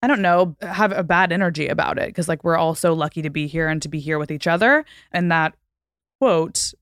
I 0.01 0.07
don't 0.07 0.21
know, 0.21 0.55
have 0.61 0.91
a 0.91 1.03
bad 1.03 1.31
energy 1.31 1.67
about 1.67 1.97
it 1.97 2.07
because 2.07 2.27
like 2.27 2.43
we're 2.43 2.55
all 2.55 2.75
so 2.75 2.93
lucky 2.93 3.23
to 3.23 3.31
be 3.31 3.47
here 3.47 3.67
and 3.67 3.81
to 3.81 3.89
be 3.89 3.99
here 3.99 4.19
with 4.19 4.29
each 4.29 4.45
other. 4.45 4.85
And 5.11 5.31
that 5.31 5.55
quote 6.19 6.73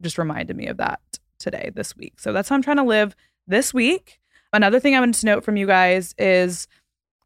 just 0.00 0.18
reminded 0.18 0.56
me 0.56 0.66
of 0.66 0.76
that 0.76 1.00
today, 1.38 1.70
this 1.74 1.96
week. 1.96 2.20
So 2.20 2.32
that's 2.32 2.48
how 2.48 2.54
I'm 2.54 2.62
trying 2.62 2.76
to 2.76 2.84
live 2.84 3.16
this 3.46 3.74
week. 3.74 4.20
Another 4.52 4.78
thing 4.78 4.94
I 4.94 5.00
wanted 5.00 5.16
to 5.16 5.26
note 5.26 5.44
from 5.44 5.56
you 5.56 5.66
guys 5.66 6.14
is 6.16 6.68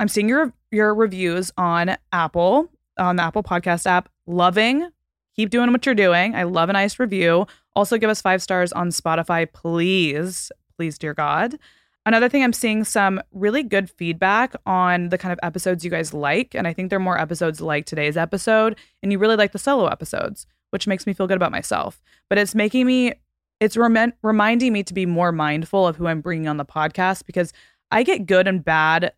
I'm 0.00 0.08
seeing 0.08 0.28
your 0.28 0.52
your 0.70 0.94
reviews 0.94 1.52
on 1.56 1.96
Apple, 2.12 2.68
on 2.98 3.16
the 3.16 3.22
Apple 3.22 3.42
Podcast 3.42 3.86
app. 3.86 4.08
Loving. 4.26 4.88
Keep 5.36 5.50
doing 5.50 5.72
what 5.72 5.84
you're 5.84 5.94
doing. 5.94 6.34
I 6.34 6.44
love 6.44 6.68
a 6.68 6.72
nice 6.72 6.98
review. 6.98 7.46
Also 7.76 7.98
give 7.98 8.10
us 8.10 8.22
five 8.22 8.42
stars 8.42 8.72
on 8.72 8.88
Spotify, 8.90 9.52
please 9.52 10.50
please, 10.76 10.98
dear 10.98 11.14
God. 11.14 11.58
Another 12.06 12.28
thing, 12.28 12.44
I'm 12.44 12.52
seeing 12.52 12.84
some 12.84 13.20
really 13.32 13.62
good 13.62 13.88
feedback 13.88 14.54
on 14.66 15.08
the 15.08 15.16
kind 15.16 15.32
of 15.32 15.38
episodes 15.42 15.84
you 15.84 15.90
guys 15.90 16.12
like. 16.12 16.54
And 16.54 16.66
I 16.66 16.72
think 16.74 16.90
there 16.90 16.98
are 16.98 17.00
more 17.00 17.18
episodes 17.18 17.60
like 17.62 17.86
today's 17.86 18.16
episode. 18.16 18.76
And 19.02 19.10
you 19.10 19.18
really 19.18 19.36
like 19.36 19.52
the 19.52 19.58
solo 19.58 19.86
episodes, 19.86 20.46
which 20.70 20.86
makes 20.86 21.06
me 21.06 21.14
feel 21.14 21.26
good 21.26 21.36
about 21.36 21.52
myself. 21.52 22.02
But 22.28 22.36
it's 22.36 22.54
making 22.54 22.86
me, 22.86 23.14
it's 23.58 23.76
rem- 23.76 24.12
reminding 24.22 24.72
me 24.72 24.82
to 24.82 24.92
be 24.92 25.06
more 25.06 25.32
mindful 25.32 25.86
of 25.86 25.96
who 25.96 26.06
I'm 26.06 26.20
bringing 26.20 26.46
on 26.46 26.58
the 26.58 26.64
podcast 26.64 27.24
because 27.24 27.54
I 27.90 28.02
get 28.02 28.26
good 28.26 28.46
and 28.46 28.62
bad 28.62 29.12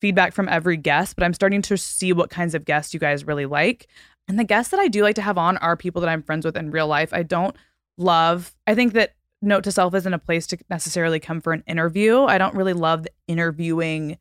feedback 0.00 0.32
from 0.32 0.48
every 0.48 0.76
guest, 0.76 1.16
but 1.16 1.24
I'm 1.24 1.34
starting 1.34 1.62
to 1.62 1.76
see 1.76 2.12
what 2.12 2.30
kinds 2.30 2.54
of 2.54 2.64
guests 2.64 2.92
you 2.92 3.00
guys 3.00 3.26
really 3.26 3.46
like. 3.46 3.86
And 4.28 4.38
the 4.38 4.44
guests 4.44 4.70
that 4.70 4.80
I 4.80 4.88
do 4.88 5.02
like 5.02 5.14
to 5.16 5.22
have 5.22 5.38
on 5.38 5.56
are 5.58 5.76
people 5.76 6.00
that 6.00 6.08
I'm 6.08 6.22
friends 6.22 6.44
with 6.44 6.56
in 6.56 6.70
real 6.70 6.88
life. 6.88 7.12
I 7.12 7.22
don't 7.22 7.56
love, 7.98 8.54
I 8.66 8.74
think 8.74 8.92
that 8.94 9.14
Note 9.42 9.64
to 9.64 9.72
Self 9.72 9.94
isn't 9.94 10.14
a 10.14 10.18
place 10.18 10.46
to 10.48 10.58
necessarily 10.70 11.20
come 11.20 11.40
for 11.40 11.52
an 11.52 11.62
interview. 11.66 12.22
I 12.22 12.38
don't 12.38 12.54
really 12.54 12.72
love 12.72 13.02
the 13.02 13.10
interviewing 13.28 14.18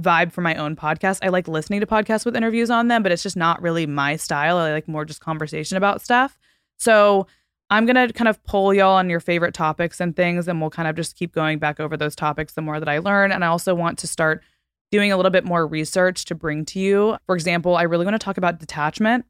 vibe 0.00 0.32
for 0.32 0.40
my 0.40 0.54
own 0.54 0.76
podcast. 0.76 1.18
I 1.22 1.28
like 1.28 1.46
listening 1.46 1.80
to 1.80 1.86
podcasts 1.86 2.24
with 2.24 2.36
interviews 2.36 2.70
on 2.70 2.88
them, 2.88 3.02
but 3.02 3.12
it's 3.12 3.22
just 3.22 3.36
not 3.36 3.60
really 3.60 3.86
my 3.86 4.16
style. 4.16 4.56
I 4.56 4.72
like 4.72 4.88
more 4.88 5.04
just 5.04 5.20
conversation 5.20 5.76
about 5.76 6.00
stuff. 6.00 6.38
So 6.78 7.26
I'm 7.68 7.86
going 7.86 8.08
to 8.08 8.12
kind 8.12 8.28
of 8.28 8.42
pull 8.44 8.74
y'all 8.74 8.96
on 8.96 9.10
your 9.10 9.20
favorite 9.20 9.54
topics 9.54 10.00
and 10.00 10.16
things, 10.16 10.48
and 10.48 10.60
we'll 10.60 10.70
kind 10.70 10.88
of 10.88 10.96
just 10.96 11.16
keep 11.16 11.32
going 11.32 11.58
back 11.58 11.78
over 11.78 11.96
those 11.96 12.16
topics 12.16 12.54
the 12.54 12.62
more 12.62 12.80
that 12.80 12.88
I 12.88 12.98
learn. 12.98 13.30
And 13.30 13.44
I 13.44 13.48
also 13.48 13.74
want 13.74 13.98
to 14.00 14.06
start 14.06 14.42
doing 14.90 15.12
a 15.12 15.16
little 15.16 15.30
bit 15.30 15.44
more 15.44 15.66
research 15.66 16.24
to 16.24 16.34
bring 16.34 16.64
to 16.66 16.80
you. 16.80 17.16
For 17.26 17.36
example, 17.36 17.76
I 17.76 17.82
really 17.82 18.04
want 18.04 18.14
to 18.14 18.24
talk 18.24 18.38
about 18.38 18.58
detachment 18.58 19.24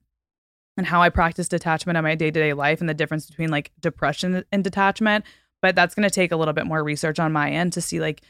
and 0.80 0.86
how 0.86 1.02
I 1.02 1.10
practice 1.10 1.46
detachment 1.46 1.98
in 1.98 2.04
my 2.04 2.14
day 2.14 2.30
to 2.30 2.40
day 2.40 2.54
life 2.54 2.80
and 2.80 2.88
the 2.88 2.94
difference 2.94 3.26
between 3.26 3.50
like 3.50 3.70
depression 3.80 4.42
and 4.50 4.64
detachment. 4.64 5.26
But 5.60 5.74
that's 5.74 5.94
going 5.94 6.08
to 6.08 6.14
take 6.14 6.32
a 6.32 6.36
little 6.36 6.54
bit 6.54 6.64
more 6.64 6.82
research 6.82 7.18
on 7.18 7.32
my 7.32 7.50
end 7.50 7.74
to 7.74 7.82
see 7.82 8.00
like 8.00 8.22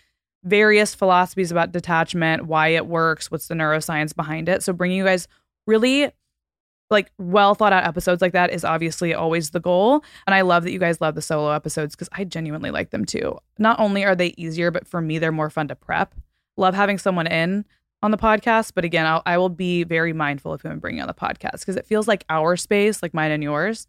various 0.43 0.93
philosophies 0.93 1.53
about 1.53 1.71
detachment, 1.71 2.47
why 2.47 2.69
it 2.69 2.89
works, 2.89 3.31
what's 3.31 3.47
the 3.47 3.55
neuroscience 3.55 4.17
behind 4.17 4.49
it. 4.49 4.65
So 4.65 4.73
bringing 4.73 4.99
you 4.99 5.05
guys 5.05 5.29
really 5.69 6.11
like 6.91 7.13
well 7.19 7.55
thought 7.55 7.73
out 7.73 7.85
episodes 7.85 8.21
like 8.21 8.33
that 8.33 8.51
is 8.51 8.65
obviously 8.65 9.15
always 9.15 9.51
the 9.51 9.61
goal. 9.61 10.03
And 10.27 10.35
I 10.35 10.41
love 10.41 10.65
that 10.65 10.73
you 10.73 10.81
guys 10.81 11.01
love 11.01 11.15
the 11.15 11.23
solo 11.23 11.53
episodes 11.53 11.95
because 11.95 12.09
I 12.11 12.25
genuinely 12.25 12.73
like 12.73 12.91
them 12.91 13.05
too. 13.05 13.39
Not 13.59 13.79
only 13.79 14.05
are 14.05 14.17
they 14.17 14.35
easier, 14.37 14.73
but 14.73 14.89
for 14.89 15.01
me, 15.01 15.21
they're 15.21 15.31
more 15.31 15.51
fun 15.51 15.69
to 15.69 15.77
prep. 15.77 16.17
Love 16.57 16.75
having 16.75 16.99
someone 16.99 17.29
in 17.29 17.65
on 18.03 18.11
the 18.11 18.17
podcast. 18.17 18.73
But 18.75 18.85
again, 18.85 19.07
I'll, 19.07 19.23
I 19.27 19.39
will 19.39 19.49
be 19.49 19.85
very 19.85 20.13
mindful 20.13 20.53
of 20.53 20.63
who 20.63 20.69
I'm 20.69 20.79
bringing 20.79 21.01
on 21.01 21.09
the 21.09 21.15
podcast 21.15 21.61
because 21.61 21.77
it 21.77 21.87
feels 21.87 22.09
like 22.09 22.25
our 22.29 22.57
space, 22.57 23.03
like 23.03 23.15
mine 23.15 23.31
and 23.31 23.43
yours. 23.43 23.87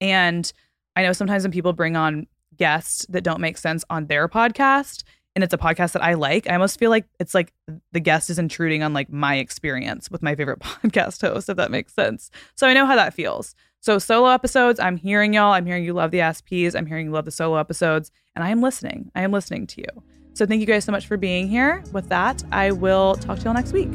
And 0.00 0.50
I 0.96 1.02
know 1.02 1.12
sometimes 1.12 1.44
when 1.44 1.52
people 1.52 1.72
bring 1.72 1.96
on 1.96 2.26
guests 2.56 3.06
that 3.08 3.24
don't 3.24 3.40
make 3.40 3.58
sense 3.58 3.84
on 3.90 4.06
their 4.06 4.28
podcast, 4.28 5.04
and 5.34 5.44
it's 5.44 5.54
a 5.54 5.58
podcast 5.58 5.92
that 5.92 6.02
I 6.02 6.14
like, 6.14 6.48
I 6.50 6.54
almost 6.54 6.80
feel 6.80 6.90
like 6.90 7.06
it's 7.20 7.32
like 7.32 7.52
the 7.92 8.00
guest 8.00 8.28
is 8.28 8.40
intruding 8.40 8.82
on 8.82 8.92
like 8.92 9.12
my 9.12 9.36
experience 9.36 10.10
with 10.10 10.20
my 10.22 10.34
favorite 10.34 10.58
podcast 10.60 11.20
host, 11.20 11.48
if 11.48 11.56
that 11.56 11.70
makes 11.70 11.94
sense. 11.94 12.30
So 12.56 12.66
I 12.66 12.74
know 12.74 12.86
how 12.86 12.96
that 12.96 13.14
feels. 13.14 13.54
So 13.80 14.00
solo 14.00 14.30
episodes, 14.30 14.80
I'm 14.80 14.96
hearing 14.96 15.34
y'all. 15.34 15.52
I'm 15.52 15.64
hearing 15.64 15.84
you 15.84 15.92
love 15.92 16.10
the 16.10 16.18
SPs. 16.18 16.74
I'm 16.74 16.86
hearing 16.86 17.06
you 17.06 17.12
love 17.12 17.24
the 17.24 17.30
solo 17.30 17.56
episodes, 17.56 18.10
and 18.34 18.44
I 18.44 18.48
am 18.48 18.60
listening. 18.60 19.12
I 19.14 19.22
am 19.22 19.30
listening 19.30 19.68
to 19.68 19.80
you. 19.80 20.02
So 20.38 20.46
thank 20.46 20.60
you 20.60 20.68
guys 20.68 20.84
so 20.84 20.92
much 20.92 21.08
for 21.08 21.16
being 21.16 21.48
here. 21.48 21.82
With 21.92 22.10
that, 22.10 22.44
I 22.52 22.70
will 22.70 23.16
talk 23.16 23.38
to 23.38 23.44
y'all 23.46 23.54
next 23.54 23.72
week. 23.72 23.88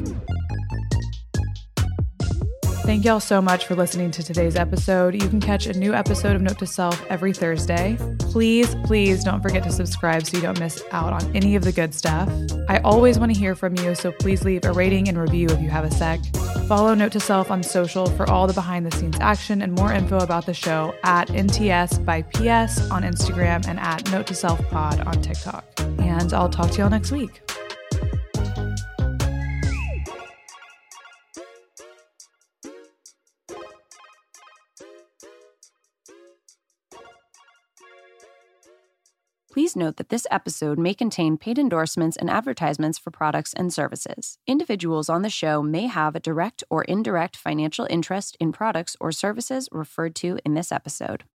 Thank 2.84 3.06
y'all 3.06 3.18
so 3.18 3.40
much 3.40 3.64
for 3.64 3.74
listening 3.74 4.10
to 4.10 4.22
today's 4.22 4.54
episode. 4.54 5.14
You 5.14 5.26
can 5.26 5.40
catch 5.40 5.64
a 5.64 5.72
new 5.72 5.94
episode 5.94 6.36
of 6.36 6.42
Note 6.42 6.58
to 6.58 6.66
Self 6.66 7.02
every 7.06 7.32
Thursday. 7.32 7.96
Please, 8.18 8.74
please 8.84 9.24
don't 9.24 9.40
forget 9.40 9.62
to 9.62 9.72
subscribe 9.72 10.26
so 10.26 10.36
you 10.36 10.42
don't 10.42 10.60
miss 10.60 10.82
out 10.92 11.14
on 11.14 11.34
any 11.34 11.56
of 11.56 11.64
the 11.64 11.72
good 11.72 11.94
stuff. 11.94 12.28
I 12.68 12.76
always 12.80 13.18
want 13.18 13.32
to 13.32 13.40
hear 13.40 13.54
from 13.54 13.74
you, 13.78 13.94
so 13.94 14.12
please 14.12 14.44
leave 14.44 14.66
a 14.66 14.72
rating 14.72 15.08
and 15.08 15.18
review 15.18 15.48
if 15.48 15.62
you 15.62 15.70
have 15.70 15.86
a 15.86 15.90
sec. 15.90 16.20
Follow 16.68 16.92
Note 16.92 17.12
to 17.12 17.20
Self 17.20 17.50
on 17.50 17.62
social 17.62 18.04
for 18.04 18.28
all 18.28 18.46
the 18.46 18.52
behind 18.52 18.84
the 18.84 18.94
scenes 18.94 19.16
action 19.18 19.62
and 19.62 19.72
more 19.72 19.94
info 19.94 20.18
about 20.18 20.44
the 20.44 20.52
show 20.52 20.94
at 21.04 21.28
NTS 21.28 22.04
by 22.04 22.20
PS 22.20 22.90
on 22.90 23.02
Instagram 23.02 23.66
and 23.66 23.80
at 23.80 24.10
Note 24.12 24.26
to 24.26 24.34
Self 24.34 24.60
Pod 24.68 25.00
on 25.06 25.22
TikTok. 25.22 25.64
And 26.20 26.32
I'll 26.32 26.48
talk 26.48 26.70
to 26.70 26.78
y'all 26.78 26.90
next 26.90 27.10
week. 27.10 27.42
Please 39.52 39.74
note 39.74 39.96
that 39.96 40.08
this 40.08 40.26
episode 40.30 40.78
may 40.78 40.94
contain 40.94 41.36
paid 41.36 41.58
endorsements 41.58 42.16
and 42.16 42.30
advertisements 42.30 42.96
for 42.96 43.10
products 43.10 43.52
and 43.52 43.72
services. 43.72 44.38
Individuals 44.46 45.08
on 45.08 45.22
the 45.22 45.30
show 45.30 45.62
may 45.62 45.86
have 45.86 46.14
a 46.14 46.20
direct 46.20 46.62
or 46.70 46.84
indirect 46.84 47.36
financial 47.36 47.88
interest 47.90 48.36
in 48.38 48.52
products 48.52 48.96
or 49.00 49.10
services 49.10 49.68
referred 49.72 50.14
to 50.14 50.38
in 50.44 50.54
this 50.54 50.70
episode. 50.70 51.24